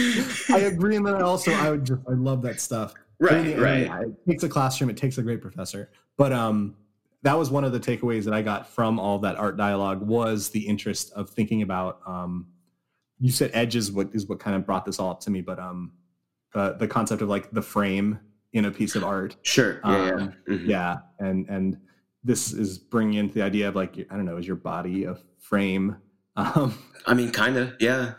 i 0.50 0.58
agree 0.60 0.96
and 0.96 1.06
then 1.06 1.14
i 1.14 1.22
also 1.22 1.52
i 1.52 1.70
would 1.70 1.86
just 1.86 2.02
i 2.10 2.14
love 2.14 2.42
that 2.42 2.60
stuff 2.60 2.96
Right, 3.20 3.58
right. 3.60 3.92
it 4.02 4.16
takes 4.28 4.42
a 4.42 4.50
classroom 4.50 4.90
it 4.90 4.98
takes 4.98 5.20
a 5.20 5.22
great 5.22 5.40
professor 5.40 5.92
but 6.18 6.34
um 6.34 6.76
that 7.22 7.38
was 7.38 7.52
one 7.52 7.64
of 7.64 7.74
the 7.74 7.80
takeaways 7.80 8.24
that 8.26 8.34
i 8.34 8.42
got 8.42 8.68
from 8.68 9.00
all 9.00 9.20
that 9.20 9.36
art 9.36 9.56
dialogue 9.56 10.02
was 10.02 10.50
the 10.50 10.62
interest 10.68 11.14
of 11.14 11.30
thinking 11.30 11.62
about 11.62 12.00
um 12.08 12.48
you 13.20 13.32
said 13.32 13.52
edge 13.54 13.76
is 13.76 13.92
what 13.92 14.10
is 14.14 14.28
what 14.28 14.40
kind 14.40 14.56
of 14.56 14.66
brought 14.66 14.84
this 14.84 14.98
all 15.00 15.12
up 15.12 15.20
to 15.20 15.30
me 15.30 15.42
but 15.42 15.60
um 15.60 15.92
uh, 16.56 16.72
the 16.74 16.88
concept 16.88 17.22
of 17.22 17.30
like 17.30 17.52
the 17.52 17.62
frame 17.62 18.20
in 18.54 18.66
a 18.66 18.72
piece 18.72 18.96
of 18.96 19.04
art 19.04 19.36
Sure. 19.44 19.80
Yeah. 19.86 20.06
yeah. 20.08 20.12
Um, 20.16 20.34
Mhm. 20.50 20.68
yeah 20.68 20.98
and 21.20 21.48
and 21.50 21.78
this 22.24 22.54
is 22.54 22.78
bringing 22.78 23.16
into 23.16 23.34
the 23.36 23.42
idea 23.42 23.68
of 23.68 23.76
like 23.76 23.98
i 24.10 24.16
don't 24.16 24.26
know 24.26 24.38
is 24.38 24.48
your 24.48 24.56
body 24.56 25.04
a 25.06 25.18
frame 25.40 25.96
um 26.36 26.78
I 27.06 27.14
mean, 27.14 27.32
kind 27.32 27.58
of. 27.58 27.74
Yeah. 27.80 28.14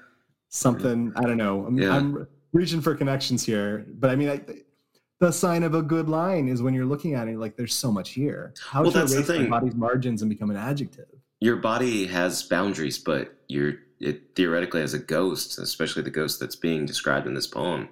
something 0.49 1.13
i 1.17 1.23
don't 1.23 1.37
know 1.37 1.67
i'm, 1.67 1.79
Yeah. 1.79 1.97
I'm 1.97 2.27
reaching 2.53 2.81
for 2.81 2.95
connections 2.95 3.45
here 3.45 3.87
but 3.95 4.11
i 4.11 4.17
mean 4.17 4.29
I, 4.31 4.41
the 5.21 5.33
sign 5.33 5.63
of 5.63 5.75
a 5.75 5.83
good 5.83 6.09
line 6.09 6.49
is 6.49 6.61
when 6.63 6.75
you're 6.75 6.85
looking 6.87 7.15
at 7.15 7.29
it 7.29 7.39
like 7.39 7.57
there's 7.57 7.75
so 7.75 7.91
much 7.91 8.11
here 8.11 8.53
how 8.61 8.83
Well, 8.83 8.93
to 8.93 8.99
that's 8.99 9.13
the 9.13 9.19
erase 9.19 9.29
my 9.29 9.35
thing. 9.37 9.51
body's 9.51 9.75
margins 9.75 10.23
and 10.23 10.29
become 10.29 10.51
an 10.51 10.57
adjective 10.57 11.07
Your 11.41 11.57
body 11.57 12.07
has 12.07 12.43
boundaries, 12.43 12.99
but 12.99 13.35
you're 13.49 13.75
it 14.01 14.35
theoretically 14.37 14.83
as 14.83 14.93
a 14.93 14.99
ghost, 14.99 15.59
especially 15.59 16.03
the 16.03 16.11
ghost 16.11 16.39
that's 16.41 16.57
being 16.57 16.85
described 16.85 17.27
in 17.27 17.35
this 17.35 17.47
poem. 17.47 17.89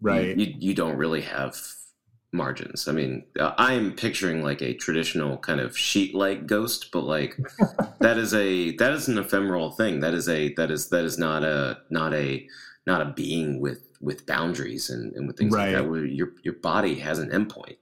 right 0.00 0.36
You, 0.36 0.46
you, 0.46 0.54
you 0.58 0.74
don't 0.74 0.96
really 0.96 1.20
have 1.20 1.54
margins. 2.32 2.86
I 2.88 2.92
mean, 2.92 3.24
uh, 3.40 3.52
I 3.56 3.72
am 3.74 3.92
picturing 3.94 4.42
like 4.42 4.60
a 4.62 4.74
traditional 4.74 5.38
kind 5.38 5.60
of 5.60 5.76
sheet-like 5.76 6.46
ghost, 6.46 6.90
but 6.92 7.04
like 7.04 7.36
that 8.00 8.18
is 8.18 8.34
a 8.34 8.76
that 8.76 8.92
is 8.92 9.08
an 9.08 9.18
ephemeral 9.18 9.70
thing. 9.72 10.00
That 10.00 10.14
is 10.14 10.28
a 10.28 10.52
that 10.54 10.70
is 10.70 10.88
that 10.90 11.04
is 11.04 11.18
not 11.18 11.42
a 11.44 11.78
not 11.90 12.12
a 12.14 12.46
not 12.86 13.00
a 13.00 13.06
being 13.06 13.60
with 13.60 13.84
with 14.00 14.26
boundaries 14.26 14.90
and, 14.90 15.12
and 15.14 15.26
with 15.26 15.36
things 15.36 15.52
Right. 15.54 15.72
like 15.74 15.82
that. 15.82 15.90
Where 15.90 16.04
your 16.04 16.32
your 16.42 16.54
body 16.54 16.96
has 16.96 17.18
an 17.18 17.30
endpoint. 17.30 17.76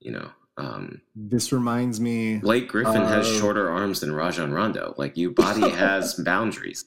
You 0.00 0.12
know, 0.12 0.28
um, 0.58 1.00
this 1.14 1.52
reminds 1.52 1.98
me 2.00 2.36
Blake 2.38 2.68
Griffin 2.68 3.02
has 3.02 3.26
shorter 3.26 3.70
arms 3.70 4.00
than 4.00 4.12
Rajon 4.12 4.52
Rondo. 4.52 4.94
Like 4.98 5.16
your 5.16 5.30
body 5.30 5.68
has 5.84 6.14
boundaries. 6.14 6.84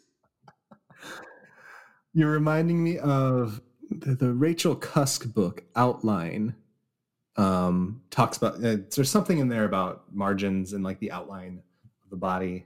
You're 2.13 2.31
reminding 2.31 2.83
me 2.83 2.97
of 2.97 3.61
the, 3.89 4.15
the 4.15 4.31
Rachel 4.33 4.75
Cusk 4.75 5.33
book 5.33 5.63
Outline. 5.75 6.55
Um, 7.39 8.01
talks 8.09 8.35
about 8.37 8.55
uh, 8.55 8.77
there's 8.93 9.09
something 9.09 9.37
in 9.37 9.47
there 9.47 9.63
about 9.63 10.03
margins 10.13 10.73
and 10.73 10.83
like 10.83 10.99
the 10.99 11.09
outline 11.11 11.61
of 12.03 12.09
the 12.09 12.17
body, 12.17 12.65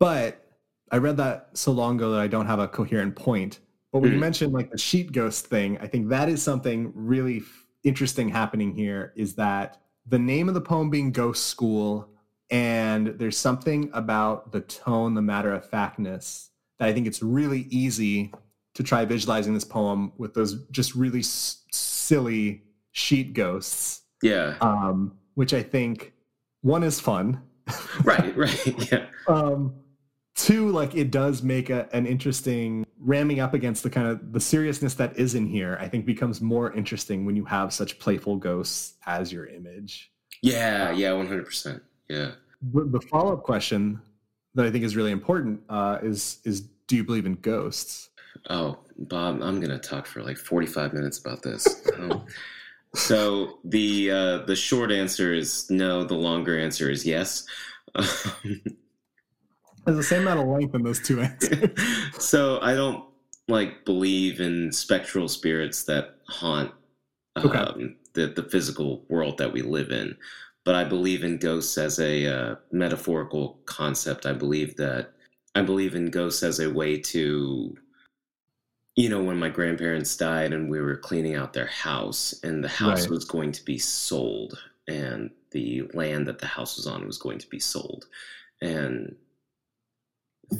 but 0.00 0.44
I 0.90 0.96
read 0.98 1.16
that 1.18 1.50
so 1.54 1.70
long 1.70 1.96
ago 1.96 2.10
that 2.10 2.20
I 2.20 2.26
don't 2.26 2.46
have 2.46 2.58
a 2.58 2.66
coherent 2.66 3.14
point. 3.14 3.60
But 3.92 4.00
when 4.00 4.10
you 4.10 4.16
Mhm. 4.18 4.20
mentioned 4.22 4.52
like 4.52 4.70
the 4.72 4.78
sheet 4.78 5.12
ghost 5.12 5.46
thing, 5.46 5.78
I 5.78 5.86
think 5.86 6.08
that 6.08 6.28
is 6.28 6.42
something 6.42 6.90
really 6.96 7.38
f- 7.38 7.66
interesting 7.84 8.28
happening 8.28 8.74
here. 8.74 9.12
Is 9.14 9.34
that 9.36 9.80
the 10.06 10.18
name 10.18 10.48
of 10.48 10.54
the 10.54 10.60
poem 10.60 10.90
being 10.90 11.12
Ghost 11.12 11.46
School, 11.46 12.08
and 12.50 13.06
there's 13.18 13.38
something 13.38 13.88
about 13.92 14.50
the 14.50 14.62
tone, 14.62 15.14
the 15.14 15.22
matter 15.22 15.52
of 15.54 15.64
factness 15.64 16.50
that 16.80 16.88
I 16.88 16.92
think 16.92 17.06
it's 17.06 17.22
really 17.22 17.68
easy 17.70 18.32
to 18.74 18.82
try 18.82 19.04
visualizing 19.04 19.54
this 19.54 19.64
poem 19.64 20.12
with 20.18 20.34
those 20.34 20.64
just 20.72 20.96
really 20.96 21.20
s- 21.20 21.62
silly 21.70 22.64
sheet 22.92 23.32
ghosts, 23.32 24.02
Yeah. 24.22 24.56
um, 24.60 25.16
which 25.34 25.52
I 25.54 25.62
think 25.62 26.12
one 26.60 26.82
is 26.82 27.00
fun. 27.00 27.42
Right. 28.04 28.36
Right. 28.36 28.92
Yeah. 28.92 29.06
Um, 29.28 29.74
two, 30.34 30.68
like 30.70 30.94
it 30.94 31.10
does 31.10 31.42
make 31.42 31.70
a, 31.70 31.88
an 31.94 32.06
interesting 32.06 32.84
ramming 32.98 33.38
up 33.40 33.54
against 33.54 33.82
the 33.82 33.90
kind 33.90 34.08
of 34.08 34.32
the 34.32 34.40
seriousness 34.40 34.94
that 34.94 35.16
is 35.16 35.34
in 35.34 35.46
here. 35.46 35.76
I 35.80 35.88
think 35.88 36.04
becomes 36.04 36.40
more 36.40 36.72
interesting 36.72 37.24
when 37.24 37.36
you 37.36 37.44
have 37.44 37.72
such 37.72 37.98
playful 37.98 38.36
ghosts 38.36 38.94
as 39.06 39.32
your 39.32 39.46
image. 39.46 40.10
Yeah. 40.42 40.90
Yeah. 40.92 41.12
One 41.12 41.26
hundred 41.28 41.44
percent. 41.46 41.82
Yeah. 42.08 42.32
The, 42.72 42.84
the 42.84 43.00
follow 43.02 43.32
up 43.34 43.42
question 43.44 44.00
that 44.54 44.66
I 44.66 44.70
think 44.70 44.84
is 44.84 44.96
really 44.96 45.12
important 45.12 45.60
uh, 45.68 45.98
is 46.02 46.38
is 46.44 46.62
do 46.88 46.96
you 46.96 47.04
believe 47.04 47.26
in 47.26 47.34
ghosts? 47.34 48.10
Oh, 48.50 48.78
Bob, 48.98 49.40
I'm 49.40 49.60
gonna 49.60 49.78
talk 49.78 50.06
for 50.06 50.22
like 50.22 50.36
45 50.36 50.92
minutes 50.94 51.18
about 51.18 51.42
this. 51.42 51.66
Um, 51.98 52.24
so 52.94 53.58
the 53.64 54.10
uh, 54.10 54.38
the 54.46 54.56
short 54.56 54.92
answer 54.92 55.32
is 55.32 55.70
no. 55.70 56.04
The 56.04 56.14
longer 56.14 56.58
answer 56.58 56.90
is 56.90 57.06
yes. 57.06 57.46
There's 57.94 59.96
the 59.96 60.02
same 60.02 60.22
amount 60.22 60.40
of 60.40 60.46
length 60.46 60.74
in 60.74 60.82
those 60.82 61.00
two 61.00 61.20
answers. 61.20 61.70
so 62.18 62.60
I 62.60 62.74
don't 62.74 63.04
like 63.48 63.84
believe 63.84 64.40
in 64.40 64.72
spectral 64.72 65.28
spirits 65.28 65.84
that 65.84 66.16
haunt 66.28 66.72
um, 67.36 67.46
Okay. 67.46 67.94
the 68.14 68.26
the 68.28 68.44
physical 68.44 69.04
world 69.08 69.38
that 69.38 69.52
we 69.52 69.62
live 69.62 69.90
in, 69.90 70.16
but 70.64 70.74
I 70.74 70.84
believe 70.84 71.24
in 71.24 71.38
ghosts 71.38 71.76
as 71.78 71.98
a 71.98 72.26
uh, 72.26 72.56
metaphorical 72.70 73.58
concept. 73.64 74.26
I 74.26 74.32
believe 74.32 74.76
that 74.76 75.12
I 75.54 75.62
believe 75.62 75.94
in 75.94 76.10
ghosts 76.10 76.42
as 76.42 76.60
a 76.60 76.70
way 76.70 76.98
to, 76.98 77.76
you 78.96 79.08
know, 79.08 79.22
when 79.22 79.38
my 79.38 79.48
grandparents 79.48 80.16
died 80.16 80.52
and 80.52 80.70
we 80.70 80.80
were 80.80 80.96
cleaning 80.96 81.34
out 81.34 81.52
their 81.52 81.66
house, 81.66 82.34
and 82.42 82.62
the 82.62 82.68
house 82.68 83.08
Right. 83.08 83.08
was 83.08 83.24
going 83.24 83.52
to 83.52 83.64
be 83.64 83.78
sold, 83.78 84.58
and 84.88 85.30
the 85.52 85.82
land 85.94 86.26
that 86.26 86.38
the 86.38 86.46
house 86.46 86.76
was 86.76 86.86
on 86.86 87.06
was 87.06 87.18
going 87.18 87.38
to 87.38 87.48
be 87.48 87.58
sold, 87.60 88.06
and 88.60 89.16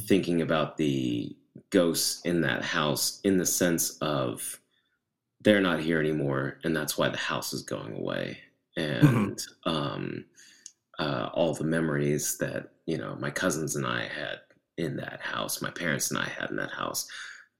thinking 0.08 0.42
about 0.42 0.76
the 0.76 1.36
ghosts 1.70 2.22
in 2.24 2.40
that 2.42 2.62
house 2.62 3.20
in 3.24 3.36
the 3.38 3.46
sense 3.46 3.98
of 3.98 4.58
they're 5.42 5.60
not 5.60 5.80
here 5.80 6.00
anymore 6.00 6.58
and 6.64 6.76
that's 6.76 6.96
why 6.96 7.08
the 7.08 7.16
house 7.18 7.52
is 7.52 7.62
going 7.62 7.94
away. 7.96 8.38
And 8.76 9.38
um, 9.66 10.24
uh, 10.98 11.30
all 11.34 11.54
the 11.54 11.64
memories 11.64 12.38
that 12.38 12.70
you 12.86 12.98
know 12.98 13.16
my 13.20 13.30
cousins 13.30 13.76
and 13.76 13.86
i 13.86 14.02
had 14.02 14.40
in 14.78 14.96
that 14.96 15.20
house 15.20 15.62
my 15.62 15.70
parents 15.70 16.10
and 16.10 16.18
i 16.18 16.24
had 16.28 16.50
in 16.50 16.56
that 16.56 16.70
house 16.70 17.08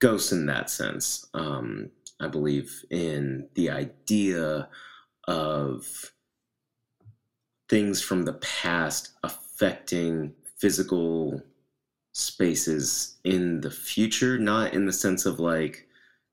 ghosts 0.03 0.31
in 0.31 0.45
that 0.45 0.69
sense 0.69 1.27
um, 1.33 1.89
i 2.19 2.27
believe 2.27 2.83
in 2.89 3.47
the 3.55 3.69
idea 3.69 4.67
of 5.27 6.13
things 7.69 8.01
from 8.01 8.23
the 8.23 8.33
past 8.33 9.11
affecting 9.23 10.33
physical 10.57 11.41
spaces 12.13 13.17
in 13.23 13.61
the 13.61 13.71
future, 13.71 14.37
not 14.37 14.73
in 14.73 14.85
the 14.85 14.93
sense 14.93 15.25
of 15.25 15.39
like, 15.39 15.87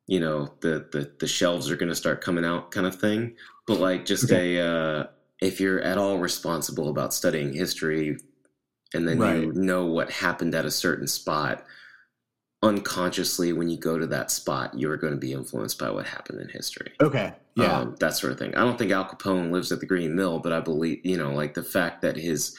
you 0.07 0.21
know, 0.21 0.53
the 0.61 0.87
the, 0.93 1.11
the 1.19 1.27
shelves 1.27 1.71
are 1.71 1.77
going 1.77 1.89
to 1.89 1.95
start 1.95 2.21
coming 2.21 2.45
out 2.45 2.71
kind 2.71 2.87
of 2.87 3.01
thing, 3.01 3.35
but 3.67 3.81
like 3.81 4.05
just 4.05 4.25
okay. 4.25 4.57
a 4.57 4.67
uh, 4.67 5.07
if 5.41 5.61
you're 5.61 5.81
at 5.81 5.99
all 5.99 6.19
responsible 6.19 6.89
about 6.91 7.15
studying 7.15 7.53
history, 7.53 8.19
and 8.93 9.09
then 9.09 9.19
right. 9.19 9.41
you 9.41 9.53
know 9.53 9.87
what 9.87 10.11
happened 10.11 10.55
at 10.55 10.67
a 10.67 10.71
certain 10.71 11.07
spot. 11.07 11.65
Unconsciously, 12.63 13.55
when 13.55 13.71
you 13.71 13.79
go 13.79 13.99
to 13.99 14.07
that 14.07 14.31
spot, 14.31 14.79
you're 14.79 14.99
going 14.99 15.15
to 15.15 15.19
be 15.19 15.33
influenced 15.33 15.79
by 15.79 15.91
what 15.91 16.07
happened 16.07 16.41
in 16.41 16.49
history. 16.51 16.93
Okay, 17.01 17.33
yeah, 17.55 17.79
um, 17.79 17.97
that 18.01 18.15
sort 18.15 18.33
of 18.33 18.39
thing. 18.39 18.55
I 18.55 18.61
don't 18.61 18.79
think 18.79 18.91
Al 18.91 19.07
Capone 19.07 19.51
lives 19.51 19.73
at 19.73 19.81
the 19.81 19.87
Green 19.87 20.15
Mill, 20.15 20.41
but 20.41 20.53
I 20.53 20.61
believe 20.61 21.01
you 21.05 21.17
know, 21.17 21.33
like 21.33 21.55
the 21.55 21.63
fact 21.63 22.03
that 22.03 22.17
his 22.17 22.55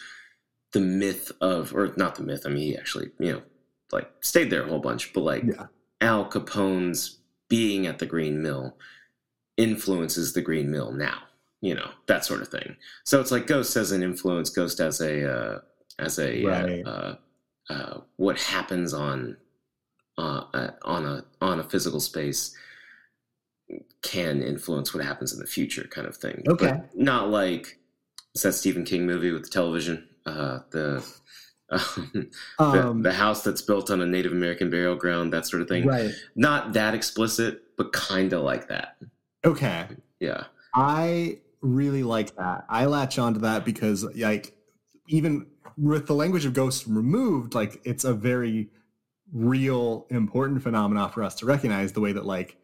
the 0.71 0.79
myth 0.79 1.31
of, 1.41 1.75
or 1.75 1.93
not 1.97 2.15
the 2.15 2.23
myth. 2.23 2.43
I 2.45 2.49
mean, 2.49 2.63
he 2.63 2.77
actually, 2.77 3.11
you 3.19 3.33
know, 3.33 3.41
like 3.91 4.09
stayed 4.21 4.49
there 4.49 4.63
a 4.63 4.67
whole 4.67 4.79
bunch, 4.79 5.13
but 5.13 5.21
like 5.21 5.43
yeah. 5.43 5.67
Al 5.99 6.25
Capone's 6.25 7.19
being 7.47 7.85
at 7.85 7.99
the 7.99 8.05
Green 8.05 8.41
Mill 8.41 8.77
influences 9.57 10.33
the 10.33 10.41
Green 10.41 10.71
Mill 10.71 10.91
now. 10.91 11.19
You 11.61 11.75
know 11.75 11.91
that 12.07 12.25
sort 12.25 12.41
of 12.41 12.47
thing. 12.47 12.75
So 13.03 13.21
it's 13.21 13.29
like 13.31 13.45
Ghost 13.45 13.75
as 13.75 13.91
an 13.91 14.01
influence, 14.01 14.49
Ghost 14.49 14.79
as 14.79 14.99
a 14.99 15.31
uh, 15.31 15.59
as 15.99 16.17
a 16.17 16.43
uh, 16.43 16.49
right. 16.49 16.87
uh, 16.87 17.15
uh, 17.69 17.99
what 18.15 18.39
happens 18.39 18.93
on 18.95 19.37
uh, 20.17 20.43
uh, 20.53 20.71
on 20.83 21.05
a 21.05 21.25
on 21.41 21.59
a 21.59 21.63
physical 21.63 21.99
space 21.99 22.55
can 24.01 24.41
influence 24.41 24.93
what 24.93 25.03
happens 25.03 25.31
in 25.31 25.39
the 25.39 25.47
future, 25.47 25.87
kind 25.89 26.07
of 26.07 26.17
thing. 26.17 26.43
Okay, 26.47 26.71
but 26.71 26.97
not 26.97 27.29
like 27.29 27.77
it's 28.33 28.43
that 28.43 28.53
Stephen 28.53 28.83
King 28.85 29.05
movie 29.05 29.31
with 29.31 29.43
the 29.43 29.49
television 29.49 30.07
uh, 30.25 30.59
the, 30.71 31.03
um, 31.69 32.29
um, 32.59 33.01
the, 33.01 33.09
the 33.09 33.15
house 33.15 33.43
that's 33.43 33.61
built 33.61 33.89
on 33.89 34.01
a 34.01 34.05
Native 34.05 34.31
American 34.31 34.69
burial 34.69 34.95
ground, 34.95 35.33
that 35.33 35.45
sort 35.45 35.61
of 35.61 35.67
thing. 35.67 35.85
Right. 35.85 36.11
Not 36.35 36.73
that 36.73 36.93
explicit, 36.93 37.63
but 37.77 37.93
kind 37.93 38.33
of 38.33 38.43
like 38.43 38.67
that. 38.67 38.97
Okay. 39.45 39.87
Yeah. 40.19 40.45
I 40.75 41.39
really 41.61 42.03
like 42.03 42.35
that. 42.35 42.65
I 42.69 42.85
latch 42.85 43.17
onto 43.19 43.39
that 43.41 43.65
because 43.65 44.03
like 44.15 44.55
even 45.07 45.47
with 45.77 46.07
the 46.07 46.15
language 46.15 46.45
of 46.45 46.53
ghosts 46.53 46.87
removed, 46.87 47.55
like 47.55 47.81
it's 47.83 48.03
a 48.03 48.13
very 48.13 48.69
real 49.33 50.05
important 50.09 50.61
phenomena 50.61 51.09
for 51.09 51.23
us 51.23 51.35
to 51.35 51.45
recognize 51.45 51.91
the 51.91 52.01
way 52.01 52.11
that 52.11 52.25
like 52.25 52.57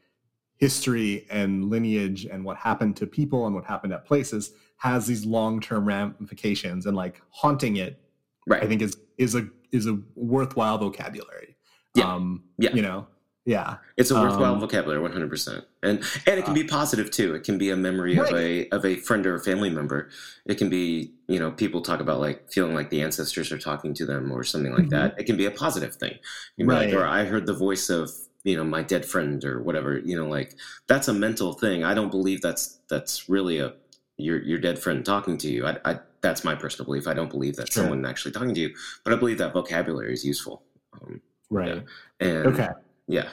history 0.57 1.25
and 1.29 1.69
lineage 1.69 2.25
and 2.25 2.43
what 2.43 2.57
happened 2.57 2.97
to 2.97 3.07
people 3.07 3.45
and 3.45 3.55
what 3.55 3.63
happened 3.63 3.93
at 3.93 4.05
places 4.05 4.51
has 4.77 5.05
these 5.05 5.25
long-term 5.25 5.87
ramifications 5.87 6.85
and 6.85 6.95
like 6.95 7.21
haunting 7.29 7.77
it 7.77 8.01
right. 8.47 8.63
I 8.63 8.67
think 8.67 8.81
is 8.81 8.97
is 9.17 9.35
a 9.35 9.47
is 9.71 9.87
a 9.87 9.99
worthwhile 10.15 10.77
vocabulary. 10.77 11.55
Yeah. 11.95 12.13
Um 12.13 12.43
yeah. 12.57 12.73
you 12.73 12.81
know 12.81 13.07
yeah 13.47 13.77
it's 13.97 14.11
a 14.11 14.13
worthwhile 14.13 14.53
um, 14.53 14.59
vocabulary 14.59 14.99
100% 14.99 15.63
and 15.81 16.03
and 16.27 16.39
it 16.39 16.45
can 16.45 16.53
be 16.53 16.63
uh, 16.63 16.67
positive 16.67 17.09
too 17.09 17.33
it 17.33 17.43
can 17.43 17.57
be 17.57 17.71
a 17.71 17.75
memory 17.75 18.17
right. 18.17 18.31
of 18.31 18.37
a 18.37 18.69
of 18.69 18.85
a 18.85 18.95
friend 18.97 19.25
or 19.25 19.33
a 19.35 19.39
family 19.39 19.69
member 19.69 20.09
it 20.45 20.59
can 20.59 20.69
be 20.69 21.11
you 21.27 21.39
know 21.39 21.49
people 21.51 21.81
talk 21.81 21.99
about 21.99 22.19
like 22.19 22.51
feeling 22.51 22.75
like 22.75 22.89
the 22.89 23.01
ancestors 23.01 23.51
are 23.51 23.57
talking 23.57 23.93
to 23.93 24.05
them 24.05 24.31
or 24.31 24.43
something 24.43 24.71
like 24.71 24.81
mm-hmm. 24.81 24.89
that 24.89 25.15
it 25.17 25.23
can 25.23 25.37
be 25.37 25.45
a 25.45 25.51
positive 25.51 25.95
thing 25.95 26.17
right. 26.59 26.89
Like, 26.89 26.93
or 26.93 27.05
i 27.05 27.23
heard 27.23 27.47
the 27.47 27.53
voice 27.53 27.89
of 27.89 28.11
you 28.43 28.55
know 28.55 28.63
my 28.63 28.83
dead 28.83 29.05
friend 29.05 29.43
or 29.43 29.63
whatever 29.63 29.97
you 29.97 30.15
know 30.15 30.27
like 30.27 30.53
that's 30.87 31.07
a 31.07 31.13
mental 31.13 31.53
thing 31.53 31.83
i 31.83 31.95
don't 31.95 32.11
believe 32.11 32.41
that's 32.41 32.79
that's 32.89 33.27
really 33.27 33.59
a 33.59 33.73
your 34.17 34.41
your 34.41 34.57
dead 34.57 34.79
friend 34.79 35.05
talking 35.05 35.37
to 35.37 35.49
you. 35.49 35.65
I, 35.65 35.77
I 35.85 35.99
that's 36.21 36.43
my 36.43 36.55
personal 36.55 36.85
belief. 36.85 37.07
I 37.07 37.13
don't 37.13 37.29
believe 37.29 37.55
that 37.57 37.71
sure. 37.71 37.83
someone 37.83 38.05
actually 38.05 38.31
talking 38.31 38.53
to 38.53 38.59
you, 38.59 38.75
but 39.03 39.13
I 39.13 39.15
believe 39.15 39.37
that 39.37 39.53
vocabulary 39.53 40.13
is 40.13 40.25
useful. 40.25 40.63
Um, 40.93 41.21
right. 41.49 41.75
Yeah. 41.75 42.27
And 42.27 42.47
okay. 42.47 42.67
Yeah. 43.07 43.29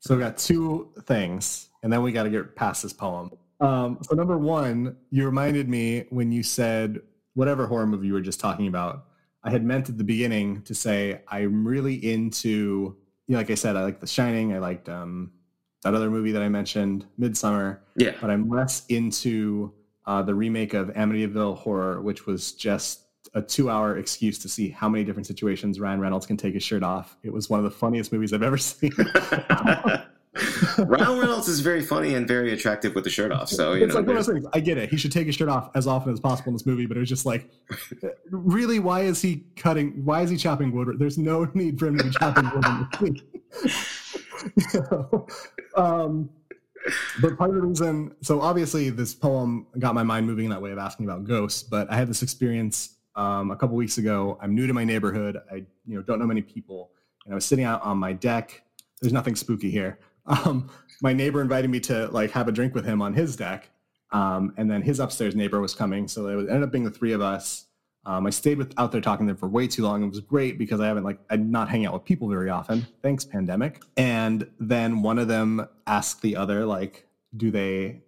So 0.00 0.14
we 0.14 0.20
got 0.20 0.36
two 0.36 0.92
things, 1.04 1.68
and 1.82 1.92
then 1.92 2.02
we 2.02 2.12
got 2.12 2.24
to 2.24 2.30
get 2.30 2.56
past 2.56 2.82
this 2.82 2.92
poem. 2.92 3.30
Um, 3.60 3.98
so 4.02 4.14
number 4.14 4.36
one, 4.36 4.96
you 5.10 5.24
reminded 5.24 5.68
me 5.68 6.06
when 6.10 6.32
you 6.32 6.42
said 6.42 7.00
whatever 7.34 7.66
horror 7.66 7.86
movie 7.86 8.08
you 8.08 8.12
were 8.12 8.20
just 8.20 8.40
talking 8.40 8.66
about. 8.66 9.06
I 9.42 9.50
had 9.50 9.64
meant 9.64 9.88
at 9.88 9.98
the 9.98 10.04
beginning 10.04 10.62
to 10.62 10.74
say 10.74 11.20
I'm 11.28 11.66
really 11.66 11.94
into, 11.94 12.96
you 13.26 13.32
know, 13.32 13.38
like 13.38 13.50
I 13.50 13.54
said, 13.54 13.76
I 13.76 13.82
like 13.82 14.00
The 14.00 14.06
Shining. 14.06 14.54
I 14.54 14.58
liked 14.58 14.88
um, 14.88 15.32
that 15.82 15.94
other 15.94 16.10
movie 16.10 16.32
that 16.32 16.42
I 16.42 16.48
mentioned, 16.48 17.06
Midsommar. 17.20 17.78
Yeah. 17.96 18.12
But 18.20 18.30
I'm 18.30 18.48
less 18.48 18.86
into 18.86 19.72
uh, 20.06 20.22
the 20.22 20.34
remake 20.34 20.74
of 20.74 20.88
Amityville 20.88 21.58
Horror, 21.58 22.00
which 22.00 22.26
was 22.26 22.52
just 22.52 23.03
a 23.32 23.42
two-hour 23.42 23.98
excuse 23.98 24.38
to 24.38 24.48
see 24.48 24.68
how 24.68 24.88
many 24.88 25.04
different 25.04 25.26
situations 25.26 25.80
Ryan 25.80 26.00
Reynolds 26.00 26.26
can 26.26 26.36
take 26.36 26.54
his 26.54 26.62
shirt 26.62 26.82
off. 26.82 27.16
It 27.22 27.32
was 27.32 27.48
one 27.48 27.58
of 27.58 27.64
the 27.64 27.70
funniest 27.70 28.12
movies 28.12 28.32
I've 28.32 28.42
ever 28.42 28.58
seen. 28.58 28.92
Ryan 30.78 31.18
Reynolds 31.18 31.46
is 31.48 31.60
very 31.60 31.82
funny 31.82 32.14
and 32.14 32.26
very 32.26 32.52
attractive 32.52 32.94
with 32.94 33.04
the 33.04 33.10
shirt 33.10 33.30
off. 33.30 33.48
So 33.48 33.74
you 33.74 33.84
it's 33.84 33.94
know, 33.94 34.00
like 34.00 34.06
one 34.08 34.16
of 34.16 34.26
those 34.26 34.34
things. 34.34 34.46
I 34.52 34.60
get 34.60 34.78
it. 34.78 34.90
He 34.90 34.96
should 34.96 35.12
take 35.12 35.26
his 35.26 35.36
shirt 35.36 35.48
off 35.48 35.70
as 35.74 35.86
often 35.86 36.12
as 36.12 36.20
possible 36.20 36.48
in 36.48 36.54
this 36.54 36.66
movie, 36.66 36.86
but 36.86 36.96
it 36.96 37.00
was 37.00 37.08
just 37.08 37.24
like, 37.24 37.48
really, 38.30 38.78
why 38.78 39.02
is 39.02 39.22
he 39.22 39.44
cutting? 39.56 40.04
Why 40.04 40.22
is 40.22 40.30
he 40.30 40.36
chopping 40.36 40.72
wood? 40.72 40.88
There's 40.98 41.18
no 41.18 41.44
need 41.54 41.78
for 41.78 41.86
him 41.86 41.98
to 41.98 42.04
be 42.04 42.10
chopping 42.10 42.50
wood 42.54 42.66
scene. 42.98 43.22
um, 45.76 46.28
but 47.22 47.38
part 47.38 47.50
of 47.50 47.56
the 47.56 47.62
reason, 47.62 48.14
so 48.20 48.40
obviously 48.40 48.90
this 48.90 49.14
poem 49.14 49.66
got 49.78 49.94
my 49.94 50.02
mind 50.02 50.26
moving 50.26 50.46
in 50.46 50.50
that 50.50 50.60
way 50.60 50.72
of 50.72 50.78
asking 50.78 51.06
about 51.06 51.24
ghosts. 51.24 51.62
But 51.62 51.90
I 51.90 51.96
had 51.96 52.08
this 52.08 52.22
experience 52.22 52.93
um, 53.16 53.50
a 53.50 53.56
couple 53.56 53.76
weeks 53.76 53.98
ago. 53.98 54.38
I'm 54.40 54.54
new 54.54 54.66
to 54.66 54.72
my 54.72 54.84
neighborhood. 54.84 55.40
I 55.50 55.56
you 55.86 55.96
know 55.96 56.02
don't 56.02 56.18
know 56.18 56.26
many 56.26 56.42
people, 56.42 56.90
and 57.24 57.32
I 57.32 57.36
was 57.36 57.44
sitting 57.44 57.64
out 57.64 57.82
on 57.82 57.98
my 57.98 58.12
deck. 58.12 58.62
There's 59.00 59.12
nothing 59.12 59.36
spooky 59.36 59.70
here. 59.70 59.98
Um, 60.26 60.70
my 61.02 61.12
neighbor 61.12 61.42
invited 61.42 61.68
me 61.68 61.80
to 61.80 62.06
like 62.06 62.30
have 62.30 62.48
a 62.48 62.52
drink 62.52 62.74
with 62.74 62.86
him 62.86 63.02
on 63.02 63.12
his 63.12 63.36
deck, 63.36 63.68
um, 64.10 64.54
and 64.56 64.70
then 64.70 64.80
his 64.80 64.98
upstairs 64.98 65.36
neighbor 65.36 65.60
was 65.60 65.74
coming. 65.74 66.08
So 66.08 66.26
it 66.28 66.48
ended 66.48 66.62
up 66.62 66.72
being 66.72 66.84
the 66.84 66.90
three 66.90 67.12
of 67.12 67.20
us. 67.20 67.66
Um, 68.06 68.26
I 68.26 68.30
stayed 68.30 68.56
with 68.56 68.72
out 68.78 68.90
there 68.90 69.02
talking 69.02 69.26
to 69.26 69.34
them 69.34 69.38
for 69.38 69.48
way 69.48 69.66
too 69.66 69.82
long. 69.82 70.02
It 70.02 70.08
was 70.08 70.20
great 70.20 70.58
because 70.58 70.80
I 70.80 70.86
haven't 70.86 71.04
like 71.04 71.18
I'm 71.28 71.50
not 71.50 71.68
hanging 71.68 71.86
out 71.86 71.92
with 71.92 72.04
people 72.04 72.28
very 72.30 72.48
often. 72.48 72.86
Thanks, 73.02 73.24
pandemic. 73.26 73.82
And 73.98 74.48
then 74.58 75.02
one 75.02 75.18
of 75.18 75.28
them 75.28 75.68
asked 75.86 76.22
the 76.22 76.36
other, 76.36 76.64
like, 76.64 77.06
do 77.36 77.50
they? 77.50 78.00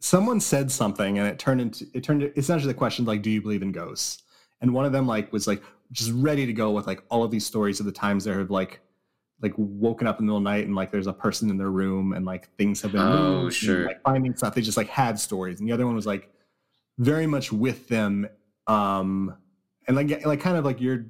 Someone 0.00 0.40
said 0.40 0.70
something, 0.70 1.18
and 1.18 1.26
it 1.26 1.38
turned 1.38 1.60
into 1.60 1.86
it 1.92 2.02
turned 2.02 2.30
essentially 2.36 2.72
the 2.72 2.78
question 2.78 3.04
like, 3.04 3.20
do 3.20 3.28
you 3.28 3.42
believe 3.42 3.60
in 3.60 3.72
ghosts? 3.72 4.22
And 4.60 4.74
one 4.74 4.84
of 4.84 4.92
them 4.92 5.06
like 5.06 5.32
was 5.32 5.46
like 5.46 5.62
just 5.92 6.12
ready 6.12 6.46
to 6.46 6.52
go 6.52 6.70
with 6.70 6.86
like 6.86 7.02
all 7.08 7.24
of 7.24 7.30
these 7.30 7.46
stories 7.46 7.80
of 7.80 7.86
the 7.86 7.92
times 7.92 8.24
there 8.24 8.38
have 8.38 8.50
like 8.50 8.80
like 9.40 9.54
woken 9.56 10.06
up 10.06 10.18
in 10.18 10.26
the 10.26 10.32
middle 10.32 10.38
of 10.38 10.44
the 10.44 10.50
night 10.50 10.66
and 10.66 10.74
like 10.74 10.90
there's 10.90 11.06
a 11.06 11.12
person 11.12 11.48
in 11.48 11.56
their 11.56 11.70
room 11.70 12.12
and 12.12 12.26
like 12.26 12.54
things 12.56 12.82
have 12.82 12.92
been 12.92 13.00
oh 13.00 13.42
moved 13.42 13.56
sure. 13.56 13.76
and, 13.76 13.86
like 13.86 14.02
finding 14.02 14.34
stuff. 14.34 14.54
They 14.54 14.62
just 14.62 14.76
like 14.76 14.88
had 14.88 15.18
stories, 15.18 15.60
and 15.60 15.68
the 15.68 15.72
other 15.72 15.86
one 15.86 15.94
was 15.94 16.06
like 16.06 16.30
very 16.98 17.26
much 17.26 17.52
with 17.52 17.88
them 17.88 18.28
um 18.66 19.36
and 19.86 19.96
like 19.96 20.26
like 20.26 20.40
kind 20.40 20.56
of 20.56 20.64
like 20.64 20.80
you're 20.80 21.06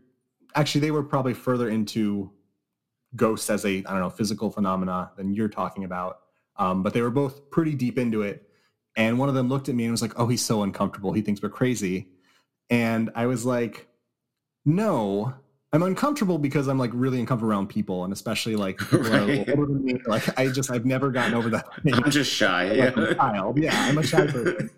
actually 0.55 0.83
they 0.83 0.91
were 0.91 1.03
probably 1.03 1.35
further 1.35 1.69
into 1.69 2.31
ghosts 3.17 3.49
as 3.49 3.65
a 3.65 3.79
i 3.79 3.81
don't 3.81 4.01
know 4.01 4.11
physical 4.11 4.51
phenomena 4.51 5.11
than 5.17 5.33
you're 5.33 5.49
talking 5.49 5.85
about. 5.85 6.21
Um 6.57 6.83
but 6.83 6.93
they 6.93 7.01
were 7.01 7.11
both 7.11 7.51
pretty 7.51 7.75
deep 7.75 7.99
into 7.99 8.23
it. 8.23 8.45
And 8.97 9.19
one 9.19 9.29
of 9.29 9.35
them 9.35 9.49
looked 9.49 9.69
at 9.69 9.75
me 9.75 9.85
and 9.85 9.93
was 9.93 10.03
like 10.03 10.19
oh 10.19 10.29
he's 10.29 10.45
so 10.45 10.63
uncomfortable. 10.63 11.13
He 11.13 11.23
thinks 11.23 11.43
we're 11.43 11.49
crazy 11.49 12.09
and 12.70 13.11
i 13.14 13.26
was 13.26 13.44
like 13.44 13.87
no 14.64 15.33
i'm 15.72 15.83
uncomfortable 15.83 16.38
because 16.38 16.68
i'm 16.68 16.78
like 16.78 16.90
really 16.92 17.18
uncomfortable 17.20 17.50
around 17.50 17.68
people 17.68 18.04
and 18.04 18.12
especially 18.12 18.57
like 18.57 18.78
people 18.90 19.00
right. 19.00 19.48
older 19.50 19.66
than 19.66 19.85
me 19.85 19.98
like 20.07 20.38
i 20.38 20.48
just 20.48 20.70
i've 20.70 20.87
never 20.87 21.11
gotten 21.11 21.35
over 21.35 21.48
that 21.48 21.66
thing. 21.83 21.94
i'm 22.04 22.11
just 22.11 22.33
shy 22.33 22.72
yeah. 22.72 22.90
Like 22.94 23.16
child 23.16 23.59
yeah 23.59 23.74
i'm 23.74 23.98
a 23.98 24.02
shy 24.02 24.26
person 24.26 24.70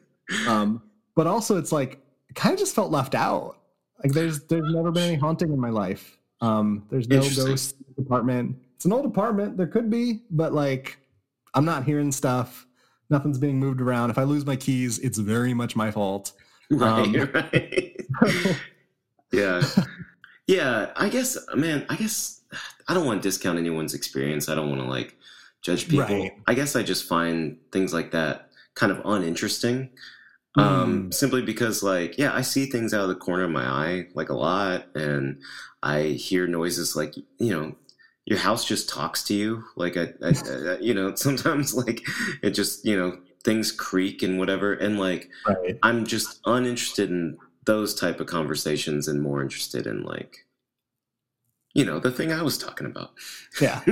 um 0.46 0.82
but 1.14 1.26
also 1.26 1.56
it's 1.56 1.72
like 1.72 2.00
I 2.30 2.32
kind 2.32 2.52
of 2.52 2.58
just 2.58 2.74
felt 2.74 2.90
left 2.90 3.14
out. 3.14 3.58
Like 4.02 4.12
there's 4.12 4.44
there's 4.44 4.72
never 4.72 4.90
been 4.90 5.10
any 5.10 5.16
haunting 5.16 5.52
in 5.52 5.60
my 5.60 5.70
life. 5.70 6.16
Um, 6.40 6.86
there's 6.90 7.08
no 7.08 7.20
ghost 7.20 7.76
apartment. 7.98 8.56
It's 8.76 8.84
an 8.84 8.92
old 8.92 9.04
apartment. 9.04 9.56
There 9.56 9.66
could 9.66 9.90
be, 9.90 10.22
but 10.30 10.54
like 10.54 10.98
I'm 11.54 11.64
not 11.64 11.84
hearing 11.84 12.12
stuff. 12.12 12.66
Nothing's 13.10 13.38
being 13.38 13.58
moved 13.58 13.80
around. 13.80 14.10
If 14.10 14.18
I 14.18 14.22
lose 14.22 14.46
my 14.46 14.56
keys, 14.56 14.98
it's 15.00 15.18
very 15.18 15.52
much 15.52 15.74
my 15.74 15.90
fault. 15.90 16.32
Right, 16.78 17.16
um, 17.16 17.30
right. 17.34 18.00
yeah. 19.32 19.62
Yeah, 20.46 20.92
I 20.96 21.08
guess 21.08 21.36
man, 21.54 21.84
I 21.88 21.96
guess 21.96 22.42
I 22.86 22.94
don't 22.94 23.06
want 23.06 23.22
to 23.22 23.28
discount 23.28 23.58
anyone's 23.58 23.92
experience. 23.92 24.48
I 24.48 24.54
don't 24.54 24.68
want 24.68 24.80
to 24.80 24.86
like 24.86 25.16
judge 25.62 25.88
people. 25.88 26.04
Right. 26.04 26.32
I 26.46 26.54
guess 26.54 26.76
I 26.76 26.84
just 26.84 27.08
find 27.08 27.58
things 27.72 27.92
like 27.92 28.12
that 28.12 28.50
kind 28.74 28.92
of 28.92 29.02
uninteresting 29.04 29.90
um 30.56 31.04
mm. 31.04 31.14
simply 31.14 31.42
because 31.42 31.82
like 31.82 32.18
yeah 32.18 32.34
i 32.34 32.40
see 32.40 32.66
things 32.66 32.92
out 32.92 33.02
of 33.02 33.08
the 33.08 33.14
corner 33.14 33.44
of 33.44 33.50
my 33.50 33.64
eye 33.64 34.06
like 34.14 34.30
a 34.30 34.34
lot 34.34 34.84
and 34.96 35.40
i 35.82 36.02
hear 36.02 36.46
noises 36.46 36.96
like 36.96 37.14
you 37.16 37.52
know 37.52 37.74
your 38.24 38.38
house 38.38 38.64
just 38.64 38.88
talks 38.88 39.22
to 39.24 39.34
you 39.34 39.64
like 39.76 39.96
I, 39.96 40.12
I, 40.22 40.28
I 40.28 40.78
you 40.80 40.92
know 40.92 41.14
sometimes 41.14 41.74
like 41.74 42.02
it 42.42 42.50
just 42.50 42.84
you 42.84 42.96
know 42.96 43.18
things 43.44 43.72
creak 43.72 44.22
and 44.22 44.38
whatever 44.38 44.74
and 44.74 44.98
like 44.98 45.30
right. 45.46 45.78
i'm 45.82 46.04
just 46.04 46.40
uninterested 46.46 47.10
in 47.10 47.38
those 47.64 47.94
type 47.94 48.20
of 48.20 48.26
conversations 48.26 49.08
and 49.08 49.22
more 49.22 49.42
interested 49.42 49.86
in 49.86 50.02
like 50.02 50.46
you 51.74 51.84
know 51.84 51.98
the 51.98 52.10
thing 52.10 52.32
i 52.32 52.42
was 52.42 52.58
talking 52.58 52.86
about 52.86 53.12
Yeah. 53.60 53.80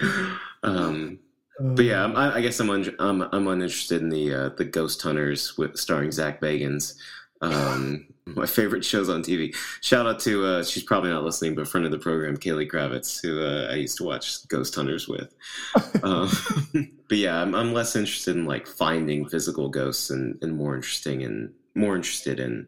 um 0.62 1.18
but 1.58 1.84
yeah 1.84 2.06
I, 2.06 2.36
I 2.36 2.40
guess 2.40 2.60
i'm 2.60 2.70
un, 2.70 2.94
I'm, 2.98 3.22
I'm 3.22 3.48
uninterested 3.48 4.02
in 4.02 4.08
the 4.08 4.34
uh, 4.34 4.48
the 4.50 4.64
ghost 4.64 5.02
hunters 5.02 5.58
with 5.58 5.76
starring 5.76 6.12
Zak 6.12 6.40
Bagans 6.40 6.94
um 7.42 8.06
my 8.36 8.46
favorite 8.46 8.84
shows 8.84 9.08
on 9.08 9.22
tv 9.22 9.54
shout 9.80 10.06
out 10.06 10.18
to 10.18 10.44
uh 10.44 10.64
she's 10.64 10.82
probably 10.82 11.10
not 11.10 11.24
listening 11.24 11.54
but 11.54 11.68
friend 11.68 11.84
of 11.84 11.92
the 11.92 11.98
program 11.98 12.36
kaylee 12.36 12.70
kravitz 12.70 13.20
who 13.22 13.42
uh, 13.42 13.70
i 13.70 13.74
used 13.74 13.96
to 13.96 14.04
watch 14.04 14.46
ghost 14.48 14.74
hunters 14.74 15.08
with 15.08 15.34
um, 16.02 16.30
but 17.08 17.18
yeah 17.18 17.40
I'm, 17.40 17.54
I'm 17.54 17.72
less 17.72 17.96
interested 17.96 18.36
in 18.36 18.44
like 18.44 18.66
finding 18.66 19.28
physical 19.28 19.68
ghosts 19.68 20.10
and, 20.10 20.38
and 20.42 20.56
more 20.56 20.74
interesting 20.74 21.22
and 21.22 21.52
more 21.74 21.96
interested 21.96 22.40
in 22.40 22.66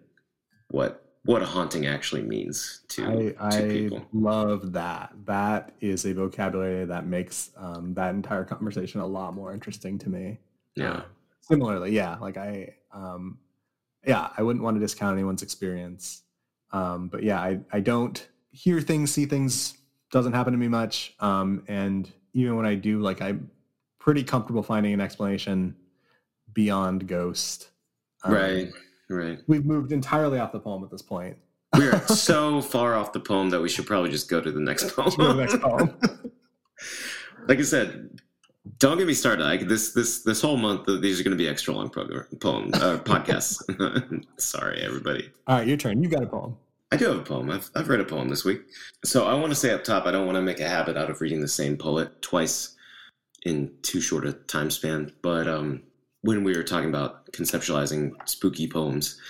what 0.69 1.03
what 1.25 1.43
a 1.43 1.47
haunting 1.47 1.87
actually 1.87 2.23
means 2.23 2.81
to, 2.89 3.35
I, 3.39 3.51
to 3.51 3.59
I 3.59 3.69
people 3.69 4.05
love 4.13 4.73
that. 4.73 5.13
That 5.25 5.73
is 5.81 6.05
a 6.05 6.13
vocabulary 6.13 6.85
that 6.85 7.07
makes 7.07 7.51
um, 7.57 7.95
that 7.95 8.15
entire 8.15 8.45
conversation 8.45 9.01
a 9.01 9.07
lot 9.07 9.35
more 9.35 9.53
interesting 9.53 9.99
to 9.99 10.09
me. 10.09 10.39
yeah 10.75 10.91
Uh, 10.91 11.03
similarly, 11.41 11.93
yeah, 11.93 12.17
like 12.17 12.37
I, 12.37 12.75
um, 12.93 13.39
yeah, 14.07 14.31
I 14.37 14.43
wouldn't 14.43 14.65
want 14.65 14.77
to 14.77 14.81
discount 14.81 15.15
anyone's 15.15 15.43
experience. 15.43 16.23
Um, 16.73 17.09
but 17.09 17.23
yeah, 17.23 17.41
I, 17.41 17.61
I 17.73 17.81
don't 17.81 18.27
hear 18.51 18.81
things, 18.81 19.13
see 19.13 19.27
things, 19.27 19.75
doesn't 20.11 20.33
happen 20.33 20.53
to 20.53 20.59
me 20.59 20.69
much. 20.69 21.15
Um, 21.21 21.65
and 21.69 22.11
even 22.35 22.57
when 22.57 22.67
I 22.67 22.75
do, 22.75 23.01
like 23.01 23.21
I'm 23.21 23.51
pretty 23.99 24.25
comfortable 24.25 24.63
finding 24.63 24.93
an 24.93 25.01
explanation 25.01 25.77
beyond 26.53 27.07
ghost. 27.07 27.71
Um, 28.25 28.33
right 28.33 28.69
right 29.09 29.39
We've 29.47 29.65
moved 29.65 29.93
entirely 29.93 30.39
off 30.39 30.53
the 30.53 30.61
poem 30.61 30.85
at 30.85 30.91
this 30.91 31.03
point. 31.03 31.37
we 31.77 31.89
are 31.89 32.01
so 32.09 32.61
far 32.63 32.95
off 32.95 33.13
the 33.13 33.21
poem 33.21 33.51
that 33.51 33.61
we 33.61 33.69
should 33.69 33.87
probably 33.87 34.11
just 34.11 34.29
go 34.29 34.41
to 34.41 34.51
the 34.51 34.61
next 34.61 34.91
To 34.95 35.11
the 35.17 35.35
next 35.35 35.61
poem. 35.61 35.97
like 37.49 37.59
i 37.59 37.63
said 37.63 38.21
don't 38.79 38.99
get 38.99 39.07
me 39.07 39.15
started 39.15 39.43
like 39.43 39.67
this 39.67 39.93
this 39.93 40.23
this 40.23 40.41
whole 40.41 40.57
month 40.57 40.87
these 41.01 41.19
are 41.19 41.25
going 41.25 41.37
to 41.37 41.43
be 41.43 41.49
extra 41.49 41.75
long 41.75 41.91
program 41.91 42.25
poem 42.41 42.71
uh, 42.75 42.97
podcasts 43.05 43.61
sorry 44.37 44.81
everybody 44.81 45.33
All 45.47 45.59
right, 45.59 45.67
your 45.67 45.77
turn. 45.77 46.03
You 46.03 46.09
got 46.09 46.23
a 46.23 46.27
poem. 46.27 46.57
I 46.93 46.97
do 46.97 47.07
have 47.07 47.19
a 47.19 47.23
poem. 47.23 47.51
I've, 47.51 47.71
I've 47.75 47.89
read 47.89 48.01
a 48.01 48.05
poem 48.05 48.29
this 48.29 48.45
week. 48.45 48.63
So 49.05 49.27
I 49.27 49.35
want 49.35 49.51
to 49.51 49.55
say 49.55 49.73
up 49.73 49.83
top, 49.83 50.07
I 50.07 50.11
don't 50.11 50.27
want 50.27 50.37
to 50.37 50.43
make 50.43 50.61
a 50.61 50.69
habit 50.69 50.97
out 50.97 51.11
of 51.11 51.21
reading 51.21 51.41
the 51.41 51.49
same 51.49 51.77
poet 51.77 52.23
twice 52.23 52.77
in 53.45 53.73
too 53.83 54.01
short 54.01 54.27
a 54.27 54.35
time 54.35 54.71
span. 54.71 55.13
But 55.23 55.49
um, 55.49 55.83
when 56.21 56.45
we 56.45 56.57
were 56.57 56.63
talking 56.63 56.89
about 56.89 57.33
conceptualizing 57.33 58.13
spooky 58.27 58.69
poems, 58.69 59.21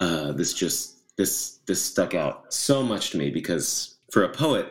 uh, 0.00 0.32
this 0.32 0.54
just 0.54 1.16
this 1.16 1.58
this 1.66 1.82
stuck 1.82 2.14
out 2.14 2.52
so 2.52 2.82
much 2.82 3.10
to 3.10 3.18
me 3.18 3.30
because 3.30 3.96
for 4.12 4.22
a 4.22 4.28
poet 4.28 4.66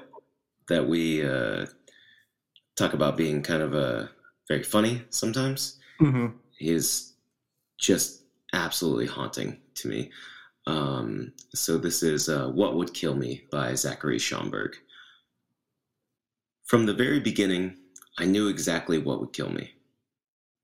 that 0.70 0.88
we 0.88 1.26
uh, 1.26 1.66
talk 2.80 2.94
about 2.94 3.18
being 3.18 3.44
kind 3.44 3.62
of 3.62 3.74
a 3.76 4.10
very 4.48 4.64
funny 4.64 5.04
sometimes, 5.10 5.76
Mm-hmm. 6.02 6.28
is 6.62 7.14
just 7.78 8.24
absolutely 8.54 9.06
haunting 9.06 9.58
to 9.76 9.90
me. 9.90 10.12
Um, 10.66 11.34
so 11.54 11.78
this 11.78 12.04
is 12.04 12.30
uh, 12.30 12.48
What 12.48 12.76
Would 12.76 12.94
Kill 12.94 13.16
Me 13.16 13.44
by 13.52 13.76
Zachary 13.76 14.18
Schomburg. 14.18 14.76
From 16.66 16.86
the 16.86 16.94
very 16.94 17.20
beginning, 17.20 17.76
I 18.18 18.26
knew 18.26 18.48
exactly 18.48 18.98
what 18.98 19.20
would 19.20 19.34
kill 19.34 19.50
me. 19.50 19.72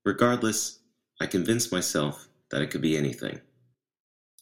Regardless, 0.06 0.78
I 1.20 1.26
convinced 1.26 1.70
myself 1.70 2.28
that 2.50 2.62
it 2.62 2.70
could 2.70 2.80
be 2.82 2.96
anything. 2.96 3.40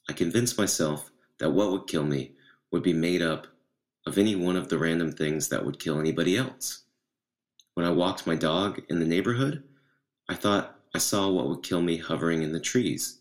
I 0.08 0.12
convinced 0.12 0.58
myself 0.58 1.10
that 1.38 1.50
what 1.50 1.72
would 1.72 1.86
kill 1.88 2.04
me 2.04 2.32
would 2.70 2.82
be 2.84 2.92
made 2.92 3.22
up 3.22 3.48
of 4.06 4.16
any 4.18 4.36
one 4.36 4.56
of 4.56 4.68
the 4.68 4.78
random 4.78 5.10
things 5.10 5.48
that 5.48 5.64
would 5.64 5.80
kill 5.80 5.98
anybody 5.98 6.36
else. 6.36 6.83
When 7.74 7.84
I 7.86 7.90
walked 7.90 8.26
my 8.26 8.36
dog 8.36 8.80
in 8.88 9.00
the 9.00 9.06
neighborhood, 9.06 9.64
I 10.28 10.34
thought 10.34 10.80
I 10.94 10.98
saw 10.98 11.28
what 11.28 11.48
would 11.48 11.62
kill 11.62 11.82
me 11.82 11.96
hovering 11.96 12.42
in 12.42 12.52
the 12.52 12.60
trees. 12.60 13.18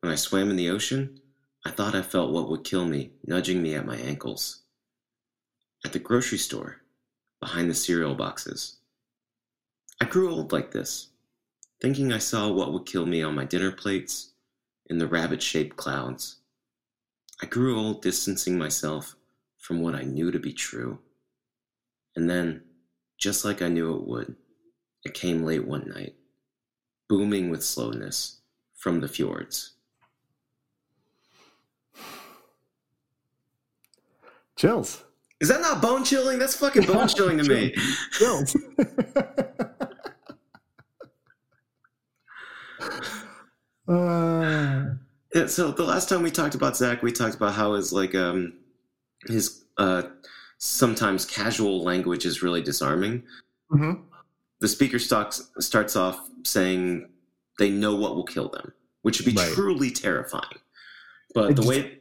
When 0.00 0.12
I 0.12 0.16
swam 0.16 0.50
in 0.50 0.56
the 0.56 0.70
ocean, 0.70 1.20
I 1.64 1.70
thought 1.70 1.94
I 1.94 2.02
felt 2.02 2.32
what 2.32 2.48
would 2.48 2.64
kill 2.64 2.84
me 2.84 3.12
nudging 3.24 3.62
me 3.62 3.74
at 3.74 3.86
my 3.86 3.96
ankles. 3.96 4.62
At 5.84 5.92
the 5.92 5.98
grocery 5.98 6.38
store, 6.38 6.82
behind 7.40 7.70
the 7.70 7.74
cereal 7.74 8.14
boxes. 8.14 8.78
I 10.00 10.04
grew 10.06 10.32
old 10.32 10.52
like 10.52 10.72
this, 10.72 11.08
thinking 11.80 12.12
I 12.12 12.18
saw 12.18 12.50
what 12.50 12.72
would 12.72 12.86
kill 12.86 13.06
me 13.06 13.22
on 13.22 13.34
my 13.34 13.44
dinner 13.44 13.70
plates, 13.70 14.32
in 14.86 14.98
the 14.98 15.06
rabbit 15.06 15.42
shaped 15.42 15.76
clouds. 15.76 16.36
I 17.40 17.46
grew 17.46 17.78
old 17.78 18.02
distancing 18.02 18.58
myself 18.58 19.14
from 19.58 19.80
what 19.80 19.94
I 19.94 20.02
knew 20.02 20.30
to 20.30 20.38
be 20.38 20.52
true. 20.52 20.98
And 22.16 22.28
then, 22.28 22.62
just 23.20 23.44
like 23.44 23.62
I 23.62 23.68
knew 23.68 23.94
it 23.94 24.06
would, 24.06 24.34
it 25.04 25.14
came 25.14 25.44
late 25.44 25.66
one 25.66 25.92
night, 25.94 26.14
booming 27.08 27.50
with 27.50 27.62
slowness 27.62 28.40
from 28.74 29.00
the 29.00 29.08
fjords. 29.08 29.72
Chills. 34.56 35.04
Is 35.40 35.48
that 35.48 35.60
not 35.60 35.80
bone 35.80 36.04
chilling? 36.04 36.38
That's 36.38 36.56
fucking 36.56 36.84
bone 36.84 37.08
chilling 37.14 37.38
to 37.38 37.44
me. 37.44 37.74
Chills. 38.12 38.54
uh, 43.88 44.84
Yeah, 45.34 45.46
so 45.46 45.70
the 45.70 45.84
last 45.84 46.08
time 46.08 46.22
we 46.22 46.30
talked 46.30 46.54
about 46.54 46.76
Zach, 46.76 47.02
we 47.02 47.12
talked 47.12 47.36
about 47.36 47.54
how 47.54 47.74
his 47.74 47.92
like 47.92 48.14
um 48.14 48.52
his 49.26 49.64
uh 49.78 50.02
sometimes 50.60 51.24
casual 51.24 51.82
language 51.82 52.24
is 52.26 52.42
really 52.42 52.62
disarming. 52.62 53.22
mhm. 53.72 54.02
The 54.60 54.68
speaker 54.68 54.98
stocks, 54.98 55.50
starts 55.58 55.96
off 55.96 56.28
saying 56.44 57.08
they 57.58 57.70
know 57.70 57.96
what 57.96 58.14
will 58.14 58.24
kill 58.24 58.48
them, 58.50 58.72
which 59.02 59.18
would 59.18 59.24
be 59.24 59.32
Right. 59.40 59.52
truly 59.54 59.90
terrifying. 59.90 60.58
But 61.34 61.56
the 61.56 61.62
way 61.66 61.98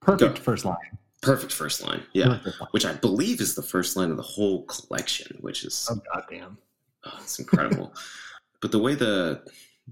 Perfect 0.00 0.36
Go. 0.36 0.42
first 0.42 0.64
line. 0.66 0.76
perfect 1.22 1.50
first 1.52 1.82
line, 1.82 2.02
yeah, 2.12 2.36
Perfect 2.42 2.56
which 2.72 2.84
I 2.84 2.92
believe 2.92 3.40
is 3.40 3.54
the 3.54 3.62
first 3.62 3.96
line 3.96 4.10
of 4.10 4.18
the 4.18 4.22
whole 4.22 4.64
collection, 4.64 5.38
which 5.40 5.64
is 5.64 5.88
Oh 5.90 5.98
goddamn. 6.12 6.58
Oh, 7.04 7.18
it's 7.22 7.38
incredible. 7.38 7.94
but 8.60 8.70
the 8.70 8.78
way 8.78 8.94
the 8.94 9.42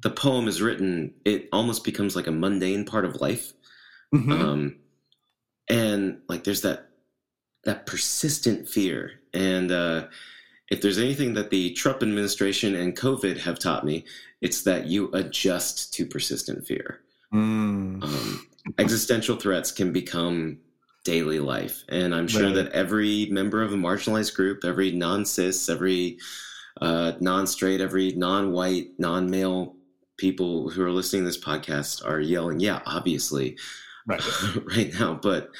the 0.02 0.10
poem 0.10 0.48
is 0.48 0.60
written, 0.60 1.14
it 1.24 1.48
almost 1.52 1.82
becomes 1.84 2.14
like 2.14 2.26
a 2.26 2.30
mundane 2.32 2.84
part 2.84 3.06
of 3.06 3.20
life. 3.22 3.54
Mhm. 4.14 4.32
Um, 4.38 4.76
and 5.68 6.20
like 6.28 6.44
there's 6.44 6.60
that 6.62 6.90
that 7.64 7.86
persistent 7.86 8.68
fear. 8.68 9.12
And 9.32 9.70
uh, 9.70 10.06
if 10.70 10.80
there's 10.82 10.98
anything 10.98 11.34
that 11.34 11.50
the 11.50 11.72
Trump 11.72 12.02
administration 12.02 12.74
and 12.74 12.96
COVID 12.96 13.38
have 13.38 13.58
taught 13.58 13.84
me, 13.84 14.04
it's 14.40 14.62
that 14.62 14.86
you 14.86 15.10
adjust 15.12 15.94
to 15.94 16.06
persistent 16.06 16.66
fear. 16.66 17.00
Mm. 17.32 18.02
Um, 18.02 18.46
existential 18.78 19.36
threats 19.36 19.70
can 19.72 19.92
become 19.92 20.58
daily 21.04 21.40
life. 21.40 21.84
And 21.88 22.14
I'm 22.14 22.28
sure 22.28 22.46
Right. 22.46 22.54
that 22.54 22.72
every 22.72 23.26
member 23.26 23.62
of 23.62 23.72
a 23.72 23.76
marginalized 23.76 24.34
group, 24.34 24.64
every 24.64 24.92
non 24.92 25.24
cis, 25.24 25.68
every 25.68 26.18
uh, 26.80 27.12
non 27.20 27.46
straight, 27.46 27.80
every 27.80 28.12
non 28.12 28.52
white, 28.52 28.90
non 28.98 29.30
male 29.30 29.76
people 30.16 30.68
who 30.70 30.82
are 30.84 30.90
listening 30.90 31.22
to 31.22 31.26
this 31.28 31.38
podcast 31.42 32.04
are 32.06 32.20
yelling, 32.20 32.60
yeah, 32.60 32.80
obviously, 32.86 33.56
Right. 34.06 34.22
right 34.64 34.92
now. 34.98 35.14
But 35.14 35.50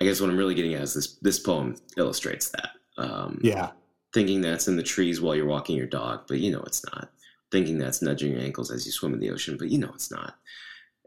I 0.00 0.04
guess 0.04 0.20
what 0.20 0.30
I'm 0.30 0.36
really 0.36 0.54
getting 0.54 0.74
at 0.74 0.82
is 0.82 0.94
this 0.94 1.16
this 1.22 1.38
poem 1.38 1.76
illustrates 1.96 2.50
that. 2.50 2.70
Um, 2.98 3.40
Yeah. 3.42 3.70
Thinking 4.12 4.40
that's 4.40 4.68
in 4.68 4.76
the 4.76 4.82
trees 4.82 5.20
while 5.20 5.34
you're 5.34 5.46
walking 5.46 5.76
your 5.76 5.86
dog, 5.86 6.22
but 6.28 6.38
you 6.38 6.50
know 6.50 6.62
it's 6.66 6.84
not. 6.92 7.10
Thinking 7.52 7.78
that's 7.78 8.02
nudging 8.02 8.32
your 8.32 8.40
ankles 8.40 8.70
as 8.70 8.86
you 8.86 8.92
swim 8.92 9.14
in 9.14 9.20
the 9.20 9.30
ocean, 9.30 9.56
but 9.58 9.68
you 9.68 9.78
know 9.78 9.90
it's 9.94 10.10
not. 10.10 10.36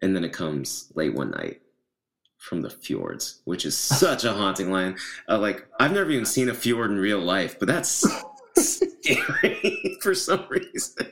And 0.01 0.15
then 0.15 0.23
it 0.23 0.31
comes 0.33 0.91
late 0.95 1.13
one 1.13 1.31
night 1.31 1.61
from 2.37 2.61
the 2.61 2.69
fjords, 2.69 3.41
which 3.45 3.65
is 3.65 3.77
such 4.05 4.23
a 4.25 4.33
haunting 4.33 4.71
line. 4.71 4.95
Uh, 5.27 5.39
like 5.39 5.67
I've 5.79 5.93
never 5.93 6.09
even 6.11 6.25
seen 6.25 6.49
a 6.49 6.53
fjord 6.53 6.91
in 6.91 6.97
real 6.97 7.19
life, 7.19 7.57
but 7.59 7.67
that's 7.67 8.05
scary 8.57 9.97
for 10.01 10.13
some 10.15 10.45
reason. 10.49 11.07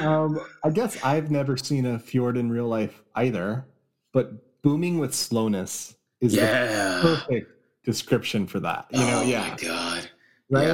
Um, 0.00 0.40
I 0.64 0.70
guess 0.70 1.02
I've 1.04 1.30
never 1.30 1.56
seen 1.56 1.84
a 1.86 1.98
fjord 1.98 2.36
in 2.36 2.50
real 2.50 2.68
life 2.68 3.02
either, 3.16 3.66
but 4.12 4.32
booming 4.62 4.98
with 4.98 5.14
slowness 5.14 5.96
is 6.20 6.34
the 6.34 6.98
perfect 7.02 7.52
description 7.84 8.46
for 8.46 8.60
that. 8.60 8.86
You 8.90 9.00
know, 9.00 9.20
oh 9.20 9.22
yeah. 9.22 9.48
my 9.48 9.56
god. 9.56 10.10
Right? 10.50 10.66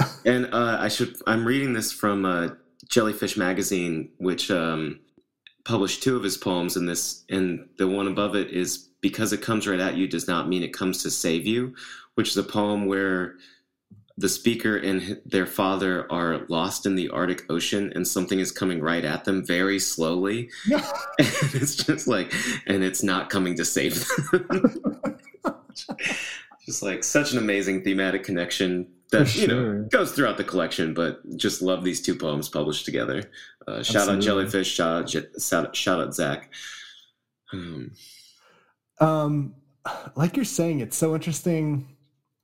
Yeah. 0.00 0.08
and 0.24 0.46
uh, 0.52 0.78
I 0.80 0.88
should. 0.88 1.16
I'm 1.26 1.46
reading 1.46 1.72
this 1.72 1.92
from 1.92 2.24
uh, 2.24 2.50
Jellyfish 2.88 3.36
Magazine, 3.36 4.10
which 4.18 4.50
um, 4.50 5.00
published 5.64 6.02
two 6.02 6.16
of 6.16 6.22
his 6.22 6.36
poems, 6.36 6.76
and 6.76 6.88
this 6.88 7.24
and 7.30 7.68
the 7.78 7.86
one 7.86 8.08
above 8.08 8.34
it 8.34 8.50
is 8.50 8.88
because 9.00 9.32
it 9.32 9.42
comes 9.42 9.68
right 9.68 9.80
at 9.80 9.96
you 9.96 10.08
does 10.08 10.26
not 10.26 10.48
mean 10.48 10.62
it 10.62 10.72
comes 10.72 11.02
to 11.02 11.10
save 11.10 11.46
you, 11.46 11.74
which 12.14 12.30
is 12.30 12.36
a 12.36 12.42
poem 12.42 12.86
where 12.86 13.36
the 14.18 14.28
speaker 14.28 14.76
and 14.76 15.20
their 15.24 15.46
father 15.46 16.10
are 16.10 16.44
lost 16.48 16.86
in 16.86 16.96
the 16.96 17.08
Arctic 17.10 17.44
Ocean, 17.48 17.92
and 17.94 18.06
something 18.06 18.40
is 18.40 18.50
coming 18.50 18.80
right 18.80 19.04
at 19.04 19.24
them 19.24 19.46
very 19.46 19.78
slowly. 19.78 20.50
Yeah. 20.66 20.84
And 21.18 21.54
it's 21.62 21.76
just 21.76 22.06
like, 22.08 22.32
and 22.66 22.82
it's 22.82 23.02
not 23.02 23.30
coming 23.30 23.54
to 23.56 23.64
save 23.64 24.04
them. 24.30 25.20
just 26.66 26.82
like 26.82 27.04
such 27.04 27.32
an 27.32 27.38
amazing 27.38 27.84
thematic 27.84 28.24
connection 28.24 28.88
that 29.10 29.28
For 29.28 29.38
you 29.38 29.46
know 29.46 29.88
goes 29.90 30.12
throughout 30.12 30.36
the 30.36 30.44
collection. 30.44 30.94
But 30.94 31.20
just 31.36 31.62
love 31.62 31.84
these 31.84 32.02
two 32.02 32.14
poems 32.16 32.48
published 32.48 32.84
together. 32.84 33.22
Uh, 33.66 33.82
shout 33.82 34.08
out. 34.08 34.20
Jellyfish. 34.20 34.68
Shout 34.68 35.02
out, 35.02 35.06
J- 35.08 35.26
shout 35.40 35.66
out, 35.66 35.76
shout 35.76 36.00
out 36.00 36.14
Zach. 36.14 36.52
Um, 37.52 37.92
Um, 39.00 39.54
like 40.16 40.36
you're 40.36 40.44
saying, 40.44 40.80
it's 40.80 40.96
so 40.96 41.14
interesting 41.14 41.96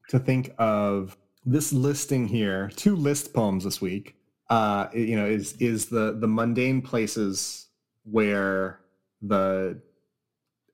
to 0.09 0.19
think 0.19 0.55
of 0.59 1.17
this 1.45 1.73
listing 1.73 2.29
here. 2.29 2.71
Two 2.77 2.97
list 2.97 3.35
poems 3.35 3.65
this 3.65 3.81
week. 3.81 4.17
Uh, 4.51 4.89
you 4.93 5.17
know, 5.17 5.27
is 5.27 5.55
is 5.55 5.87
the 5.87 6.17
the 6.19 6.29
mundane 6.29 6.83
places 6.83 7.67
where 8.05 8.81
the 9.23 9.81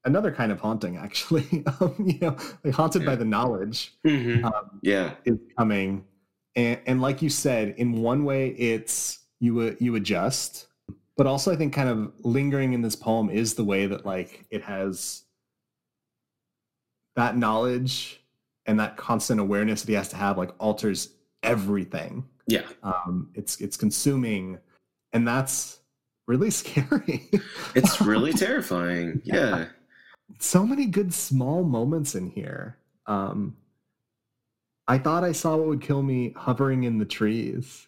another 0.04 0.32
kind 0.32 0.52
of 0.52 0.60
haunting 0.60 0.96
actually. 0.96 1.64
um, 1.80 1.94
you 1.98 2.18
know, 2.20 2.36
like 2.64 2.74
haunted 2.74 3.04
by 3.04 3.16
the 3.16 3.24
knowledge 3.24 3.94
mhm. 4.04 4.44
um, 4.44 4.80
Yeah, 4.82 5.14
is 5.24 5.38
coming, 5.56 6.04
and 6.56 6.80
and 6.86 7.00
like 7.00 7.22
you 7.22 7.30
said, 7.30 7.74
in 7.76 8.02
one 8.02 8.24
way, 8.24 8.48
it's 8.50 9.20
you 9.38 9.60
uh, 9.60 9.74
you 9.78 9.94
adjust, 9.96 10.66
but 11.16 11.26
also 11.26 11.52
I 11.52 11.56
think 11.56 11.72
kind 11.72 11.88
of 11.88 12.12
lingering 12.24 12.72
in 12.72 12.82
this 12.82 12.96
poem 12.96 13.30
is 13.30 13.54
the 13.54 13.64
way 13.64 13.86
that 13.86 14.04
like 14.04 14.46
it 14.50 14.62
has 14.62 15.22
that 17.16 17.36
knowledge 17.36 18.19
and 18.66 18.78
that 18.78 18.96
constant 18.96 19.40
awareness 19.40 19.82
that 19.82 19.88
he 19.88 19.94
has 19.94 20.08
to 20.08 20.16
have 20.16 20.38
like 20.38 20.50
alters 20.58 21.10
everything. 21.42 22.24
yeah, 22.46 22.62
Um, 22.82 23.30
it's 23.34 23.60
it's 23.60 23.76
consuming, 23.76 24.58
and 25.12 25.26
that's 25.26 25.78
really 26.26 26.50
scary. 26.62 27.30
it's 27.74 28.00
really 28.00 28.32
terrifying. 28.46 29.20
Yeah, 29.24 29.66
so 30.38 30.66
many 30.66 30.86
good 30.86 31.12
small 31.12 31.64
moments 31.64 32.14
in 32.14 32.30
here. 32.30 32.76
Um, 33.06 33.56
I 34.88 34.98
thought 34.98 35.24
I 35.24 35.32
saw 35.32 35.56
what 35.56 35.66
would 35.68 35.80
kill 35.80 36.02
me 36.02 36.32
hovering 36.36 36.84
in 36.84 36.98
the 36.98 37.04
trees, 37.04 37.86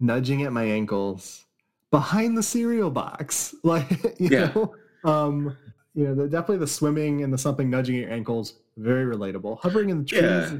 nudging 0.00 0.42
at 0.42 0.52
my 0.52 0.64
ankles, 0.64 1.46
behind 1.90 2.36
the 2.36 2.42
cereal 2.42 2.90
box. 2.90 3.54
Like, 3.64 3.90
you 4.20 4.28
Yeah. 4.28 4.52
know, 4.54 4.74
um, 5.04 5.56
you 5.94 6.04
know, 6.06 6.14
the, 6.14 6.28
definitely 6.28 6.58
the 6.58 6.66
swimming 6.66 7.22
and 7.22 7.32
the 7.32 7.38
something 7.38 7.68
nudging 7.68 7.96
your 7.96 8.10
ankles, 8.10 8.54
very 8.76 9.04
relatable. 9.04 9.58
Hovering 9.60 9.90
in 9.90 9.98
the 10.00 10.04
trees, 10.04 10.22
Yeah. 10.22 10.58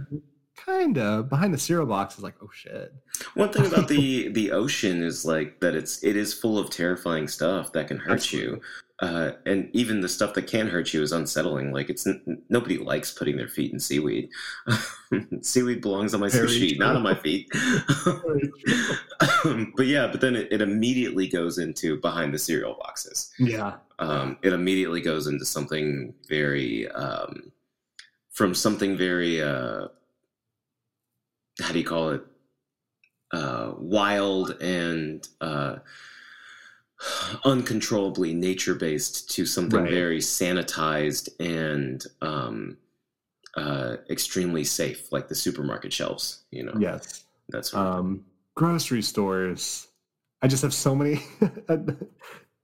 kind 0.57 0.99
of 0.99 1.29
behind 1.29 1.53
the 1.55 1.59
cereal 1.59 1.87
box 1.87 2.17
is 2.19 2.23
like, 2.23 2.35
oh 2.43 2.51
shit. 2.53 2.93
One 3.35 3.51
thing 3.53 3.67
about 3.67 3.89
the 3.89 4.29
the 4.33 4.53
ocean 4.53 5.03
is 5.03 5.25
like 5.25 5.61
that 5.61 5.75
it's 5.75 6.03
it 6.05 6.17
is 6.17 6.35
full 6.35 6.59
of 6.59 6.71
terrifying 6.71 7.29
stuff 7.29 7.73
that 7.73 7.89
can 7.89 7.97
hurt 7.99 8.33
you, 8.33 8.61
uh, 9.03 9.33
and 9.47 9.69
even 9.73 10.01
the 10.01 10.09
stuff 10.09 10.33
that 10.35 10.47
can 10.47 10.69
hurt 10.69 10.95
you 10.95 11.03
is 11.03 11.11
unsettling. 11.11 11.73
Like 11.73 11.91
it's 11.91 12.07
n- 12.07 12.41
nobody 12.49 12.79
likes 12.79 13.13
putting 13.13 13.37
their 13.37 13.49
feet 13.49 13.73
in 13.73 13.81
seaweed. 13.81 14.29
seaweed 15.41 15.81
belongs 15.81 16.15
on 16.15 16.21
my 16.21 16.29
Very 16.29 16.47
sushi, 16.47 16.79
not 16.79 16.95
on 16.95 17.03
my 17.03 17.17
feet. 17.17 17.49
but 19.77 19.87
yeah, 19.87 20.07
but 20.07 20.21
then 20.21 20.37
it, 20.37 20.53
it 20.53 20.63
immediately 20.63 21.27
goes 21.27 21.59
into 21.59 22.01
behind 22.01 22.33
the 22.33 22.39
cereal 22.39 22.75
boxes. 22.75 23.33
yeah, 23.41 23.75
Um, 23.99 24.39
it 24.43 24.53
immediately 24.53 25.01
goes 25.01 25.27
into 25.27 25.45
something 25.45 26.15
very 26.29 26.89
um, 26.93 27.51
from 28.31 28.55
something 28.55 28.97
very 28.97 29.43
uh, 29.43 29.89
how 31.61 31.73
do 31.73 31.79
you 31.81 31.85
call 31.85 32.11
it 32.11 32.23
uh, 33.33 33.73
wild 33.79 34.63
and 34.63 35.27
uh, 35.41 35.77
uncontrollably 37.45 38.35
nature 38.35 38.75
based 38.75 39.31
to 39.33 39.47
something 39.47 39.81
Right. 39.83 39.91
very 39.91 40.19
sanitized 40.19 41.29
and 41.41 42.05
um, 42.21 42.77
uh, 43.57 43.97
extremely 44.11 44.65
safe, 44.65 45.11
like 45.13 45.29
the 45.29 45.35
supermarket 45.35 45.93
shelves. 45.93 46.45
You 46.51 46.65
know, 46.65 46.75
yes. 46.79 47.25
that's 47.49 47.75
um, 47.75 48.25
grocery 48.55 49.03
stores. 49.03 49.89
I 50.43 50.49
just 50.49 50.63
have 50.63 50.75
so 50.75 50.95
many. 50.95 51.21
I 51.69 51.77
don't 51.77 52.01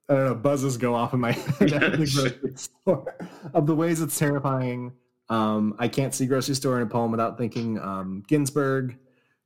know. 0.09 0.34
Buzzes 0.34 0.76
go 0.78 0.95
off 0.95 1.12
in 1.12 1.20
my 1.20 1.32
head 1.61 1.72
at 1.74 1.93
the 1.93 1.97
grocery 2.43 2.57
store 2.57 3.14
of 3.55 3.66
the 3.66 3.74
ways 3.74 4.01
it's 4.01 4.18
terrifying. 4.18 4.93
Um, 5.28 5.74
I 5.78 5.89
can't 5.89 6.14
see 6.14 6.24
grocery 6.26 6.55
store 6.55 6.76
in 6.78 6.82
a 6.84 6.91
poem 6.91 7.11
without 7.11 7.36
thinking 7.36 7.78
um, 7.78 8.22
Ginsberg, 8.26 8.97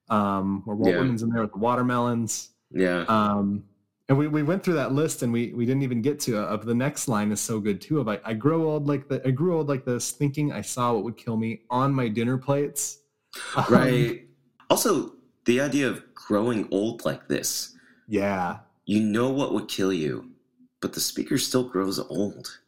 um, 0.09 0.63
where 0.65 0.77
Walt 0.77 0.89
Yeah. 0.91 0.99
Whitman's 1.01 1.23
in 1.25 1.31
there 1.31 1.43
with 1.43 1.53
the 1.53 1.59
watermelons. 1.59 2.51
yeah, 2.71 3.05
Um, 3.09 3.65
and 4.09 4.19
we, 4.19 4.29
we 4.29 4.43
went 4.43 4.63
through 4.63 4.75
that 4.75 4.93
list 4.93 5.23
and 5.23 5.33
we 5.33 5.53
we 5.55 5.65
didn't 5.65 5.83
even 5.83 6.03
get 6.03 6.21
to 6.21 6.37
of 6.39 6.67
the 6.67 6.75
next 6.75 7.09
line 7.09 7.33
is 7.33 7.41
so 7.41 7.61
good 7.61 7.81
too. 7.81 8.01
Of 8.01 8.09
I, 8.09 8.21
I 8.25 8.35
grow 8.35 8.69
old 8.69 8.87
like 8.89 9.09
the 9.09 9.27
I 9.27 9.31
grew 9.31 9.57
old 9.57 9.69
like 9.69 9.85
this, 9.85 10.11
thinking 10.11 10.53
I 10.53 10.61
saw 10.61 10.93
what 10.93 11.05
would 11.05 11.17
kill 11.17 11.37
me 11.37 11.63
on 11.71 11.93
my 11.95 12.09
dinner 12.09 12.39
plates. 12.39 12.99
Um, 13.57 13.65
right. 13.71 14.27
Also, 14.69 15.15
the 15.47 15.61
idea 15.63 15.89
of 15.89 16.03
growing 16.15 16.69
old 16.71 17.05
like 17.07 17.29
this. 17.29 17.75
yeah. 18.09 18.59
You 18.85 19.01
know 19.01 19.31
what 19.31 19.55
would 19.55 19.69
kill 19.69 19.93
you, 19.93 20.33
but 20.81 20.93
the 20.93 21.01
speaker 21.01 21.39
still 21.39 21.63
grows 21.65 21.99
old. 21.99 22.59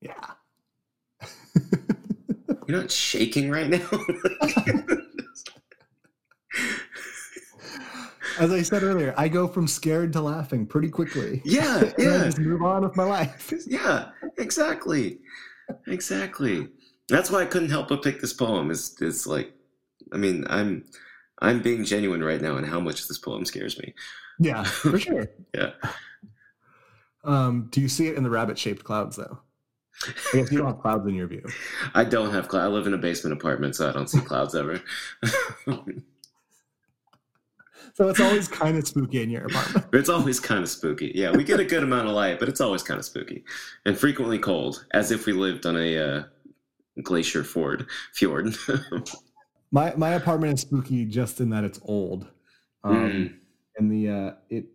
Yeah. 0.00 0.30
You're 2.66 2.80
not 2.80 2.90
shaking 2.90 3.50
right 3.50 3.68
now. 3.68 3.90
As 8.38 8.52
I 8.52 8.62
said 8.62 8.82
earlier, 8.82 9.14
I 9.16 9.28
go 9.28 9.48
from 9.48 9.66
scared 9.66 10.12
to 10.14 10.20
laughing 10.20 10.66
pretty 10.66 10.88
quickly. 10.88 11.40
yeah, 11.44 11.92
yeah, 11.98 12.24
just 12.24 12.38
move 12.38 12.62
on 12.62 12.82
with 12.82 12.96
my 12.96 13.04
life. 13.04 13.52
yeah. 13.66 14.10
Exactly, 14.38 15.18
exactly. 15.86 16.68
That's 17.08 17.30
why 17.30 17.42
I 17.42 17.46
couldn't 17.46 17.70
help 17.70 17.88
but 17.88 18.02
pick 18.02 18.20
this 18.20 18.32
poem. 18.32 18.70
Is 18.70 18.96
it's 19.00 19.26
like, 19.26 19.52
I 20.12 20.16
mean, 20.18 20.44
I'm 20.48 20.84
I'm 21.40 21.62
being 21.62 21.84
genuine 21.84 22.22
right 22.22 22.40
now 22.40 22.56
in 22.56 22.64
how 22.64 22.80
much 22.80 23.08
this 23.08 23.18
poem 23.18 23.44
scares 23.44 23.78
me. 23.78 23.94
Yeah, 24.38 24.64
for 24.64 24.98
sure. 24.98 25.28
Yeah. 25.54 25.70
Um, 27.24 27.68
do 27.70 27.80
you 27.80 27.88
see 27.88 28.06
it 28.06 28.16
in 28.16 28.22
the 28.22 28.30
rabbit 28.30 28.58
shaped 28.58 28.84
clouds 28.84 29.16
though? 29.16 29.40
I 30.04 30.36
guess 30.36 30.52
you 30.52 30.58
don't 30.58 30.66
have 30.66 30.80
clouds 30.80 31.06
in 31.08 31.14
your 31.14 31.26
view. 31.26 31.44
I 31.94 32.04
don't 32.04 32.30
have 32.32 32.48
clouds. 32.48 32.64
I 32.64 32.68
live 32.68 32.86
in 32.86 32.94
a 32.94 32.98
basement 32.98 33.32
apartment, 33.32 33.74
so 33.74 33.88
I 33.88 33.92
don't 33.92 34.08
see 34.08 34.20
clouds 34.20 34.54
ever. 34.54 34.80
So 37.94 38.08
it's 38.08 38.20
always 38.20 38.48
kind 38.48 38.76
of 38.76 38.86
spooky 38.86 39.22
in 39.22 39.30
your 39.30 39.44
apartment. 39.46 39.86
It's 39.92 40.08
always 40.08 40.38
kind 40.40 40.62
of 40.62 40.68
spooky. 40.68 41.12
Yeah, 41.14 41.30
we 41.32 41.44
get 41.44 41.60
a 41.60 41.64
good 41.64 41.82
amount 41.82 42.08
of 42.08 42.14
light, 42.14 42.38
but 42.38 42.48
it's 42.48 42.60
always 42.60 42.82
kind 42.82 42.98
of 42.98 43.04
spooky 43.06 43.44
and 43.84 43.96
frequently 43.98 44.38
cold, 44.38 44.84
as 44.92 45.10
if 45.10 45.26
we 45.26 45.32
lived 45.32 45.66
on 45.66 45.76
a 45.76 45.98
uh, 45.98 46.22
glacier 47.02 47.44
ford 47.44 47.86
fjord. 48.14 48.54
My 49.72 49.92
my 49.96 50.10
apartment 50.10 50.54
is 50.54 50.60
spooky 50.60 51.04
just 51.04 51.40
in 51.40 51.50
that 51.50 51.64
it's 51.64 51.80
old. 51.84 52.28
Um, 52.84 52.94
Mm. 52.94 53.34
and 53.76 53.90
the 53.90 54.08
uh 54.08 54.32
it 54.48 54.66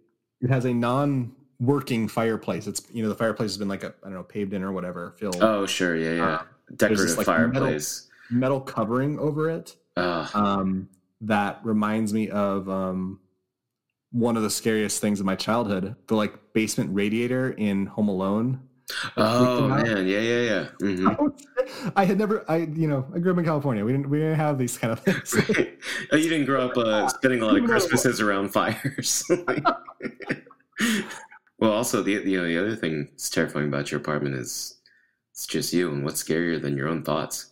it 0.41 0.49
has 0.49 0.65
a 0.65 0.73
non 0.73 1.31
working 1.61 2.07
fireplace. 2.09 2.67
It's 2.67 2.81
you 2.91 3.01
know, 3.01 3.07
the 3.09 3.15
fireplace 3.15 3.51
has 3.51 3.57
been 3.57 3.69
like 3.69 3.83
a 3.83 3.93
I 4.03 4.07
don't 4.07 4.13
know, 4.15 4.23
paved 4.23 4.53
in 4.53 4.63
or 4.63 4.71
whatever, 4.73 5.15
filled 5.17 5.37
Oh, 5.41 5.65
sure, 5.65 5.95
yeah, 5.95 6.13
yeah. 6.15 6.25
Uh, 6.35 6.43
there's 6.71 6.99
this, 6.99 7.15
Decorative 7.15 7.17
like, 7.17 7.25
fireplace. 7.25 8.09
metal 8.29 8.59
covering 8.59 9.17
over 9.17 9.49
it. 9.49 9.75
Ah, 9.95 10.29
um, 10.59 10.89
that 11.21 11.59
reminds 11.63 12.13
me 12.13 12.29
of 12.29 12.67
um, 12.69 13.19
one 14.11 14.35
of 14.37 14.43
the 14.43 14.49
scariest 14.49 14.99
things 14.99 15.19
of 15.19 15.25
my 15.25 15.35
childhood 15.35 15.95
the 16.07 16.15
like 16.15 16.33
basement 16.53 16.89
radiator 16.93 17.51
in 17.51 17.85
home 17.85 18.09
alone 18.09 18.59
oh 19.17 19.37
freaked 19.37 19.59
him 19.59 19.71
out. 19.71 19.85
man, 19.85 20.07
yeah, 20.07 20.19
yeah, 20.19 20.41
yeah. 20.41 20.65
hmm 20.81 21.27
i 21.95 22.03
had 22.03 22.17
never 22.17 22.43
i 22.49 22.57
you 22.57 22.87
know 22.87 23.07
i 23.15 23.19
grew 23.19 23.31
up 23.31 23.37
in 23.37 23.45
california 23.45 23.85
we 23.85 23.91
didn't 23.91 24.09
we 24.09 24.17
didn't 24.17 24.35
have 24.35 24.57
these 24.57 24.77
kind 24.77 24.91
of 24.91 24.99
things 24.99 25.33
oh, 26.11 26.17
you 26.17 26.29
didn't 26.29 26.45
grow 26.45 26.65
up 26.65 26.75
uh, 26.77 27.07
spending 27.19 27.41
a 27.41 27.45
lot 27.45 27.55
of 27.55 27.63
Christmases 27.63 28.19
around 28.19 28.49
fires. 28.49 29.23
well, 31.59 31.71
also 31.71 32.01
the 32.01 32.11
you 32.11 32.37
know 32.37 32.47
the 32.47 32.57
other 32.57 32.75
thing 32.75 33.07
that's 33.11 33.29
terrifying 33.29 33.67
about 33.67 33.91
your 33.91 34.01
apartment 34.01 34.35
is 34.35 34.81
it's 35.31 35.45
just 35.47 35.73
you, 35.73 35.91
and 35.91 36.03
what's 36.03 36.23
scarier 36.23 36.61
than 36.61 36.75
your 36.75 36.87
own 36.87 37.03
thoughts? 37.03 37.50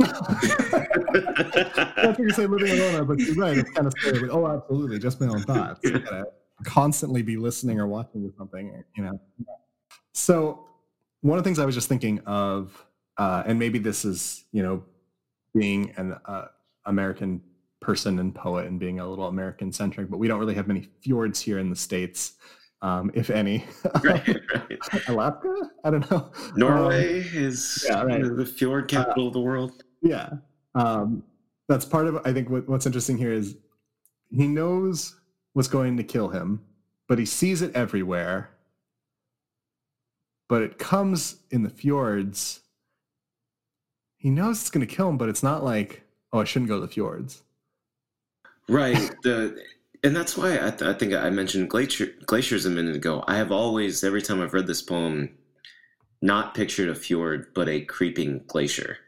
That's 0.00 2.06
what 2.06 2.18
you 2.18 2.30
say 2.30 2.46
living 2.46 2.72
alone 2.72 3.06
but 3.06 3.18
you're 3.18 3.34
right 3.34 3.58
it's 3.58 3.70
kind 3.70 3.86
of 3.86 3.92
scary 3.98 4.20
but, 4.20 4.30
oh 4.30 4.46
absolutely 4.46 4.98
just 4.98 5.20
my 5.20 5.26
own 5.26 5.42
thoughts 5.42 5.80
gotta 5.88 6.26
constantly 6.64 7.22
be 7.22 7.36
listening 7.36 7.80
or 7.80 7.86
watching 7.86 8.22
to 8.22 8.34
something 8.36 8.82
you 8.96 9.02
know 9.02 9.20
so 10.12 10.66
one 11.20 11.38
of 11.38 11.44
the 11.44 11.48
things 11.48 11.58
i 11.58 11.64
was 11.64 11.74
just 11.74 11.88
thinking 11.88 12.18
of 12.26 12.86
uh, 13.18 13.42
and 13.44 13.58
maybe 13.58 13.78
this 13.78 14.04
is 14.04 14.44
you 14.52 14.62
know 14.62 14.82
being 15.54 15.92
an 15.96 16.16
uh, 16.26 16.46
american 16.86 17.40
person 17.80 18.18
and 18.18 18.34
poet 18.34 18.66
and 18.66 18.78
being 18.78 19.00
a 19.00 19.08
little 19.08 19.26
american 19.26 19.72
centric 19.72 20.10
but 20.10 20.18
we 20.18 20.28
don't 20.28 20.38
really 20.38 20.54
have 20.54 20.68
many 20.68 20.88
fjords 21.02 21.40
here 21.40 21.58
in 21.58 21.70
the 21.70 21.76
states 21.76 22.34
um, 22.82 23.10
if 23.12 23.28
any 23.28 23.64
right, 24.02 24.26
right. 24.54 24.78
alaska 25.08 25.70
i 25.84 25.90
don't 25.90 26.10
know 26.10 26.30
Norway 26.56 27.20
is 27.32 27.84
yeah, 27.88 28.02
right. 28.02 28.22
the 28.22 28.46
fjord 28.46 28.88
capital 28.88 29.26
of 29.26 29.34
the 29.34 29.40
world. 29.40 29.84
Yeah. 30.02 30.30
Um, 30.74 31.22
that's 31.68 31.84
part 31.84 32.06
of 32.06 32.20
I 32.24 32.32
think 32.32 32.50
what, 32.50 32.68
what's 32.68 32.86
interesting 32.86 33.18
here 33.18 33.32
is 33.32 33.56
he 34.30 34.46
knows 34.46 35.16
what's 35.52 35.68
going 35.68 35.96
to 35.96 36.04
kill 36.04 36.28
him, 36.28 36.62
but 37.08 37.18
he 37.18 37.26
sees 37.26 37.62
it 37.62 37.74
everywhere. 37.74 38.50
But 40.48 40.62
it 40.62 40.78
comes 40.78 41.36
in 41.50 41.62
the 41.62 41.70
fjords. 41.70 42.60
He 44.16 44.30
knows 44.30 44.60
it's 44.60 44.70
going 44.70 44.86
to 44.86 44.94
kill 44.94 45.08
him, 45.08 45.16
but 45.16 45.28
it's 45.28 45.42
not 45.42 45.64
like, 45.64 46.02
oh, 46.32 46.40
I 46.40 46.44
shouldn't 46.44 46.68
go 46.68 46.76
to 46.76 46.86
the 46.86 46.92
fjords. 46.92 47.42
Right. 48.68 49.14
The 49.22 49.62
and 50.02 50.16
that's 50.16 50.36
why 50.36 50.54
I, 50.54 50.70
th- 50.70 50.82
I 50.82 50.94
think 50.94 51.12
I 51.12 51.28
mentioned 51.28 51.68
glacier, 51.68 52.08
glaciers 52.24 52.64
a 52.64 52.70
minute 52.70 52.96
ago. 52.96 53.22
I 53.26 53.36
have 53.36 53.52
always, 53.52 54.02
every 54.02 54.22
time 54.22 54.40
I've 54.40 54.54
read 54.54 54.66
this 54.66 54.80
poem, 54.80 55.36
not 56.22 56.54
pictured 56.54 56.88
a 56.88 56.94
fjord, 56.94 57.52
but 57.54 57.68
a 57.68 57.82
creeping 57.82 58.42
glacier. 58.46 58.98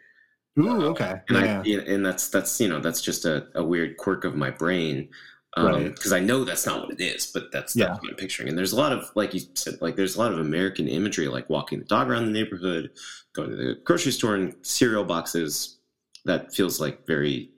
Ooh, 0.58 0.86
okay. 0.86 1.20
And 1.28 1.66
yeah. 1.66 1.80
I 1.80 1.90
and 1.92 2.04
that's 2.04 2.28
that's 2.28 2.60
you 2.60 2.68
know 2.68 2.80
that's 2.80 3.00
just 3.00 3.24
a, 3.24 3.46
a 3.54 3.64
weird 3.64 3.96
quirk 3.96 4.24
of 4.24 4.34
my 4.36 4.50
brain 4.50 5.08
because 5.54 6.12
um, 6.12 6.14
I 6.14 6.20
know 6.20 6.44
that's 6.44 6.64
not 6.64 6.80
what 6.82 6.98
it 6.98 7.02
is, 7.02 7.26
but 7.26 7.52
that's, 7.52 7.74
that's 7.74 7.76
Yeah. 7.76 7.92
what 7.94 8.08
I'm 8.10 8.16
picturing. 8.16 8.48
And 8.48 8.56
there's 8.56 8.72
a 8.72 8.76
lot 8.76 8.92
of 8.92 9.10
like 9.14 9.34
you 9.34 9.40
said, 9.54 9.80
like 9.82 9.96
there's 9.96 10.16
a 10.16 10.18
lot 10.18 10.32
of 10.32 10.38
American 10.38 10.88
imagery, 10.88 11.28
like 11.28 11.48
walking 11.50 11.78
the 11.78 11.84
dog 11.84 12.08
around 12.08 12.24
the 12.26 12.32
neighborhood, 12.32 12.90
going 13.34 13.50
to 13.50 13.56
the 13.56 13.74
grocery 13.84 14.12
store, 14.12 14.34
and 14.34 14.54
cereal 14.62 15.04
boxes. 15.04 15.78
That 16.24 16.54
feels 16.54 16.80
like 16.80 17.06
very 17.06 17.50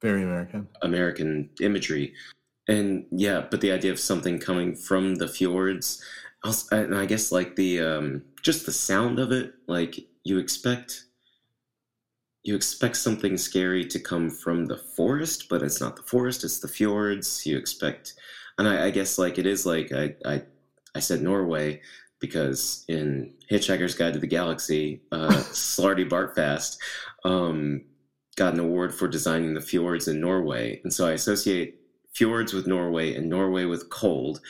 Very 0.00 0.22
American. 0.22 0.68
American 0.82 1.50
imagery. 1.60 2.14
And 2.68 3.06
yeah, 3.10 3.46
but 3.50 3.60
the 3.60 3.72
idea 3.72 3.90
of 3.92 3.98
something 3.98 4.38
coming 4.38 4.74
from 4.76 5.16
the 5.16 5.26
fjords, 5.28 6.02
also, 6.44 6.84
and 6.84 6.94
I 6.94 7.06
guess 7.06 7.32
like 7.32 7.56
the 7.56 7.80
um, 7.80 8.22
just 8.42 8.64
the 8.66 8.72
sound 8.72 9.18
of 9.18 9.32
it, 9.32 9.54
like 9.66 9.98
you 10.24 10.38
expect 10.38 11.04
you 12.44 12.56
expect 12.56 12.96
something 12.96 13.36
scary 13.36 13.84
to 13.86 14.00
come 14.00 14.28
from 14.28 14.66
the 14.66 14.76
forest, 14.76 15.48
but 15.48 15.62
it's 15.62 15.80
not 15.80 15.96
the 15.96 16.02
forest; 16.02 16.44
it's 16.44 16.58
the 16.58 16.68
fjords. 16.68 17.46
You 17.46 17.56
expect, 17.56 18.14
and 18.58 18.68
I, 18.68 18.86
I 18.86 18.90
guess 18.90 19.18
like 19.18 19.38
it 19.38 19.46
is 19.46 19.64
like 19.64 19.92
I, 19.92 20.14
I 20.24 20.42
I 20.94 21.00
said 21.00 21.22
Norway 21.22 21.80
because 22.18 22.84
in 22.88 23.34
Hitchhiker's 23.50 23.94
Guide 23.94 24.14
to 24.14 24.20
the 24.20 24.26
Galaxy, 24.26 25.02
uh, 25.10 25.28
Slartibartfast 25.30 26.78
um, 27.24 27.84
got 28.36 28.54
an 28.54 28.60
award 28.60 28.94
for 28.94 29.08
designing 29.08 29.54
the 29.54 29.60
fjords 29.60 30.08
in 30.08 30.20
Norway, 30.20 30.80
and 30.82 30.92
so 30.92 31.06
I 31.06 31.12
associate 31.12 31.80
fjords 32.14 32.52
with 32.52 32.66
Norway 32.66 33.14
and 33.14 33.28
Norway 33.28 33.64
with 33.64 33.90
cold. 33.90 34.40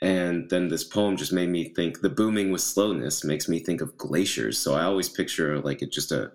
And 0.00 0.48
then 0.48 0.68
this 0.68 0.84
poem 0.84 1.16
just 1.16 1.32
made 1.32 1.48
me 1.48 1.74
think 1.74 2.00
the 2.00 2.08
booming 2.08 2.52
with 2.52 2.60
slowness 2.60 3.24
makes 3.24 3.48
me 3.48 3.58
think 3.58 3.80
of 3.80 3.96
glaciers. 3.98 4.56
So 4.56 4.74
I 4.74 4.84
always 4.84 5.08
picture 5.08 5.58
like 5.60 5.82
it 5.82 5.90
just 5.90 6.12
a 6.12 6.30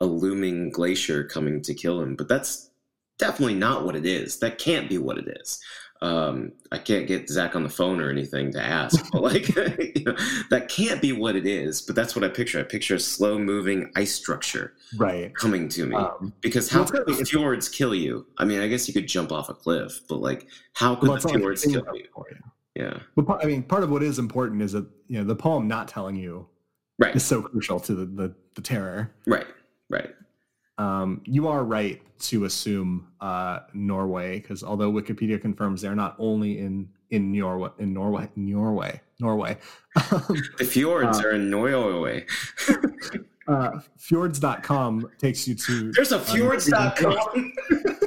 a 0.00 0.06
looming 0.06 0.70
glacier 0.70 1.24
coming 1.24 1.60
to 1.62 1.74
kill 1.74 2.00
him. 2.00 2.16
But 2.16 2.28
that's 2.28 2.70
definitely 3.18 3.54
not 3.54 3.84
what 3.84 3.96
it 3.96 4.06
is. 4.06 4.38
That 4.38 4.58
can't 4.58 4.88
be 4.88 4.98
what 4.98 5.18
it 5.18 5.28
is. 5.40 5.60
Um, 6.02 6.52
I 6.72 6.78
can't 6.78 7.06
get 7.06 7.28
Zach 7.28 7.54
on 7.54 7.62
the 7.62 7.68
phone 7.68 8.00
or 8.00 8.08
anything 8.08 8.50
to 8.52 8.62
ask, 8.62 9.04
but 9.12 9.20
like 9.30 9.48
you 9.94 10.04
know, 10.04 10.16
that 10.48 10.68
can't 10.70 11.02
be 11.02 11.12
what 11.12 11.36
it 11.36 11.46
is. 11.46 11.82
But 11.82 11.94
that's 11.94 12.16
what 12.16 12.24
I 12.24 12.28
picture. 12.28 12.58
I 12.58 12.62
picture 12.62 12.94
a 12.94 12.98
slow 13.00 13.38
moving 13.38 13.92
ice 13.96 14.14
structure 14.14 14.72
Right. 14.96 15.34
coming 15.36 15.68
to 15.68 15.84
me. 15.84 15.96
Um, 15.96 16.32
Because 16.40 16.70
how 16.70 16.84
could 16.84 17.04
the 17.06 17.22
fjords 17.26 17.68
kill 17.68 17.94
you? 17.94 18.26
I 18.38 18.46
mean, 18.46 18.60
I 18.60 18.68
guess 18.68 18.88
you 18.88 18.94
could 18.94 19.06
jump 19.08 19.30
off 19.30 19.50
a 19.50 19.54
cliff, 19.54 20.00
but 20.08 20.20
like, 20.22 20.46
how 20.72 20.94
could 20.94 21.10
well, 21.10 21.18
the 21.18 21.28
fjords 21.28 21.64
kill 21.64 21.84
you? 21.92 22.04
you. 22.30 22.36
Yeah, 22.76 22.98
But 23.16 23.44
I 23.44 23.46
mean, 23.46 23.62
part 23.64 23.82
of 23.82 23.90
what 23.90 24.02
is 24.02 24.18
important 24.18 24.62
is 24.62 24.72
that 24.72 24.86
you 25.08 25.18
know 25.18 25.24
the 25.24 25.36
poem 25.36 25.68
not 25.68 25.86
telling 25.88 26.16
you 26.16 26.46
right, 26.98 27.14
is 27.14 27.24
so 27.24 27.42
crucial 27.42 27.78
to 27.80 27.94
the 27.94 28.06
the, 28.06 28.34
the 28.54 28.62
terror. 28.62 29.10
right, 29.26 29.46
right. 29.90 30.14
Um, 30.78 31.20
you 31.26 31.46
are 31.46 31.62
right 31.62 32.00
to 32.20 32.44
assume 32.46 33.08
uh, 33.20 33.60
Norway 33.74 34.40
because 34.40 34.62
although 34.64 34.90
Wikipedia 34.90 35.38
confirms 35.40 35.82
they're 35.82 35.94
not 35.94 36.16
only 36.18 36.58
in 36.58 36.88
in 37.10 37.32
Norway 37.32 37.68
in 37.78 37.92
Norway 37.92 38.30
Norway 38.36 39.00
Norway. 39.18 39.58
Um, 40.12 40.42
The 40.58 40.64
fjords 40.64 41.18
Uh, 41.18 41.22
are 41.24 41.30
in 41.32 41.50
Norway. 41.50 42.24
uh, 43.48 43.80
fjords.com 43.98 45.10
takes 45.18 45.46
you 45.48 45.54
to 45.56 45.90
There's 45.92 46.12
a 46.12 46.20
fjords.com. 46.20 47.52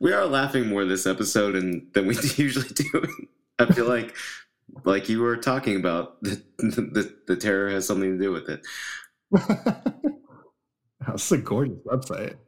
we 0.00 0.12
are 0.12 0.26
laughing 0.26 0.68
more 0.68 0.84
this 0.84 1.06
episode 1.06 1.54
and, 1.54 1.86
than 1.92 2.06
we 2.06 2.16
usually 2.36 2.68
do. 2.68 3.06
I 3.58 3.66
feel 3.66 3.88
like, 3.88 4.14
like 4.84 5.08
you 5.08 5.20
were 5.20 5.36
talking 5.36 5.76
about, 5.76 6.22
the, 6.22 6.42
the, 6.58 7.14
the 7.26 7.36
terror 7.36 7.70
has 7.70 7.86
something 7.86 8.18
to 8.18 8.22
do 8.22 8.32
with 8.32 8.48
it. 8.48 8.66
That's 11.06 11.32
a 11.32 11.38
gorgeous 11.38 11.78
website. 11.86 12.36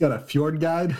It's 0.00 0.08
got 0.08 0.12
a 0.12 0.24
fjord 0.24 0.60
guide. 0.60 0.90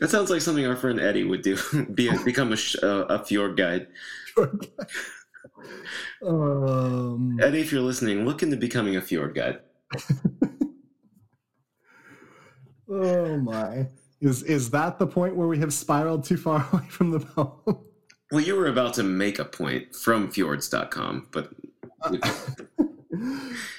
that 0.00 0.08
sounds 0.08 0.30
like 0.30 0.40
something 0.40 0.64
our 0.64 0.76
friend 0.76 0.98
Eddie 0.98 1.24
would 1.24 1.42
do. 1.42 1.58
Be 1.92 2.08
a, 2.08 2.18
become 2.24 2.54
a, 2.54 2.56
uh, 2.82 3.04
a 3.10 3.22
fjord 3.22 3.58
guide. 3.58 3.88
Fjord 4.32 4.66
guide. 4.78 4.86
Um, 6.26 7.38
Eddie, 7.40 7.60
if 7.60 7.72
you're 7.72 7.82
listening, 7.82 8.24
look 8.24 8.42
into 8.42 8.56
becoming 8.56 8.96
a 8.96 9.00
fjord 9.00 9.34
guide. 9.34 9.60
oh 12.90 13.36
my. 13.38 13.88
Is 14.20 14.42
is 14.42 14.70
that 14.70 14.98
the 14.98 15.06
point 15.06 15.36
where 15.36 15.46
we 15.46 15.58
have 15.58 15.72
spiraled 15.72 16.24
too 16.24 16.36
far 16.36 16.66
away 16.72 16.86
from 16.88 17.10
the 17.10 17.20
poem? 17.20 17.78
Well, 18.30 18.42
you 18.42 18.56
were 18.56 18.66
about 18.66 18.94
to 18.94 19.02
make 19.02 19.38
a 19.38 19.44
point 19.44 19.94
from 19.94 20.30
fjords.com, 20.30 21.28
but 21.30 21.50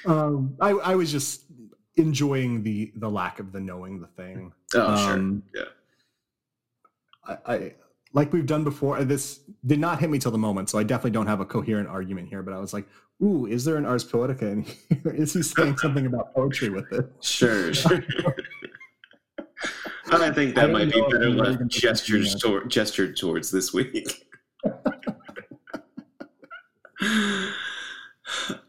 um, 0.06 0.56
I, 0.60 0.70
I 0.70 0.94
was 0.96 1.12
just 1.12 1.44
enjoying 1.96 2.62
the 2.62 2.92
the 2.96 3.08
lack 3.08 3.38
of 3.38 3.52
the 3.52 3.60
knowing 3.60 4.00
the 4.00 4.06
thing. 4.08 4.52
oh, 4.74 4.96
sure. 4.96 5.14
Um, 5.14 5.42
Yeah. 5.54 5.64
I, 7.26 7.36
I 7.54 7.74
like 8.12 8.32
we've 8.32 8.46
done 8.46 8.64
before. 8.64 9.02
This 9.04 9.40
did 9.64 9.78
not 9.78 10.00
hit 10.00 10.10
me 10.10 10.18
till 10.18 10.32
the 10.32 10.38
moment, 10.38 10.68
so 10.68 10.78
I 10.78 10.82
definitely 10.82 11.12
don't 11.12 11.26
have 11.26 11.40
a 11.40 11.44
coherent 11.44 11.88
argument 11.88 12.28
here. 12.28 12.42
But 12.42 12.54
I 12.54 12.58
was 12.58 12.72
like, 12.72 12.86
"Ooh, 13.22 13.46
is 13.46 13.64
there 13.64 13.76
an 13.76 13.86
Ars 13.86 14.04
Poetica 14.04 14.42
in 14.42 14.62
here? 14.62 15.12
Is 15.14 15.32
he 15.32 15.42
saying 15.42 15.78
something 15.78 16.06
about 16.06 16.34
poetry 16.34 16.70
with 16.70 16.92
it?" 16.92 17.10
Sure, 17.20 17.72
sure. 17.74 18.02
I 20.12 20.32
think 20.32 20.56
that 20.56 20.62
don't 20.62 20.72
might 20.72 20.92
be 20.92 21.00
better 21.00 21.30
left 21.30 21.52
even 21.52 21.68
gestured, 21.68 22.24
thinking 22.24 22.40
tor- 22.40 22.64
gestured 22.64 23.16
towards 23.16 23.50
this 23.52 23.72
week. 23.72 24.26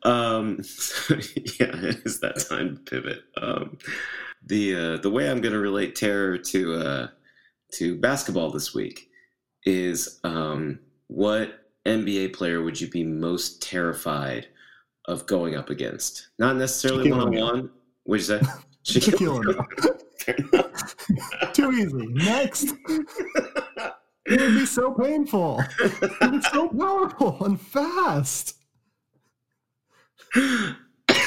um, 0.04 0.60
yeah, 1.10 1.72
it 1.74 2.02
is 2.06 2.20
that 2.20 2.46
time 2.48 2.76
to 2.76 2.82
pivot. 2.84 3.24
Um, 3.38 3.80
the 4.46 4.76
uh, 4.76 4.98
the 4.98 5.10
way 5.10 5.30
I'm 5.30 5.42
going 5.42 5.54
to 5.54 5.60
relate 5.60 5.96
terror 5.96 6.38
to 6.38 6.74
uh, 6.76 7.08
to 7.74 7.98
basketball 7.98 8.52
this 8.52 8.76
week 8.76 9.11
is 9.66 10.20
um, 10.24 10.80
what 11.08 11.66
NBA 11.86 12.34
player 12.34 12.64
would 12.64 12.80
you 12.80 12.88
be 12.88 13.04
most 13.04 13.62
terrified 13.62 14.48
of 15.06 15.26
going 15.26 15.56
up 15.56 15.70
against? 15.70 16.30
Not 16.40 16.58
necessarily 16.58 17.12
one 17.12 17.22
on 17.22 17.36
one. 17.36 17.70
What'd 18.04 18.28
you 18.28 18.40
say? 18.40 18.46
Shaquille 18.84 19.38
O'Neal. 20.28 20.74
Too 21.54 21.72
easy. 21.72 22.08
Next. 22.08 22.74
It 24.26 24.40
would 24.40 24.56
be 24.56 24.66
so 24.66 24.92
painful. 24.92 25.64
It's 25.80 26.52
so 26.52 26.70
powerful 26.70 27.44
and 27.44 27.60
fast. 27.60 28.56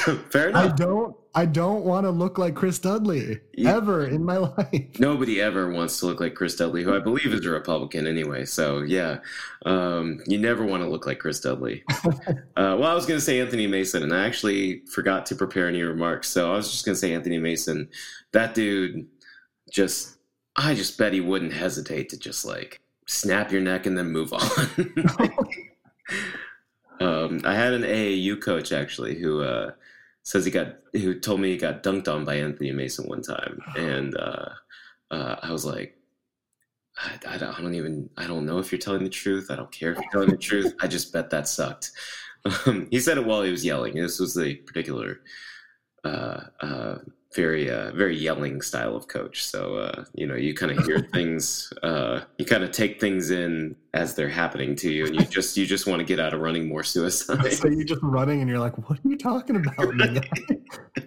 Fair 0.29 0.55
I 0.55 0.67
don't 0.69 1.15
I 1.33 1.45
don't 1.45 1.83
want 1.83 2.05
to 2.05 2.11
look 2.11 2.37
like 2.37 2.55
Chris 2.55 2.79
Dudley 2.79 3.39
You- 3.53 3.67
ever 3.67 4.05
in 4.05 4.23
my 4.23 4.37
life. 4.57 4.99
Nobody 4.99 5.41
ever 5.41 5.69
wants 5.71 5.99
to 5.99 6.05
look 6.05 6.19
like 6.21 6.33
Chris 6.33 6.55
Dudley, 6.55 6.81
who 6.83 6.95
I 6.95 6.99
believe 6.99 7.33
is 7.33 7.45
a 7.45 7.49
Republican 7.49 8.07
anyway. 8.07 8.45
So 8.45 8.81
yeah, 8.81 9.17
um, 9.65 10.19
you 10.27 10.37
never 10.37 10.65
want 10.65 10.83
to 10.83 10.89
look 10.89 11.05
like 11.05 11.19
Chris 11.19 11.41
Dudley. 11.41 11.83
uh, 12.05 12.33
well, 12.55 12.85
I 12.85 12.93
was 12.93 13.05
going 13.05 13.17
to 13.19 13.25
say 13.25 13.41
Anthony 13.41 13.67
Mason, 13.67 14.01
and 14.03 14.13
I 14.13 14.25
actually 14.25 14.81
forgot 14.91 15.25
to 15.27 15.35
prepare 15.35 15.67
any 15.67 15.81
remarks, 15.81 16.29
so 16.29 16.53
I 16.53 16.55
was 16.55 16.71
just 16.71 16.85
going 16.85 16.95
to 16.95 16.99
say 16.99 17.13
Anthony 17.13 17.37
Mason. 17.37 17.89
That 18.31 18.53
dude, 18.53 19.05
just 19.69 20.17
I 20.55 20.73
just 20.73 20.97
bet 20.97 21.11
he 21.11 21.19
wouldn't 21.21 21.51
hesitate 21.53 22.07
to 22.09 22.17
just 22.17 22.45
like 22.45 22.79
snap 23.07 23.51
your 23.51 23.61
neck 23.61 23.85
and 23.85 23.97
then 23.97 24.09
move 24.11 24.31
on. 24.31 24.41
um, 27.01 27.41
I 27.43 27.53
had 27.53 27.73
an 27.73 27.83
AAU 27.83 28.41
coach 28.41 28.71
actually 28.71 29.15
who 29.15 29.41
uh, 29.41 29.71
says 30.25 30.43
he 30.43 30.51
got 30.51 30.75
who 30.91 31.19
told 31.19 31.39
me 31.39 31.51
he 31.51 31.57
got 31.57 31.83
dunked 31.83 32.07
on 32.07 32.25
by 32.25 32.35
Anthony 32.35 32.71
Mason 32.71 33.07
one 33.07 33.21
time, 33.21 33.61
and 33.77 34.17
uh, 34.17 34.49
uh, 35.11 35.35
I 35.41 35.51
was 35.51 35.65
like, 35.65 35.97
I, 36.97 37.19
I, 37.27 37.37
don't, 37.37 37.75
even 37.75 38.09
I 38.17 38.27
don't 38.27 38.45
know 38.45 38.57
if 38.57 38.71
you're 38.71 38.79
telling 38.79 39.03
the 39.03 39.09
truth. 39.09 39.49
I 39.49 39.55
don't 39.55 39.71
care 39.71 39.91
if 39.91 39.97
you're 39.97 40.11
telling 40.11 40.31
the 40.31 40.37
truth. 40.37 40.73
I 40.81 40.87
just 40.87 41.13
bet 41.13 41.29
that 41.29 41.47
sucked. 41.47 41.91
Um, 42.67 42.87
he 42.91 42.99
said 42.99 43.17
it 43.17 43.25
while 43.25 43.41
he 43.41 43.49
was 43.49 43.65
yelling. 43.65 43.95
This 43.95 44.19
was 44.19 44.35
the 44.35 44.53
particular 44.53 45.21
uh, 46.03 46.41
uh, 46.61 46.97
very 47.35 47.69
uh, 47.69 47.91
very 47.91 48.15
yelling 48.17 48.61
style 48.61 48.95
of 48.95 49.07
coach. 49.07 49.45
So 49.45 49.75
uh, 49.75 50.05
you 50.13 50.25
know, 50.25 50.35
you 50.35 50.53
kind 50.53 50.71
of 50.71 50.85
hear 50.85 50.99
things, 51.13 51.71
uh, 51.83 52.21
you 52.37 52.45
kind 52.45 52.63
of 52.63 52.71
take 52.71 52.99
things 52.99 53.29
in 53.29 53.75
as 53.93 54.15
they're 54.15 54.29
happening 54.29 54.75
to 54.77 54.91
you, 54.91 55.05
and 55.05 55.15
you 55.15 55.25
just 55.25 55.57
you 55.57 55.65
just 55.65 55.87
want 55.87 55.99
to 55.99 56.05
get 56.05 56.19
out 56.19 56.33
of 56.33 56.39
running 56.39 56.67
more 56.67 56.83
suicide. 56.93 57.51
so 57.53 57.67
you're 57.67 57.83
just 57.83 58.01
running, 58.01 58.41
and 58.41 58.49
you're 58.49 58.59
like, 58.59 58.77
"What 58.89 58.99
are 58.99 59.07
you 59.07 59.17
talking 59.17 59.57
about?" 59.57 59.75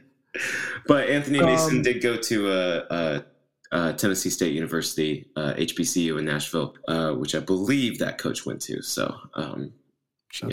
but 0.86 1.08
Anthony 1.08 1.40
Mason 1.40 1.78
um, 1.78 1.82
did 1.82 2.02
go 2.02 2.16
to 2.16 2.52
a, 2.52 2.78
a, 2.90 3.24
a, 3.72 3.92
Tennessee 3.94 4.30
State 4.30 4.52
University, 4.52 5.30
uh, 5.36 5.54
HBCU 5.54 6.18
in 6.18 6.24
Nashville, 6.26 6.74
uh, 6.86 7.12
which 7.12 7.34
I 7.34 7.40
believe 7.40 7.98
that 7.98 8.18
coach 8.18 8.46
went 8.46 8.60
to. 8.62 8.82
So, 8.82 9.14
um, 9.34 9.72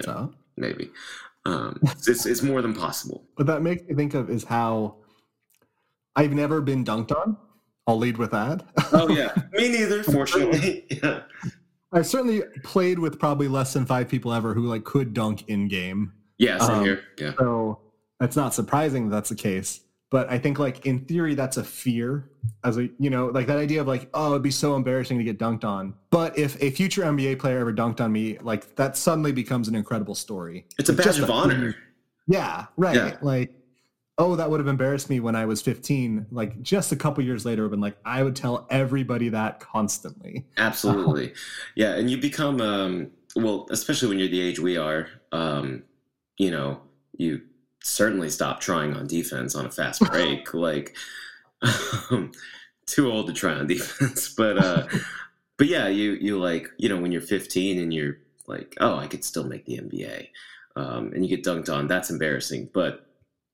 up. 0.07 0.33
Maybe. 0.57 0.89
Um, 1.45 1.79
it's, 1.83 2.25
it's 2.25 2.41
more 2.41 2.61
than 2.61 2.73
possible. 2.73 3.23
What 3.35 3.45
that 3.47 3.61
makes 3.61 3.83
me 3.83 3.93
think 3.93 4.15
of 4.15 4.29
is 4.29 4.43
how 4.43 4.95
I've 6.15 6.33
never 6.33 6.61
been 6.61 6.83
dunked 6.83 7.15
on. 7.15 7.37
I'll 7.87 7.97
lead 7.97 8.17
with 8.17 8.31
that. 8.31 8.65
oh 8.93 9.09
yeah, 9.09 9.33
me 9.53 9.69
neither. 9.69 10.03
Fortunately, 10.03 10.85
yeah. 10.89 11.21
I've 11.91 12.07
certainly 12.07 12.41
played 12.63 12.99
with 12.99 13.19
probably 13.19 13.47
less 13.47 13.73
than 13.73 13.85
five 13.85 14.09
people 14.09 14.33
ever 14.33 14.53
who 14.53 14.67
like 14.67 14.83
could 14.83 15.13
dunk 15.13 15.47
in 15.47 15.67
game. 15.67 16.13
Yeah, 16.37 16.57
same 16.57 16.77
um, 16.77 16.83
here. 16.83 17.03
Yeah. 17.17 17.33
So 17.37 17.79
that's 18.19 18.35
not 18.35 18.53
surprising 18.53 19.09
that 19.09 19.15
that's 19.15 19.29
the 19.29 19.35
case. 19.35 19.81
But 20.11 20.29
I 20.31 20.37
think 20.37 20.59
like 20.59 20.85
in 20.85 20.99
theory 21.05 21.35
that's 21.35 21.57
a 21.57 21.63
fear 21.63 22.29
as 22.63 22.77
a 22.77 22.89
you 22.99 23.09
know 23.09 23.27
like 23.27 23.47
that 23.47 23.57
idea 23.57 23.81
of 23.81 23.87
like 23.87 24.09
oh 24.13 24.31
it'd 24.31 24.43
be 24.43 24.51
so 24.51 24.75
embarrassing 24.75 25.17
to 25.17 25.23
get 25.23 25.37
dunked 25.37 25.63
on. 25.63 25.93
But 26.09 26.37
if 26.37 26.61
a 26.61 26.71
future 26.71 27.03
NBA 27.03 27.39
player 27.39 27.59
ever 27.59 27.73
dunked 27.73 28.01
on 28.01 28.11
me, 28.11 28.37
like 28.39 28.75
that 28.75 28.97
suddenly 28.97 29.31
becomes 29.31 29.67
an 29.67 29.75
incredible 29.75 30.15
story. 30.15 30.65
It's 30.77 30.89
a 30.89 30.93
badge 30.93 31.19
of 31.19 31.29
honor. 31.29 31.75
Yeah, 32.27 32.65
right. 32.77 32.95
Yeah. 32.95 33.17
Like 33.21 33.53
oh, 34.17 34.35
that 34.35 34.49
would 34.49 34.59
have 34.59 34.67
embarrassed 34.67 35.09
me 35.09 35.19
when 35.19 35.35
I 35.35 35.45
was 35.45 35.61
15. 35.61 36.27
Like 36.31 36.61
just 36.61 36.91
a 36.91 36.95
couple 36.95 37.23
years 37.23 37.45
later, 37.45 37.67
been 37.67 37.81
like, 37.81 37.97
I 38.05 38.23
would 38.23 38.35
tell 38.35 38.65
everybody 38.69 39.29
that 39.29 39.59
constantly. 39.59 40.45
Absolutely. 40.57 41.33
yeah. 41.75 41.95
And 41.95 42.09
you 42.09 42.17
become, 42.17 42.61
um, 42.61 43.11
well, 43.35 43.67
especially 43.69 44.09
when 44.09 44.19
you're 44.19 44.29
the 44.29 44.41
age 44.41 44.59
we 44.59 44.77
are, 44.77 45.09
um, 45.31 45.83
you 46.37 46.49
know, 46.49 46.79
you 47.17 47.41
certainly 47.83 48.29
stop 48.29 48.61
trying 48.61 48.95
on 48.95 49.07
defense 49.07 49.55
on 49.55 49.65
a 49.65 49.71
fast 49.71 50.01
break. 50.11 50.53
like, 50.53 50.95
um, 52.09 52.31
too 52.85 53.11
old 53.11 53.27
to 53.27 53.33
try 53.33 53.53
on 53.53 53.67
defense. 53.67 54.29
But, 54.29 54.57
uh, 54.57 54.87
but 55.57 55.67
yeah, 55.67 55.87
you, 55.87 56.11
you 56.13 56.39
like, 56.39 56.69
you 56.77 56.87
know, 56.87 56.97
when 56.97 57.11
you're 57.11 57.21
15 57.21 57.79
and 57.79 57.93
you're 57.93 58.17
like, 58.47 58.75
oh, 58.79 58.95
I 58.95 59.07
could 59.07 59.25
still 59.25 59.43
make 59.43 59.65
the 59.65 59.77
NBA. 59.77 60.29
Um, 60.77 61.11
and 61.13 61.25
you 61.25 61.35
get 61.35 61.45
dunked 61.45 61.73
on, 61.73 61.87
that's 61.87 62.09
embarrassing. 62.09 62.69
But 62.73 63.04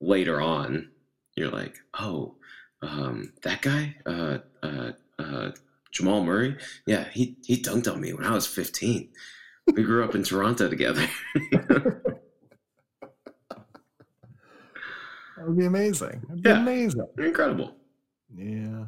later 0.02 0.42
on, 0.42 0.90
you're 1.36 1.52
like, 1.52 1.78
oh, 2.00 2.36
um, 2.82 3.34
that 3.44 3.62
guy, 3.62 3.96
uh, 4.06 4.40
uh, 4.64 4.92
uh, 5.20 5.52
Jamal 5.92 6.24
Murray, 6.24 6.58
yeah, 6.86 7.06
he 7.12 7.38
he 7.46 7.62
dunked 7.62 7.92
on 7.92 8.02
me 8.02 8.14
when 8.14 8.26
I 8.26 8.32
was 8.32 8.48
15. 8.48 9.10
We 9.76 9.84
grew 9.84 10.04
up 10.04 10.16
in 10.16 10.24
Toronto 10.24 10.68
together. 10.68 11.08
that 11.52 12.04
would 15.38 15.58
be 15.58 15.66
amazing. 15.66 16.24
That'd 16.28 16.44
be 16.44 16.50
yeah, 16.50 16.62
amazing. 16.62 17.08
Incredible. 17.18 17.76
Yeah. 18.36 18.86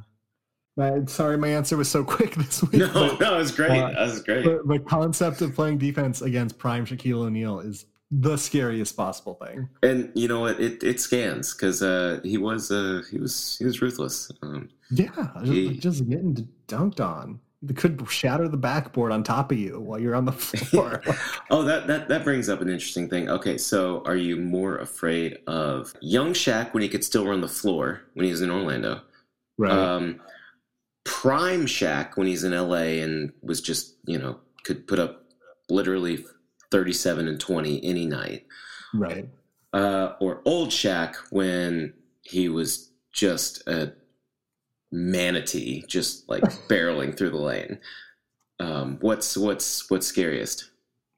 But 0.75 1.09
sorry, 1.09 1.37
my 1.37 1.49
answer 1.49 1.77
was 1.77 1.89
so 1.89 2.03
quick 2.03 2.35
this 2.35 2.63
week. 2.63 2.73
No, 2.73 2.91
but, 2.93 3.19
no, 3.19 3.35
it 3.35 3.37
was 3.37 3.51
great. 3.51 3.71
Uh, 3.71 3.91
that 3.91 3.99
was 3.99 4.23
great. 4.23 4.43
The 4.43 4.83
concept 4.87 5.41
of 5.41 5.53
playing 5.53 5.77
defense 5.77 6.21
against 6.21 6.57
prime 6.57 6.85
Shaquille 6.85 7.25
O'Neal 7.25 7.59
is 7.59 7.85
the 8.21 8.37
scariest 8.37 8.95
possible 8.95 9.35
thing. 9.35 9.69
And 9.81 10.11
you 10.13 10.27
know 10.27 10.41
what? 10.41 10.59
It 10.59 10.83
it 10.83 10.99
scans 10.99 11.53
because 11.53 11.81
uh, 11.81 12.19
he 12.23 12.37
was 12.37 12.71
uh, 12.71 13.01
he 13.09 13.17
was 13.17 13.57
he 13.57 13.65
was 13.65 13.81
ruthless. 13.81 14.31
Um, 14.41 14.69
yeah, 14.91 15.29
he, 15.43 15.77
just 15.77 16.07
getting 16.07 16.47
dunked 16.67 16.99
on. 16.99 17.39
It 17.67 17.77
could 17.77 18.05
shatter 18.09 18.49
the 18.49 18.57
backboard 18.57 19.13
on 19.13 19.23
top 19.23 19.51
of 19.51 19.57
you 19.57 19.79
while 19.79 19.97
you're 19.97 20.15
on 20.15 20.25
the 20.25 20.31
floor. 20.33 21.01
oh, 21.49 21.63
that, 21.63 21.87
that 21.87 22.07
that 22.09 22.23
brings 22.23 22.49
up 22.49 22.61
an 22.61 22.69
interesting 22.69 23.09
thing. 23.09 23.29
Okay, 23.29 23.57
so 23.57 24.03
are 24.05 24.17
you 24.17 24.35
more 24.35 24.77
afraid 24.77 25.39
of 25.47 25.93
young 26.01 26.33
Shaq 26.33 26.73
when 26.73 26.83
he 26.83 26.89
could 26.89 27.03
still 27.03 27.25
run 27.25 27.41
the 27.41 27.47
floor 27.47 28.01
when 28.13 28.25
he 28.25 28.31
was 28.31 28.41
in 28.41 28.51
Orlando? 28.51 29.01
Right. 29.57 29.71
Um, 29.71 30.19
prime 31.03 31.65
Shaq 31.65 32.15
when 32.15 32.27
he's 32.27 32.43
in 32.43 32.51
LA 32.51 33.01
and 33.01 33.33
was 33.41 33.61
just 33.61 33.95
you 34.05 34.19
know 34.19 34.39
could 34.65 34.85
put 34.87 34.99
up 34.99 35.23
literally 35.69 36.23
37 36.73 37.27
and 37.27 37.39
20 37.39 37.83
any 37.85 38.07
night. 38.07 38.47
Right. 38.95 39.29
Uh, 39.73 40.13
or 40.19 40.41
old 40.43 40.69
Shaq 40.69 41.15
when 41.29 41.93
he 42.23 42.49
was 42.49 42.89
just 43.11 43.65
a 43.67 43.93
manatee, 44.91 45.83
just 45.87 46.27
like 46.27 46.41
barreling 46.67 47.15
through 47.15 47.29
the 47.29 47.37
lane. 47.37 47.77
Um, 48.59 48.97
what's 49.01 49.37
what's 49.37 49.87
what's 49.91 50.07
scariest? 50.07 50.71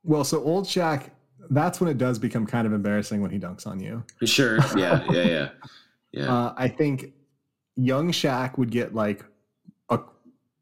Well, 0.04 0.26
so 0.26 0.44
old 0.44 0.66
Shaq, 0.66 1.10
that's 1.50 1.80
when 1.80 1.90
it 1.90 1.98
does 1.98 2.20
become 2.20 2.46
kind 2.46 2.68
of 2.68 2.74
embarrassing 2.74 3.22
when 3.22 3.32
he 3.32 3.40
dunks 3.40 3.66
on 3.66 3.80
you. 3.80 4.04
Sure. 4.26 4.60
Yeah. 4.76 5.06
Yeah. 5.12 5.24
Yeah. 5.24 5.50
Yeah. 6.12 6.34
Uh, 6.34 6.54
I 6.58 6.68
think 6.68 7.14
young 7.78 8.12
Shaq 8.12 8.58
would 8.58 8.72
get 8.72 8.94
like 8.94 9.24
a 9.90 10.00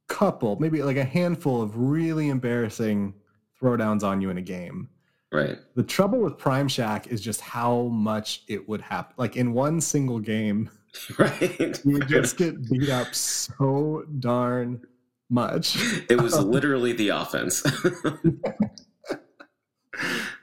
couple, 0.07 0.59
maybe 0.59 0.83
like 0.83 0.97
a 0.97 1.03
handful 1.03 1.63
of 1.63 1.75
really 1.77 2.29
embarrassing 2.29 3.15
throwdowns 3.63 4.03
on 4.03 4.21
you 4.21 4.29
in 4.29 4.37
a 4.37 4.41
game. 4.41 4.89
Right. 5.31 5.57
The 5.75 5.83
trouble 5.83 6.19
with 6.19 6.37
Prime 6.37 6.67
Shaq 6.67 7.07
is 7.07 7.21
just 7.21 7.41
how 7.41 7.83
much 7.83 8.43
it 8.47 8.67
would 8.69 8.81
happen. 8.81 9.15
Like 9.17 9.35
in 9.35 9.53
one 9.53 9.81
single 9.81 10.19
game, 10.19 10.69
right? 11.17 11.81
You 11.83 11.99
just 12.01 12.37
get 12.37 12.69
beat 12.69 12.89
up 12.89 13.15
so 13.15 14.03
darn 14.19 14.81
much. 15.29 15.77
It 16.09 16.21
was 16.21 16.37
literally 16.45 16.93
the 16.93 17.09
offense. 17.09 17.65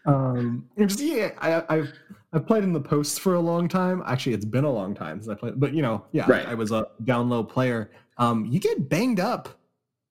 um, 0.07 0.68
just, 0.77 0.99
yeah, 0.99 1.31
I, 1.39 1.62
I've 1.68 1.93
I've 2.33 2.47
played 2.47 2.64
in 2.64 2.73
the 2.73 2.81
post 2.81 3.21
for 3.21 3.35
a 3.35 3.41
long 3.41 3.68
time. 3.68 4.03
Actually, 4.07 4.35
it's 4.35 4.45
been 4.45 4.64
a 4.64 4.73
long 4.73 4.95
time 4.95 5.21
since 5.21 5.29
I 5.29 5.35
played, 5.35 5.61
but 5.61 5.73
you 5.73 5.83
know, 5.83 6.05
yeah, 6.11 6.29
right. 6.29 6.47
I, 6.49 6.53
I 6.53 6.55
was 6.55 6.73
a 6.73 6.89
down 7.05 7.29
low 7.29 7.45
player. 7.45 7.93
Um, 8.18 8.47
you 8.47 8.59
get 8.59 8.89
banged 8.89 9.21
up 9.21 9.60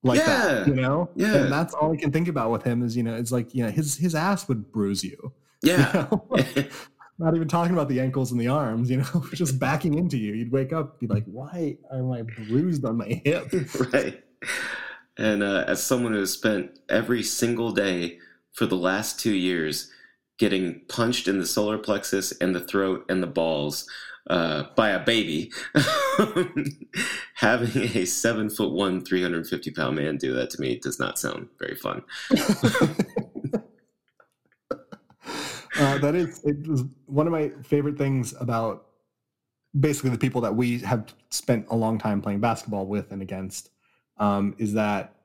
like 0.04 0.20
yeah. 0.20 0.26
that, 0.26 0.68
you 0.68 0.76
know? 0.76 1.10
Yeah. 1.16 1.36
And 1.36 1.52
that's 1.52 1.74
all 1.74 1.92
I 1.92 1.98
can 1.98 2.12
think 2.12 2.28
about 2.28 2.52
with 2.52 2.64
him 2.64 2.84
is, 2.84 2.96
you 2.96 3.04
know, 3.04 3.16
it's 3.16 3.32
like, 3.32 3.54
you 3.54 3.64
know, 3.64 3.72
his 3.72 3.98
his 3.98 4.16
ass 4.16 4.48
would 4.48 4.72
bruise 4.72 5.04
you. 5.04 5.34
Yeah. 5.62 6.08
You 6.10 6.22
know? 6.32 6.68
Not 7.20 7.36
even 7.36 7.50
talking 7.50 7.74
about 7.74 7.90
the 7.90 8.00
ankles 8.00 8.32
and 8.32 8.40
the 8.40 8.48
arms, 8.48 8.90
you 8.90 8.96
know, 8.96 9.26
just 9.34 9.60
backing 9.60 9.96
into 9.96 10.18
you. 10.18 10.32
You'd 10.32 10.54
wake 10.54 10.72
up, 10.72 11.02
be 11.02 11.08
like, 11.08 11.26
why 11.26 11.78
am 11.92 12.10
I 12.14 12.22
bruised 12.22 12.86
on 12.86 12.96
my 12.96 13.22
hip? 13.26 13.52
right. 13.94 14.24
And 15.18 15.44
uh, 15.44 15.66
as 15.68 15.84
someone 15.84 16.14
who 16.14 16.20
has 16.20 16.32
spent 16.32 16.80
every 16.88 17.24
single 17.24 17.74
day 17.74 18.20
for 18.54 18.66
the 18.66 18.78
last 18.78 19.20
two 19.20 19.34
years 19.34 19.92
getting 20.38 20.80
punched 20.88 21.28
in 21.28 21.40
the 21.40 21.46
solar 21.46 21.78
plexus 21.78 22.32
and 22.40 22.56
the 22.56 22.62
throat 22.62 23.04
and 23.10 23.22
the 23.22 23.28
balls 23.28 23.86
uh, 24.30 24.66
by 24.76 24.92
a 24.92 25.00
baby, 25.00 25.52
having 27.36 27.84
a 27.96 28.06
seven 28.06 28.50
foot 28.50 28.72
one, 28.72 29.04
350 29.04 29.72
pound 29.72 29.96
man 29.96 30.18
do 30.18 30.34
that 30.34 30.50
to 30.52 30.62
me 30.62 30.78
does 30.78 31.00
not 31.00 31.18
sound 31.18 31.50
very 31.60 31.76
fun. 31.76 32.04
uh, 35.80 35.98
that 35.98 36.14
is 36.16 36.42
one 37.06 37.26
of 37.26 37.34
my 37.34 37.50
favorite 37.64 37.98
things 37.98 38.36
about 38.40 38.86
basically 39.80 40.10
the 40.10 40.18
people 40.18 40.42
that 40.42 40.56
we 40.56 40.80
have 40.80 41.14
spent 41.30 41.66
a 41.70 41.76
long 41.76 41.98
time 41.98 42.22
playing 42.22 42.40
basketball 42.40 42.86
with 42.86 43.12
and 43.12 43.22
against 43.22 43.70
um, 44.18 44.56
is 44.58 44.74
that 44.74 45.16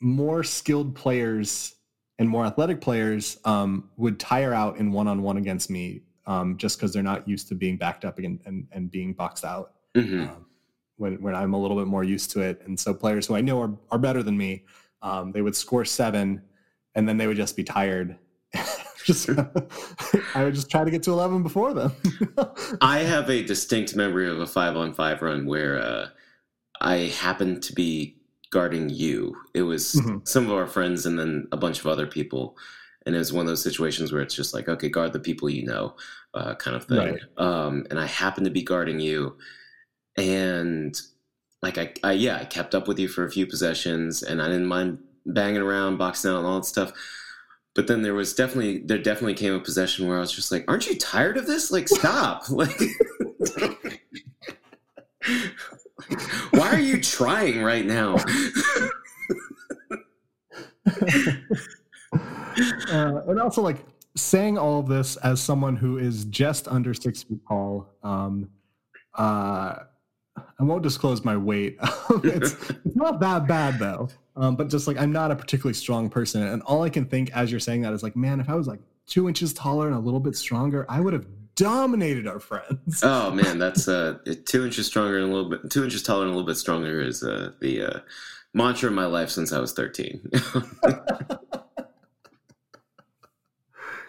more 0.00 0.44
skilled 0.44 0.94
players 0.94 1.74
and 2.18 2.28
more 2.28 2.46
athletic 2.46 2.80
players 2.80 3.38
um, 3.44 3.90
would 3.96 4.18
tire 4.18 4.54
out 4.54 4.76
in 4.78 4.92
one-on-one 4.92 5.36
against 5.36 5.70
me 5.70 6.02
um, 6.26 6.56
just 6.56 6.78
because 6.78 6.92
they're 6.92 7.02
not 7.02 7.26
used 7.28 7.48
to 7.48 7.54
being 7.54 7.76
backed 7.76 8.04
up 8.04 8.18
and, 8.18 8.40
and, 8.44 8.66
and 8.72 8.90
being 8.90 9.12
boxed 9.12 9.44
out. 9.44 9.72
Mm-hmm. 9.94 10.22
Um, 10.22 10.46
when, 10.96 11.20
when 11.20 11.34
I'm 11.34 11.54
a 11.54 11.60
little 11.60 11.76
bit 11.76 11.86
more 11.86 12.04
used 12.04 12.30
to 12.32 12.40
it. 12.40 12.62
And 12.64 12.78
so 12.78 12.94
players 12.94 13.26
who 13.26 13.36
I 13.36 13.40
know 13.40 13.60
are, 13.60 13.76
are 13.90 13.98
better 13.98 14.22
than 14.22 14.36
me, 14.36 14.64
um, 15.02 15.32
they 15.32 15.42
would 15.42 15.54
score 15.54 15.84
seven 15.84 16.42
and 16.94 17.08
then 17.08 17.16
they 17.18 17.26
would 17.26 17.36
just 17.36 17.56
be 17.56 17.64
tired. 17.64 18.16
just 19.04 19.28
I 20.34 20.44
would 20.44 20.54
just 20.54 20.70
try 20.70 20.84
to 20.84 20.90
get 20.90 21.02
to 21.04 21.12
11 21.12 21.42
before 21.42 21.74
them. 21.74 21.92
I 22.80 23.00
have 23.00 23.30
a 23.30 23.44
distinct 23.44 23.94
memory 23.94 24.28
of 24.28 24.40
a 24.40 24.46
five 24.46 24.76
on 24.76 24.94
five 24.94 25.22
run 25.22 25.46
where 25.46 25.78
uh, 25.78 26.08
I 26.80 26.96
happened 27.20 27.62
to 27.64 27.72
be 27.72 28.16
guarding 28.50 28.88
you. 28.88 29.36
It 29.54 29.62
was 29.62 29.94
mm-hmm. 29.94 30.18
some 30.24 30.46
of 30.46 30.52
our 30.52 30.66
friends 30.66 31.04
and 31.04 31.18
then 31.18 31.46
a 31.52 31.56
bunch 31.56 31.80
of 31.80 31.86
other 31.86 32.06
people 32.06 32.56
and 33.06 33.14
it 33.14 33.18
was 33.18 33.32
one 33.32 33.46
of 33.46 33.48
those 33.48 33.62
situations 33.62 34.12
where 34.12 34.20
it's 34.20 34.34
just 34.34 34.52
like 34.52 34.68
okay 34.68 34.88
guard 34.88 35.12
the 35.12 35.20
people 35.20 35.48
you 35.48 35.64
know 35.64 35.94
uh, 36.34 36.54
kind 36.56 36.76
of 36.76 36.84
thing. 36.84 36.98
Right. 36.98 37.20
um, 37.38 37.86
and 37.88 37.98
i 37.98 38.06
happened 38.06 38.44
to 38.44 38.50
be 38.50 38.62
guarding 38.62 39.00
you. 39.00 39.36
And 40.18 41.00
like 41.62 41.78
I, 41.78 41.92
I 42.02 42.12
yeah 42.12 42.36
i 42.36 42.44
kept 42.44 42.74
up 42.74 42.88
with 42.88 42.98
you 42.98 43.08
for 43.08 43.24
a 43.24 43.30
few 43.30 43.46
possessions 43.46 44.22
and 44.22 44.42
i 44.42 44.46
didn't 44.46 44.66
mind 44.66 44.98
banging 45.24 45.62
around 45.62 45.96
boxing 45.96 46.30
out 46.30 46.38
and 46.38 46.46
all 46.46 46.60
that 46.60 46.66
stuff. 46.66 46.92
But 47.74 47.86
then 47.86 48.02
there 48.02 48.14
was 48.14 48.34
definitely 48.34 48.78
there 48.78 48.98
definitely 48.98 49.34
came 49.34 49.54
a 49.54 49.60
possession 49.60 50.06
where 50.08 50.16
i 50.18 50.20
was 50.20 50.32
just 50.32 50.52
like 50.52 50.64
aren't 50.68 50.86
you 50.86 50.96
tired 50.98 51.36
of 51.36 51.46
this? 51.46 51.70
Like 51.70 51.88
stop. 51.88 52.44
Like 52.50 52.80
Why 56.50 56.68
are 56.68 56.78
you 56.78 57.00
trying 57.00 57.62
right 57.62 57.84
now? 57.84 58.16
uh, 62.90 63.22
and 63.26 63.40
also, 63.40 63.62
like 63.62 63.84
saying 64.16 64.56
all 64.58 64.80
of 64.80 64.88
this 64.88 65.16
as 65.16 65.40
someone 65.40 65.76
who 65.76 65.98
is 65.98 66.24
just 66.26 66.68
under 66.68 66.94
six 66.94 67.22
feet 67.22 67.40
tall. 67.46 67.88
Um, 68.02 68.48
uh, 69.14 69.80
I 70.36 70.62
won't 70.62 70.82
disclose 70.82 71.24
my 71.24 71.36
weight. 71.36 71.78
it's, 72.24 72.52
it's, 72.70 72.96
not 72.96 73.20
that 73.20 73.46
bad 73.46 73.78
though. 73.78 74.08
Um, 74.36 74.56
but 74.56 74.68
just 74.68 74.86
like 74.86 74.98
I'm 74.98 75.12
not 75.12 75.30
a 75.30 75.36
particularly 75.36 75.74
strong 75.74 76.10
person, 76.10 76.42
and 76.42 76.62
all 76.62 76.82
I 76.82 76.90
can 76.90 77.06
think 77.06 77.30
as 77.34 77.50
you're 77.50 77.60
saying 77.60 77.82
that 77.82 77.92
is 77.92 78.02
like, 78.02 78.16
man, 78.16 78.40
if 78.40 78.50
I 78.50 78.54
was 78.54 78.66
like 78.66 78.80
two 79.06 79.28
inches 79.28 79.54
taller 79.54 79.86
and 79.86 79.96
a 79.96 79.98
little 79.98 80.20
bit 80.20 80.36
stronger, 80.36 80.84
I 80.88 81.00
would 81.00 81.14
have 81.14 81.26
dominated 81.54 82.26
our 82.26 82.38
friends. 82.38 83.02
Oh 83.02 83.30
man, 83.30 83.58
that's 83.58 83.88
uh, 83.88 84.18
two 84.44 84.66
inches 84.66 84.86
stronger 84.86 85.18
and 85.18 85.32
a 85.32 85.34
little 85.34 85.50
bit, 85.50 85.70
two 85.70 85.84
inches 85.84 86.02
taller 86.02 86.22
and 86.22 86.32
a 86.32 86.34
little 86.34 86.46
bit 86.46 86.56
stronger 86.56 87.00
is 87.00 87.22
uh, 87.22 87.52
the 87.60 87.82
uh, 87.82 88.00
mantra 88.52 88.88
of 88.88 88.94
my 88.94 89.06
life 89.06 89.30
since 89.30 89.52
I 89.52 89.58
was 89.58 89.72
13. 89.72 90.30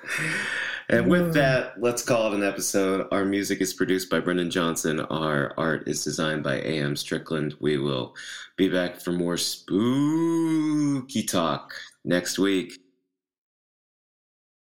and 0.89 1.08
with 1.08 1.34
that, 1.34 1.82
let's 1.82 2.01
call 2.01 2.32
it 2.32 2.36
an 2.36 2.43
episode. 2.43 3.08
Our 3.12 3.26
music 3.26 3.62
is 3.62 3.74
produced 3.74 4.10
by 4.10 4.20
Brendan 4.20 4.51
Johnson. 4.51 4.99
Our 5.01 5.53
art 5.58 5.88
is 5.88 6.03
designed 6.03 6.43
by 6.43 6.55
A.M. 6.55 6.95
Strickland. 6.95 7.55
We 7.60 7.78
will 7.78 8.16
be 8.55 8.70
back 8.70 8.99
for 8.99 9.12
more 9.12 9.38
spooky 9.38 11.24
talk 11.24 11.74
next 12.03 12.39
week. 12.39 12.80